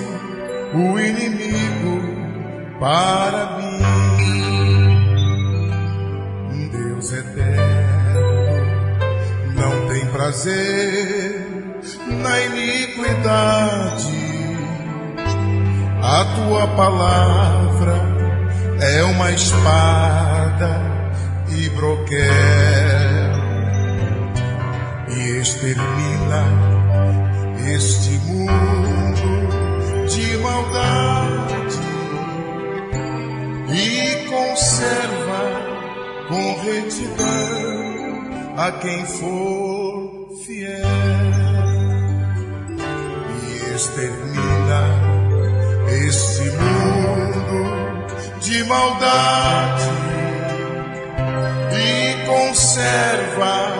o 0.74 0.99
inimigo 0.99 2.05
para 2.79 3.57
mim. 3.57 3.77
Deus 6.70 7.12
eterno 7.12 8.20
não 9.55 9.89
tem 9.89 10.07
prazer 10.07 11.47
na 12.07 12.41
iniquidade. 12.41 14.27
A 16.03 16.24
tua 16.37 16.66
palavra 16.68 17.95
é 18.81 19.03
uma 19.03 19.31
espada 19.33 20.81
e 21.49 21.68
broquel 21.70 22.27
e 25.09 25.39
extermina 25.41 26.45
este 27.66 28.11
mundo 28.27 30.07
de 30.09 30.37
maldade 30.39 31.55
e 33.77 34.27
conserva 34.27 35.43
com 36.29 36.61
retidão 36.62 37.87
a 38.57 38.72
quem 38.72 39.05
for 39.07 40.29
fiel 40.45 40.87
e 43.43 43.74
extermina 43.74 44.83
este 45.89 46.45
mundo 46.51 48.41
de 48.41 48.64
maldade 48.64 49.97
conserva 52.27 53.72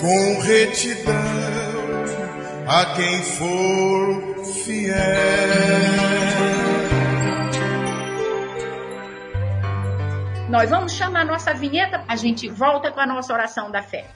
com 0.00 0.40
retidão 0.40 1.14
a 2.66 2.84
quem 2.94 3.22
for 3.22 4.44
fiel. 4.64 6.03
Nós 10.54 10.70
vamos 10.70 10.92
chamar 10.92 11.26
nossa 11.26 11.52
vinheta, 11.52 12.04
a 12.06 12.14
gente 12.14 12.48
volta 12.48 12.92
com 12.92 13.00
a 13.00 13.06
nossa 13.06 13.32
oração 13.32 13.72
da 13.72 13.82
fé. 13.82 14.06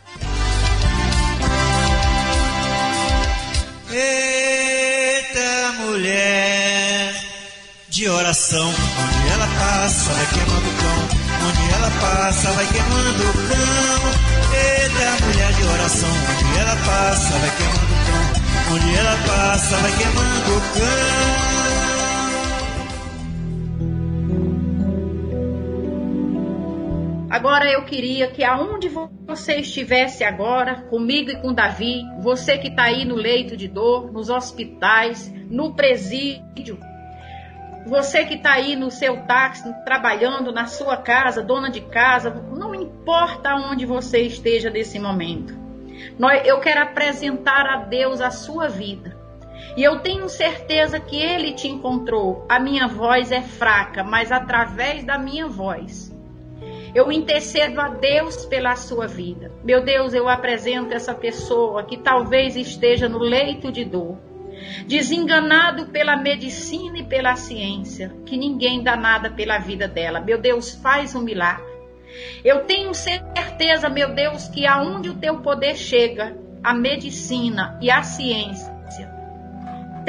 Eita 3.91 5.73
mulher 5.81 7.13
de 7.89 8.09
oração, 8.09 8.69
onde 8.69 9.33
ela 9.33 9.49
passa, 9.59 10.13
vai 10.13 10.27
queimando 10.27 10.71
pão 10.79 11.09
Onde 11.49 11.73
ela 11.75 11.91
passa, 12.01 12.53
vai 12.53 12.67
queimando 12.69 13.31
o 13.31 13.33
cão. 13.33 14.13
Eita, 14.55 15.25
mulher 15.25 15.53
de 15.55 15.65
oração. 15.65 16.09
Onde 16.09 16.59
ela 16.61 16.77
passa, 16.87 17.37
vai 17.37 17.51
queimando 17.57 17.95
o 17.95 17.99
cão. 18.07 18.77
Onde 18.77 18.95
ela 18.95 19.17
passa, 19.27 19.77
vai 19.79 19.91
queimando 19.91 20.57
o 20.57 20.61
cão. 20.61 21.58
Agora 27.39 27.71
eu 27.71 27.85
queria 27.85 28.27
que 28.27 28.43
aonde 28.43 28.89
você 28.89 29.59
estivesse 29.59 30.25
agora, 30.25 30.83
comigo 30.91 31.31
e 31.31 31.37
com 31.37 31.55
Davi, 31.55 32.03
você 32.19 32.59
que 32.59 32.67
está 32.67 32.87
aí 32.87 33.05
no 33.05 33.15
leito 33.15 33.57
de 33.57 33.69
dor, 33.69 34.11
nos 34.11 34.29
hospitais, 34.29 35.33
no 35.49 35.73
presídio, 35.73 36.81
você 37.87 38.25
que 38.25 38.35
está 38.35 38.55
aí 38.55 38.75
no 38.75 38.91
seu 38.91 39.19
táxi, 39.19 39.73
trabalhando 39.85 40.51
na 40.51 40.67
sua 40.67 40.97
casa, 40.97 41.41
dona 41.41 41.71
de 41.71 41.81
casa, 41.81 42.29
não 42.29 42.75
importa 42.75 43.55
onde 43.55 43.87
você 43.87 44.23
esteja 44.23 44.69
nesse 44.69 44.99
momento. 44.99 45.57
Eu 46.45 46.59
quero 46.59 46.83
apresentar 46.83 47.67
a 47.67 47.77
Deus 47.85 48.21
a 48.21 48.33
sua 48.33 48.67
vida. 48.67 49.17
E 49.77 49.85
eu 49.85 50.01
tenho 50.01 50.29
certeza 50.29 50.99
que 50.99 51.17
Ele 51.17 51.53
te 51.53 51.69
encontrou. 51.69 52.45
A 52.49 52.59
minha 52.59 52.89
voz 52.89 53.31
é 53.31 53.43
fraca, 53.43 54.03
mas 54.03 54.33
através 54.33 55.05
da 55.05 55.17
minha 55.17 55.47
voz. 55.47 56.18
Eu 56.95 57.13
intercedo 57.13 57.81
a 57.81 57.89
Deus 57.89 58.47
pela 58.47 58.75
sua 58.77 59.07
vida. 59.07 59.53
Meu 59.63 59.83
Deus, 59.85 60.15
eu 60.15 60.29
apresento 60.29 60.95
essa 60.95 61.15
pessoa 61.15 61.85
que 61.85 61.97
talvez 61.97 62.57
esteja 62.57 63.09
no 63.09 63.19
leito 63.19 63.71
de 63.71 63.85
dor 63.85 64.19
desenganado 64.87 65.87
pela 65.87 66.17
medicina 66.17 66.99
e 66.99 67.05
pela 67.05 67.37
ciência, 67.37 68.13
que 68.27 68.37
ninguém 68.37 68.83
dá 68.83 68.97
nada 68.97 69.31
pela 69.31 69.59
vida 69.59 69.87
dela. 69.87 70.21
Meu 70.21 70.37
Deus, 70.37 70.75
faz 70.75 71.15
um 71.15 71.23
milagre. 71.23 71.65
Eu 72.45 72.65
tenho 72.65 72.93
certeza, 72.93 73.89
meu 73.89 74.15
Deus, 74.15 74.49
que 74.49 74.67
aonde 74.67 75.11
o 75.11 75.15
teu 75.15 75.39
poder 75.39 75.77
chega, 75.77 76.37
a 76.63 76.75
medicina 76.75 77.79
e 77.81 77.89
a 77.89 78.03
ciência 78.03 78.79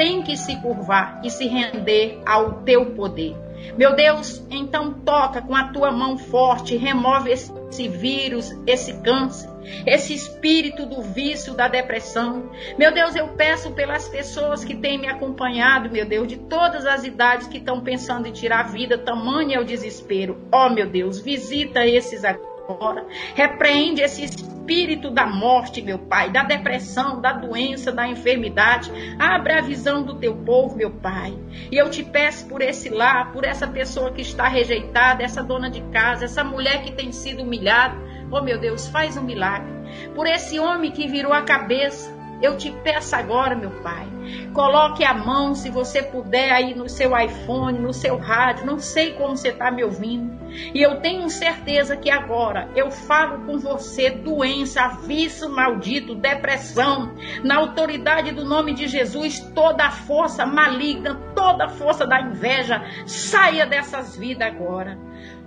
tem 0.00 0.22
que 0.22 0.34
se 0.34 0.56
curvar 0.56 1.20
e 1.22 1.28
se 1.28 1.46
render 1.46 2.22
ao 2.24 2.62
teu 2.62 2.86
poder. 2.94 3.36
Meu 3.76 3.94
Deus, 3.94 4.44
então 4.50 4.92
toca 4.92 5.40
com 5.40 5.54
a 5.54 5.68
tua 5.68 5.90
mão 5.90 6.18
forte, 6.18 6.76
remove 6.76 7.30
esse 7.30 7.88
vírus, 7.88 8.50
esse 8.66 8.92
câncer, 9.02 9.48
esse 9.86 10.14
espírito 10.14 10.86
do 10.86 11.02
vício, 11.02 11.54
da 11.54 11.68
depressão. 11.68 12.50
Meu 12.78 12.92
Deus, 12.92 13.14
eu 13.14 13.28
peço 13.28 13.70
pelas 13.72 14.08
pessoas 14.08 14.64
que 14.64 14.74
têm 14.74 14.98
me 14.98 15.08
acompanhado, 15.08 15.90
meu 15.90 16.06
Deus, 16.06 16.28
de 16.28 16.36
todas 16.36 16.84
as 16.86 17.04
idades 17.04 17.46
que 17.46 17.58
estão 17.58 17.80
pensando 17.80 18.26
em 18.26 18.32
tirar 18.32 18.60
a 18.60 18.68
vida, 18.68 18.98
tamanho 18.98 19.52
é 19.52 19.60
o 19.60 19.64
desespero. 19.64 20.38
Ó, 20.52 20.66
oh, 20.66 20.70
meu 20.70 20.88
Deus, 20.88 21.20
visita 21.20 21.86
esses 21.86 22.24
agora. 22.24 23.06
Repreende 23.34 24.02
esse 24.02 24.24
espírito 24.24 24.59
espírito 24.70 25.10
da 25.10 25.26
morte, 25.26 25.82
meu 25.82 25.98
Pai, 25.98 26.30
da 26.30 26.44
depressão, 26.44 27.20
da 27.20 27.32
doença, 27.32 27.90
da 27.90 28.06
enfermidade. 28.06 28.92
Abra 29.18 29.58
a 29.58 29.60
visão 29.60 30.04
do 30.04 30.14
teu 30.14 30.36
povo, 30.36 30.76
meu 30.76 30.92
Pai. 30.92 31.36
E 31.72 31.76
eu 31.76 31.90
te 31.90 32.04
peço 32.04 32.46
por 32.46 32.62
esse 32.62 32.88
lar, 32.88 33.32
por 33.32 33.44
essa 33.44 33.66
pessoa 33.66 34.12
que 34.12 34.22
está 34.22 34.46
rejeitada, 34.46 35.24
essa 35.24 35.42
dona 35.42 35.68
de 35.68 35.80
casa, 35.90 36.24
essa 36.24 36.44
mulher 36.44 36.84
que 36.84 36.92
tem 36.92 37.10
sido 37.10 37.42
humilhada. 37.42 37.96
Oh, 38.30 38.40
meu 38.40 38.60
Deus, 38.60 38.86
faz 38.86 39.16
um 39.16 39.24
milagre. 39.24 39.72
Por 40.14 40.24
esse 40.24 40.60
homem 40.60 40.92
que 40.92 41.08
virou 41.08 41.32
a 41.32 41.42
cabeça, 41.42 42.16
eu 42.40 42.56
te 42.56 42.70
peço 42.70 43.16
agora, 43.16 43.56
meu 43.56 43.70
Pai, 43.82 44.06
coloque 44.54 45.02
a 45.02 45.12
mão, 45.12 45.52
se 45.52 45.68
você 45.68 46.00
puder, 46.00 46.52
aí 46.52 46.76
no 46.76 46.88
seu 46.88 47.18
iPhone, 47.18 47.76
no 47.76 47.92
seu 47.92 48.16
rádio, 48.16 48.66
não 48.66 48.78
sei 48.78 49.14
como 49.14 49.36
você 49.36 49.48
está 49.48 49.68
me 49.68 49.82
ouvindo. 49.82 50.39
E 50.74 50.82
eu 50.82 51.00
tenho 51.00 51.28
certeza 51.30 51.96
que 51.96 52.10
agora 52.10 52.68
eu 52.74 52.90
falo 52.90 53.46
com 53.46 53.58
você, 53.58 54.10
doença, 54.10 54.88
vício 55.06 55.48
maldito, 55.48 56.14
depressão, 56.14 57.14
na 57.42 57.56
autoridade 57.56 58.32
do 58.32 58.44
nome 58.44 58.74
de 58.74 58.86
Jesus, 58.86 59.40
toda 59.54 59.84
a 59.84 59.90
força 59.90 60.44
maligna, 60.44 61.14
toda 61.34 61.66
a 61.66 61.68
força 61.68 62.06
da 62.06 62.20
inveja, 62.20 62.82
saia 63.06 63.66
dessas 63.66 64.16
vidas 64.16 64.48
agora. 64.48 64.98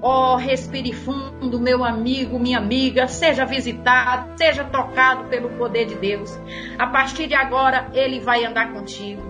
Oh, 0.01 0.35
respire 0.35 0.91
fundo, 0.91 1.59
meu 1.59 1.83
amigo, 1.83 2.37
minha 2.37 2.57
amiga, 2.57 3.07
seja 3.07 3.45
visitado, 3.45 4.37
seja 4.37 4.65
tocado 4.65 5.25
pelo 5.29 5.49
poder 5.51 5.85
de 5.85 5.95
Deus. 5.95 6.37
A 6.77 6.87
partir 6.87 7.27
de 7.27 7.35
agora, 7.35 7.89
Ele 7.93 8.19
vai 8.19 8.43
andar 8.43 8.73
contigo. 8.73 9.21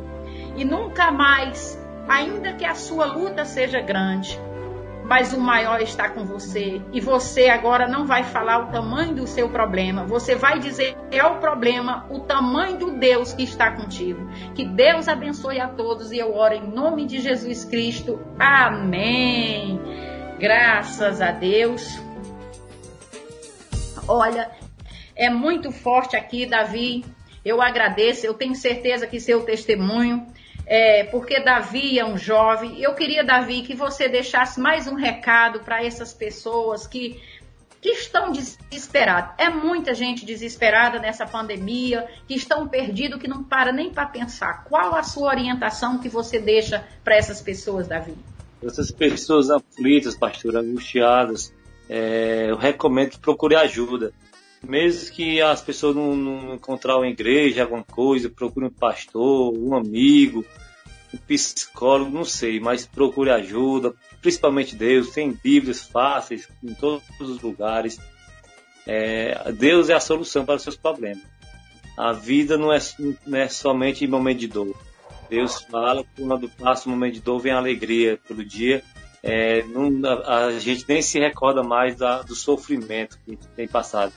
E 0.55 0.65
nunca 0.65 1.11
mais, 1.11 1.79
ainda 2.07 2.53
que 2.53 2.65
a 2.65 2.73
sua 2.73 3.05
luta 3.05 3.45
seja 3.45 3.81
grande, 3.81 4.39
mas 5.05 5.33
o 5.33 5.39
maior 5.39 5.81
está 5.81 6.09
com 6.09 6.23
você. 6.23 6.81
E 6.91 6.99
você 6.99 7.49
agora 7.49 7.87
não 7.87 8.05
vai 8.05 8.23
falar 8.23 8.59
o 8.59 8.71
tamanho 8.71 9.13
do 9.15 9.27
seu 9.27 9.49
problema, 9.49 10.05
você 10.05 10.35
vai 10.35 10.59
dizer 10.59 10.95
é 11.11 11.23
o 11.23 11.39
problema, 11.39 12.05
o 12.09 12.19
tamanho 12.19 12.77
do 12.77 12.91
Deus 12.91 13.33
que 13.33 13.43
está 13.43 13.71
contigo. 13.71 14.29
Que 14.55 14.65
Deus 14.65 15.07
abençoe 15.07 15.59
a 15.59 15.67
todos 15.67 16.11
e 16.11 16.17
eu 16.17 16.35
oro 16.35 16.55
em 16.55 16.67
nome 16.67 17.05
de 17.05 17.19
Jesus 17.19 17.65
Cristo. 17.65 18.19
Amém. 18.39 19.79
Graças 20.39 21.21
a 21.21 21.31
Deus. 21.31 22.01
Olha, 24.07 24.51
é 25.15 25.29
muito 25.29 25.71
forte 25.71 26.15
aqui, 26.15 26.45
Davi. 26.45 27.05
Eu 27.45 27.61
agradeço, 27.61 28.25
eu 28.25 28.33
tenho 28.33 28.55
certeza 28.55 29.05
que 29.05 29.19
seu 29.19 29.41
testemunho, 29.41 30.25
é, 30.65 31.03
porque 31.05 31.39
Davi 31.39 31.99
é 31.99 32.05
um 32.05 32.17
jovem. 32.17 32.81
Eu 32.81 32.93
queria, 32.93 33.23
Davi, 33.23 33.61
que 33.61 33.75
você 33.75 34.07
deixasse 34.07 34.59
mais 34.59 34.87
um 34.87 34.95
recado 34.95 35.59
para 35.59 35.83
essas 35.83 36.13
pessoas 36.13 36.87
que, 36.87 37.19
que 37.81 37.89
estão 37.89 38.31
desesperadas. 38.31 39.35
É 39.37 39.49
muita 39.49 39.93
gente 39.93 40.25
desesperada 40.25 40.99
nessa 40.99 41.25
pandemia, 41.25 42.07
que 42.27 42.35
estão 42.35 42.67
perdidos, 42.67 43.19
que 43.19 43.27
não 43.27 43.43
para 43.43 43.71
nem 43.71 43.91
para 43.91 44.05
pensar. 44.05 44.63
Qual 44.65 44.95
a 44.95 45.03
sua 45.03 45.29
orientação 45.29 45.99
que 45.99 46.09
você 46.09 46.39
deixa 46.39 46.85
para 47.03 47.15
essas 47.15 47.41
pessoas, 47.41 47.87
Davi? 47.87 48.15
essas 48.67 48.91
pessoas 48.91 49.49
aflitas, 49.49 50.15
pastor, 50.15 50.55
angustiadas, 50.55 51.53
é, 51.89 52.49
eu 52.49 52.57
recomendo 52.57 53.11
que 53.11 53.19
procure 53.19 53.55
ajuda. 53.55 54.13
Mesmo 54.63 55.13
que 55.13 55.41
as 55.41 55.61
pessoas 55.61 55.95
não, 55.95 56.15
não 56.15 56.55
encontrar 56.55 56.97
uma 56.97 57.07
igreja, 57.07 57.63
alguma 57.63 57.83
coisa, 57.83 58.29
procure 58.29 58.65
um 58.65 58.71
pastor, 58.71 59.53
um 59.57 59.75
amigo, 59.75 60.45
um 61.13 61.17
psicólogo, 61.17 62.11
não 62.11 62.23
sei, 62.23 62.59
mas 62.59 62.85
procure 62.85 63.29
ajuda, 63.29 63.93
principalmente 64.21 64.75
Deus. 64.75 65.11
Tem 65.11 65.31
Bíblias 65.31 65.83
fáceis 65.83 66.47
em 66.63 66.73
todos 66.73 67.03
os 67.19 67.41
lugares. 67.41 67.99
É, 68.87 69.51
Deus 69.51 69.89
é 69.89 69.93
a 69.93 69.99
solução 69.99 70.45
para 70.45 70.55
os 70.55 70.63
seus 70.63 70.77
problemas. 70.77 71.23
A 71.97 72.11
vida 72.11 72.57
não 72.57 72.73
é, 72.73 72.79
não 73.25 73.37
é 73.37 73.47
somente 73.47 74.03
em 74.03 74.07
momento 74.07 74.39
de 74.39 74.47
dor. 74.47 74.75
Deus 75.29 75.61
fala, 75.61 76.05
quando 76.17 76.49
passa 76.49 76.87
o 76.87 76.91
momento 76.91 77.15
de 77.15 77.21
dor, 77.21 77.39
vem 77.39 77.51
a 77.51 77.57
alegria 77.57 78.19
pelo 78.27 78.43
dia. 78.43 78.83
É, 79.21 79.63
não, 79.63 80.05
a, 80.05 80.45
a, 80.45 80.59
gente 80.59 80.85
nem 80.87 81.01
se 81.01 81.19
recorda 81.19 81.63
mais 81.63 81.95
da, 81.95 82.21
do 82.21 82.35
sofrimento 82.35 83.17
que 83.25 83.37
tem 83.55 83.67
passado. 83.67 84.11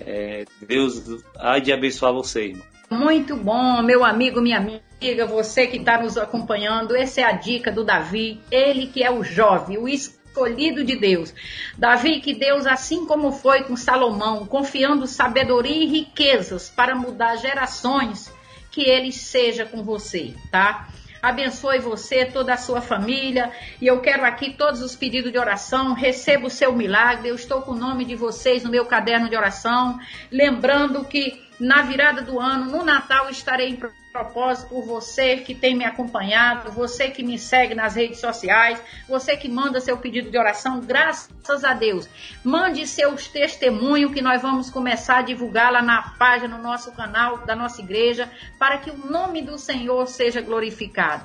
É, 0.00 0.44
Deus 0.62 1.22
há 1.36 1.58
de 1.58 1.72
abençoar 1.72 2.12
você, 2.12 2.46
irmão. 2.46 2.66
Muito 2.90 3.36
bom, 3.36 3.82
meu 3.82 4.04
amigo, 4.04 4.40
minha 4.40 4.58
amiga, 4.58 5.24
você 5.24 5.66
que 5.66 5.76
está 5.76 6.02
nos 6.02 6.18
acompanhando. 6.18 6.96
Essa 6.96 7.20
é 7.20 7.24
a 7.24 7.32
dica 7.32 7.70
do 7.70 7.84
Davi, 7.84 8.40
ele 8.50 8.88
que 8.88 9.02
é 9.02 9.10
o 9.10 9.22
jovem, 9.22 9.78
o 9.78 9.88
escolhido 9.88 10.82
de 10.82 10.96
Deus. 10.96 11.32
Davi, 11.78 12.20
que 12.20 12.34
Deus, 12.34 12.66
assim 12.66 13.06
como 13.06 13.30
foi 13.30 13.62
com 13.62 13.76
Salomão, 13.76 14.44
confiando 14.44 15.06
sabedoria 15.06 15.84
e 15.84 15.86
riquezas 15.86 16.68
para 16.68 16.96
mudar 16.96 17.36
gerações 17.36 18.32
que 18.72 18.82
ele 18.82 19.12
seja 19.12 19.64
com 19.64 19.82
você, 19.82 20.34
tá? 20.50 20.88
Abençoe 21.22 21.78
você, 21.78 22.24
toda 22.24 22.54
a 22.54 22.56
sua 22.56 22.80
família. 22.80 23.52
E 23.80 23.86
eu 23.86 24.00
quero 24.00 24.24
aqui 24.24 24.54
todos 24.54 24.80
os 24.80 24.96
pedidos 24.96 25.30
de 25.30 25.38
oração. 25.38 25.92
Receba 25.92 26.46
o 26.46 26.50
seu 26.50 26.72
milagre. 26.72 27.28
Eu 27.28 27.34
estou 27.34 27.62
com 27.62 27.72
o 27.72 27.78
nome 27.78 28.04
de 28.04 28.14
vocês 28.14 28.62
no 28.64 28.70
meu 28.70 28.86
caderno 28.86 29.28
de 29.28 29.36
oração. 29.36 29.98
Lembrando 30.30 31.04
que 31.04 31.42
na 31.58 31.82
virada 31.82 32.22
do 32.22 32.40
ano, 32.40 32.70
no 32.70 32.84
Natal, 32.84 33.28
estarei 33.28 33.68
em 33.68 33.76
propósito 34.12 34.68
por 34.68 34.84
você 34.84 35.36
que 35.38 35.54
tem 35.54 35.74
me 35.74 35.84
acompanhado, 35.84 36.70
você 36.72 37.10
que 37.10 37.22
me 37.22 37.38
segue 37.38 37.74
nas 37.74 37.94
redes 37.94 38.18
sociais, 38.18 38.80
você 39.08 39.36
que 39.36 39.48
manda 39.48 39.80
seu 39.80 39.96
pedido 39.96 40.30
de 40.30 40.38
oração, 40.38 40.80
graças 40.80 41.64
a 41.64 41.72
Deus. 41.72 42.08
Mande 42.44 42.86
seus 42.86 43.28
testemunhos 43.28 44.12
que 44.12 44.20
nós 44.20 44.42
vamos 44.42 44.68
começar 44.68 45.18
a 45.18 45.22
divulgar 45.22 45.72
lá 45.72 45.82
na 45.82 46.02
página, 46.18 46.56
no 46.56 46.62
nosso 46.62 46.92
canal 46.92 47.38
da 47.38 47.54
nossa 47.54 47.80
igreja, 47.80 48.28
para 48.58 48.78
que 48.78 48.90
o 48.90 48.96
nome 48.96 49.42
do 49.42 49.58
Senhor 49.58 50.06
seja 50.08 50.40
glorificado. 50.40 51.24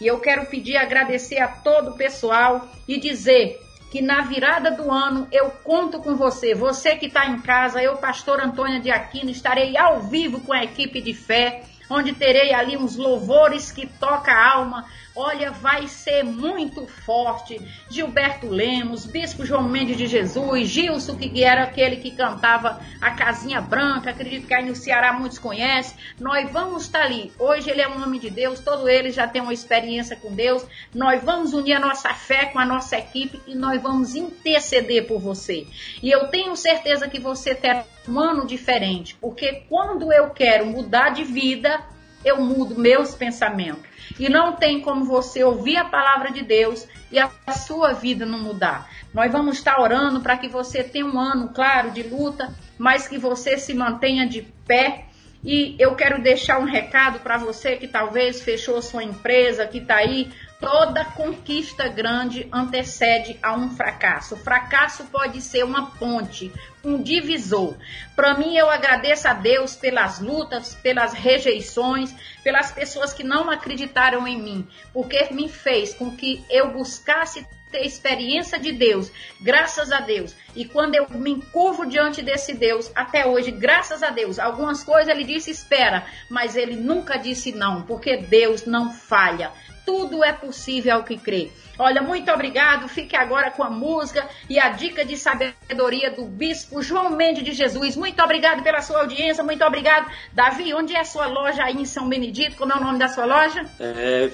E 0.00 0.06
eu 0.06 0.20
quero 0.20 0.46
pedir, 0.46 0.76
agradecer 0.76 1.38
a 1.38 1.48
todo 1.48 1.92
o 1.92 1.96
pessoal 1.96 2.68
e 2.86 3.00
dizer 3.00 3.60
que 3.90 4.02
na 4.02 4.22
virada 4.22 4.70
do 4.70 4.90
ano 4.90 5.26
eu 5.32 5.50
conto 5.50 6.00
com 6.00 6.16
você. 6.16 6.54
Você 6.54 6.96
que 6.96 7.06
está 7.06 7.26
em 7.26 7.40
casa, 7.40 7.82
eu, 7.82 7.96
pastor 7.96 8.40
Antônia 8.40 8.80
de 8.80 8.90
Aquino, 8.90 9.30
estarei 9.30 9.76
ao 9.76 10.02
vivo 10.02 10.40
com 10.40 10.52
a 10.52 10.64
equipe 10.64 11.00
de 11.00 11.14
fé 11.14 11.62
onde 11.88 12.12
terei 12.12 12.52
ali 12.52 12.76
uns 12.76 12.96
louvores 12.96 13.70
que 13.70 13.86
toca 13.86 14.32
a 14.32 14.52
alma. 14.54 14.84
Olha, 15.18 15.50
vai 15.50 15.88
ser 15.88 16.22
muito 16.22 16.86
forte. 16.86 17.58
Gilberto 17.88 18.46
Lemos, 18.46 19.06
Bispo 19.06 19.46
João 19.46 19.62
Mendes 19.62 19.96
de 19.96 20.06
Jesus, 20.06 20.68
Gilson, 20.68 21.16
que 21.16 21.42
era 21.42 21.62
aquele 21.62 21.96
que 21.96 22.10
cantava 22.10 22.78
a 23.00 23.10
Casinha 23.12 23.62
Branca, 23.62 24.10
acredito 24.10 24.46
que 24.46 24.52
aí 24.52 24.66
no 24.66 24.76
Ceará 24.76 25.14
muitos 25.14 25.38
conhecem. 25.38 25.96
Nós 26.20 26.52
vamos 26.52 26.82
estar 26.82 27.00
ali. 27.00 27.32
Hoje 27.38 27.70
ele 27.70 27.80
é 27.80 27.88
um 27.88 28.02
homem 28.02 28.20
de 28.20 28.28
Deus, 28.28 28.60
todo 28.60 28.90
ele 28.90 29.10
já 29.10 29.26
tem 29.26 29.40
uma 29.40 29.54
experiência 29.54 30.16
com 30.16 30.34
Deus. 30.34 30.66
Nós 30.94 31.24
vamos 31.24 31.54
unir 31.54 31.72
a 31.72 31.80
nossa 31.80 32.12
fé 32.12 32.44
com 32.46 32.58
a 32.58 32.66
nossa 32.66 32.98
equipe 32.98 33.40
e 33.46 33.54
nós 33.54 33.80
vamos 33.80 34.14
interceder 34.14 35.06
por 35.06 35.18
você. 35.18 35.66
E 36.02 36.10
eu 36.10 36.28
tenho 36.28 36.54
certeza 36.54 37.08
que 37.08 37.18
você 37.18 37.54
terá 37.54 37.86
um 38.06 38.20
ano 38.20 38.46
diferente, 38.46 39.16
porque 39.18 39.64
quando 39.66 40.12
eu 40.12 40.28
quero 40.28 40.66
mudar 40.66 41.08
de 41.08 41.24
vida, 41.24 41.80
eu 42.22 42.40
mudo 42.40 42.78
meus 42.78 43.14
pensamentos. 43.14 43.95
E 44.18 44.28
não 44.28 44.52
tem 44.52 44.80
como 44.80 45.04
você 45.04 45.42
ouvir 45.44 45.76
a 45.76 45.84
palavra 45.84 46.30
de 46.30 46.42
Deus 46.42 46.86
e 47.10 47.18
a 47.18 47.30
sua 47.52 47.92
vida 47.92 48.24
não 48.24 48.38
mudar. 48.38 48.88
Nós 49.12 49.30
vamos 49.32 49.56
estar 49.56 49.80
orando 49.80 50.20
para 50.20 50.36
que 50.36 50.48
você 50.48 50.82
tenha 50.82 51.06
um 51.06 51.18
ano, 51.18 51.50
claro, 51.54 51.90
de 51.90 52.02
luta, 52.02 52.54
mas 52.78 53.08
que 53.08 53.18
você 53.18 53.56
se 53.58 53.74
mantenha 53.74 54.26
de 54.26 54.42
pé. 54.66 55.06
E 55.44 55.76
eu 55.78 55.94
quero 55.94 56.22
deixar 56.22 56.58
um 56.58 56.64
recado 56.64 57.20
para 57.20 57.38
você 57.38 57.76
que 57.76 57.86
talvez 57.86 58.42
fechou 58.42 58.82
sua 58.82 59.04
empresa, 59.04 59.66
que 59.66 59.78
está 59.78 59.96
aí 59.96 60.30
Toda 60.58 61.04
conquista 61.04 61.86
grande 61.86 62.48
antecede 62.50 63.38
a 63.42 63.52
um 63.54 63.70
fracasso. 63.70 64.34
O 64.34 64.38
fracasso 64.38 65.04
pode 65.04 65.42
ser 65.42 65.64
uma 65.64 65.90
ponte, 65.90 66.50
um 66.82 67.02
divisor. 67.02 67.74
Para 68.14 68.38
mim, 68.38 68.56
eu 68.56 68.70
agradeço 68.70 69.28
a 69.28 69.34
Deus 69.34 69.76
pelas 69.76 70.18
lutas, 70.18 70.74
pelas 70.74 71.12
rejeições, 71.12 72.14
pelas 72.42 72.72
pessoas 72.72 73.12
que 73.12 73.22
não 73.22 73.50
acreditaram 73.50 74.26
em 74.26 74.40
mim, 74.40 74.66
porque 74.94 75.28
me 75.30 75.46
fez 75.46 75.92
com 75.92 76.16
que 76.16 76.42
eu 76.48 76.72
buscasse 76.72 77.46
ter 77.70 77.84
experiência 77.84 78.58
de 78.58 78.72
Deus, 78.72 79.12
graças 79.40 79.92
a 79.92 80.00
Deus. 80.00 80.34
E 80.54 80.64
quando 80.64 80.94
eu 80.94 81.06
me 81.10 81.32
encurvo 81.32 81.84
diante 81.84 82.22
desse 82.22 82.54
Deus, 82.54 82.90
até 82.94 83.26
hoje, 83.26 83.50
graças 83.50 84.02
a 84.02 84.08
Deus, 84.08 84.38
algumas 84.38 84.82
coisas 84.82 85.08
ele 85.08 85.24
disse 85.24 85.50
espera, 85.50 86.06
mas 86.30 86.56
ele 86.56 86.76
nunca 86.76 87.18
disse 87.18 87.52
não, 87.52 87.82
porque 87.82 88.16
Deus 88.16 88.64
não 88.64 88.90
falha 88.90 89.52
tudo 89.86 90.24
é 90.24 90.32
possível 90.32 90.96
ao 90.96 91.04
que 91.04 91.16
crê. 91.16 91.50
Olha, 91.78 92.02
muito 92.02 92.30
obrigado. 92.32 92.88
Fique 92.88 93.14
agora 93.16 93.52
com 93.52 93.62
a 93.62 93.70
música 93.70 94.28
e 94.50 94.58
a 94.58 94.70
dica 94.70 95.04
de 95.04 95.16
sabedoria 95.16 96.10
do 96.10 96.24
Bispo 96.24 96.82
João 96.82 97.10
Mendes 97.10 97.44
de 97.44 97.52
Jesus. 97.52 97.96
Muito 97.96 98.20
obrigado 98.20 98.62
pela 98.64 98.82
sua 98.82 99.00
audiência, 99.00 99.44
muito 99.44 99.64
obrigado. 99.64 100.10
Davi, 100.32 100.74
onde 100.74 100.94
é 100.94 101.00
a 101.00 101.04
sua 101.04 101.26
loja 101.26 101.62
aí 101.62 101.76
em 101.76 101.84
São 101.84 102.08
Benedito? 102.08 102.56
Como 102.56 102.72
é 102.72 102.76
o 102.76 102.80
nome 102.80 102.98
da 102.98 103.08
sua 103.08 103.24
loja? 103.24 103.64
É, 103.78 104.30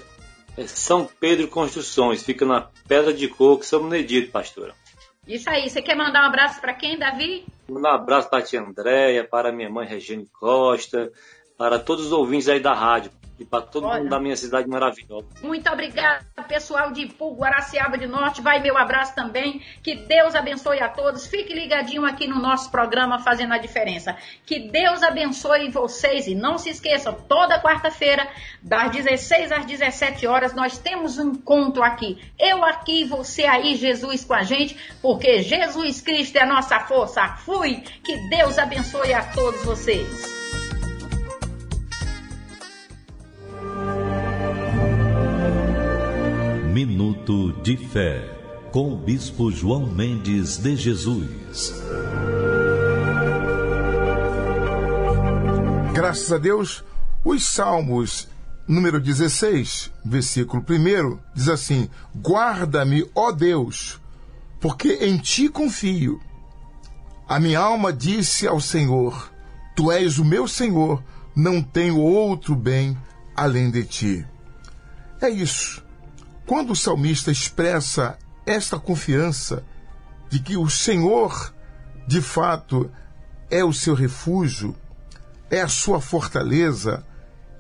é 0.57 0.67
São 0.67 1.09
Pedro 1.21 1.47
Construções, 1.49 2.23
fica 2.23 2.47
na 2.47 2.69
Pedra 2.89 3.13
de 3.13 3.29
Coco, 3.29 3.65
São 3.65 3.87
Benedito, 3.89 4.33
pastora. 4.33 4.75
Isso 5.29 5.49
aí. 5.51 5.69
Você 5.69 5.83
quer 5.83 5.95
mandar 5.95 6.23
um 6.23 6.27
abraço 6.29 6.61
para 6.61 6.75
quem, 6.75 6.99
Davi? 6.99 7.45
Um 7.69 7.87
abraço 7.87 8.29
para 8.29 8.39
a 8.39 8.43
tia 8.43 8.61
Andréia, 8.61 9.23
para 9.23 9.53
minha 9.53 9.71
mãe 9.71 9.87
Regiane 9.87 10.27
Costa, 10.33 11.13
para 11.57 11.79
todos 11.79 12.07
os 12.07 12.13
ouvintes 12.13 12.49
aí 12.49 12.59
da 12.59 12.73
rádio 12.73 13.13
e 13.43 13.45
para 13.45 13.63
todo 13.63 13.87
Olha, 13.87 14.01
mundo 14.01 14.11
da 14.11 14.19
minha 14.19 14.37
cidade 14.37 14.69
maravilhosa. 14.69 15.27
Muito 15.43 15.71
obrigada, 15.71 16.25
pessoal 16.49 16.93
de 16.93 17.03
Ipu, 17.03 17.35
Guaraciaba 17.35 17.99
de 17.99 18.07
Norte. 18.07 18.41
Vai 18.41 18.61
meu 18.61 18.79
abraço 18.79 19.15
também. 19.15 19.61
Que 19.83 19.95
Deus 19.95 20.35
abençoe 20.35 20.81
a 20.81 20.89
todos. 20.89 21.27
Fique 21.27 21.53
ligadinho 21.53 22.05
aqui 22.05 22.27
no 22.27 22.41
nosso 22.41 22.71
programa 22.71 23.19
Fazendo 23.19 23.53
a 23.53 23.59
Diferença. 23.59 24.17
Que 24.47 24.71
Deus 24.71 25.03
abençoe 25.03 25.71
vocês 25.71 26.27
e 26.27 26.35
não 26.35 26.57
se 26.57 26.71
esqueçam, 26.71 27.15
toda 27.29 27.61
quarta-feira, 27.61 28.29
das 28.63 28.93
16 28.93 29.53
às 29.53 29.67
17 29.67 30.27
horas, 30.27 30.55
nós 30.55 30.79
temos 30.79 31.19
um 31.19 31.33
encontro 31.33 31.83
aqui. 31.83 32.19
Eu 32.39 32.65
aqui, 32.65 33.05
você 33.05 33.45
aí, 33.45 33.75
Jesus 33.75 34.25
com 34.25 34.35
a 34.35 34.43
gente, 34.43 34.77
porque 35.01 35.43
Jesus 35.43 36.01
Cristo 36.01 36.37
é 36.37 36.43
a 36.43 36.47
nossa 36.47 36.81
força. 36.81 37.37
Fui. 37.39 37.83
Que 38.05 38.17
Deus 38.29 38.59
abençoe 38.59 39.13
a 39.13 39.23
todos 39.23 39.65
vocês. 39.65 40.42
Minuto 46.73 47.53
de 47.61 47.77
Fé, 47.77 48.27
com 48.73 48.95
o 48.95 48.97
Bispo 48.97 49.53
João 49.53 49.85
Mendes 49.85 50.57
de 50.57 50.75
Jesus. 50.75 51.75
Graças 55.93 56.33
a 56.33 56.39
Deus, 56.39 56.83
os 57.23 57.45
Salmos 57.45 58.27
número 58.67 58.99
16, 58.99 59.93
versículo 60.03 60.65
1, 60.67 61.19
diz 61.35 61.51
assim: 61.51 61.91
Guarda-me, 62.17 63.07
ó 63.15 63.33
Deus, 63.33 64.01
porque 64.59 64.95
em 64.95 65.19
ti 65.19 65.51
confio. 65.51 66.19
A 67.29 67.39
minha 67.39 67.61
alma 67.61 67.93
disse 67.93 68.49
ao 68.49 68.61
Senhor: 68.61 69.31
Tu 69.77 69.93
és 69.93 70.19
o 70.19 70.25
meu 70.25 70.49
Senhor, 70.49 71.05
não 71.37 71.63
tenho 71.63 71.99
outro 71.99 72.57
bem 72.57 72.97
além 73.37 73.71
de 73.71 73.85
ti. 73.85 74.27
É 75.21 75.29
isso. 75.29 75.82
Quando 76.53 76.73
o 76.73 76.77
salmista 76.77 77.31
expressa 77.31 78.19
esta 78.45 78.79
confiança 78.79 79.65
de 80.29 80.39
que 80.39 80.55
o 80.55 80.69
Senhor, 80.69 81.55
de 82.07 82.21
fato, 82.21 82.91
é 83.51 83.65
o 83.65 83.73
seu 83.73 83.95
refúgio, 83.95 84.77
é 85.51 85.63
a 85.63 85.69
sua 85.69 85.99
fortaleza, 85.99 87.07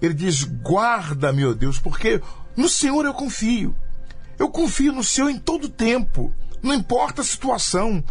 ele 0.02 0.12
diz: 0.12 0.44
guarda, 0.44 1.32
meu 1.32 1.54
Deus, 1.54 1.78
porque 1.78 2.20
no 2.54 2.68
Senhor 2.68 3.06
eu 3.06 3.14
confio. 3.14 3.74
Eu 4.38 4.50
confio 4.50 4.92
no 4.92 5.02
Senhor 5.02 5.30
em 5.30 5.38
todo 5.38 5.70
tempo, 5.70 6.30
não 6.62 6.74
importa 6.74 7.22
a 7.22 7.24
situação. 7.24 8.04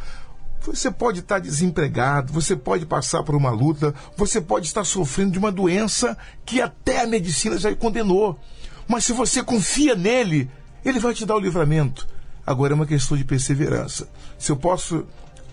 Você 0.61 0.89
pode 0.89 1.19
estar 1.19 1.37
desempregado, 1.37 2.33
você 2.33 2.55
pode 2.55 2.87
passar 2.87 3.21
por 3.21 3.35
uma 3.35 3.51
luta, 3.51 3.93
você 4.17 4.41
pode 4.41 4.65
estar 4.65 4.83
sofrendo 4.83 5.33
de 5.33 5.37
uma 5.37 5.51
doença 5.51 6.17
que 6.43 6.59
até 6.59 7.03
a 7.03 7.07
medicina 7.07 7.59
já 7.59 7.75
condenou. 7.75 8.39
Mas 8.87 9.05
se 9.05 9.13
você 9.13 9.43
confia 9.43 9.95
nele, 9.95 10.49
ele 10.83 10.99
vai 10.99 11.13
te 11.13 11.25
dar 11.25 11.35
o 11.35 11.39
livramento. 11.39 12.07
Agora 12.45 12.73
é 12.73 12.75
uma 12.75 12.85
questão 12.85 13.17
de 13.17 13.23
perseverança. 13.23 14.09
Se 14.37 14.51
eu 14.51 14.55
posso 14.55 15.05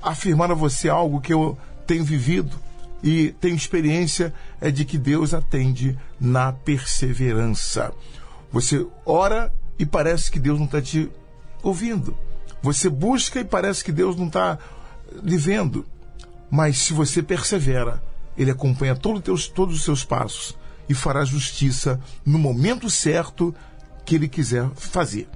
afirmar 0.02 0.50
a 0.50 0.54
você 0.54 0.88
algo 0.88 1.20
que 1.20 1.32
eu 1.32 1.58
tenho 1.86 2.04
vivido 2.04 2.56
e 3.02 3.32
tenho 3.40 3.54
experiência, 3.54 4.32
é 4.60 4.70
de 4.70 4.84
que 4.84 4.98
Deus 4.98 5.34
atende 5.34 5.98
na 6.20 6.52
perseverança. 6.52 7.92
Você 8.50 8.86
ora 9.04 9.52
e 9.78 9.86
parece 9.86 10.30
que 10.30 10.40
Deus 10.40 10.58
não 10.58 10.66
está 10.66 10.80
te 10.80 11.10
ouvindo. 11.62 12.16
Você 12.62 12.88
busca 12.88 13.40
e 13.40 13.44
parece 13.44 13.84
que 13.84 13.92
Deus 13.92 14.16
não 14.16 14.26
está 14.26 14.58
lhe 15.22 15.36
vendo. 15.36 15.86
Mas 16.50 16.78
se 16.78 16.92
você 16.92 17.22
persevera, 17.22 18.02
Ele 18.36 18.50
acompanha 18.50 18.96
todos 18.96 19.38
os 19.56 19.82
seus 19.82 20.04
passos 20.04 20.56
e 20.88 20.94
fará 20.94 21.24
justiça 21.24 22.00
no 22.24 22.38
momento 22.38 22.88
certo 22.88 23.54
que 24.08 24.14
ele 24.14 24.26
quiser 24.26 24.66
fazer. 24.74 25.28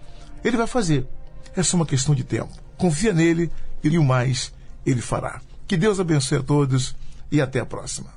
Ele 0.43 0.57
vai 0.57 0.67
fazer. 0.67 1.07
É 1.55 1.63
só 1.63 1.77
uma 1.77 1.85
questão 1.85 2.15
de 2.15 2.25
tempo. 2.25 2.49
Confia 2.79 3.13
nele 3.13 3.51
e 3.85 3.99
o 3.99 4.03
mais 4.03 4.51
ele 4.87 5.03
fará. 5.03 5.43
Que 5.69 5.77
Deus 5.77 6.01
abençoe 6.01 6.39
a 6.39 6.43
todos 6.43 6.97
e 7.31 7.39
até 7.39 7.61
a 7.61 7.67
próxima. 7.67 8.11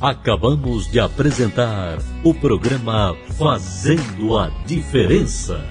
Acabamos 0.00 0.90
de 0.90 1.00
apresentar 1.00 1.98
o 2.22 2.34
programa 2.34 3.16
Fazendo 3.38 4.36
a 4.36 4.50
Diferença. 4.66 5.64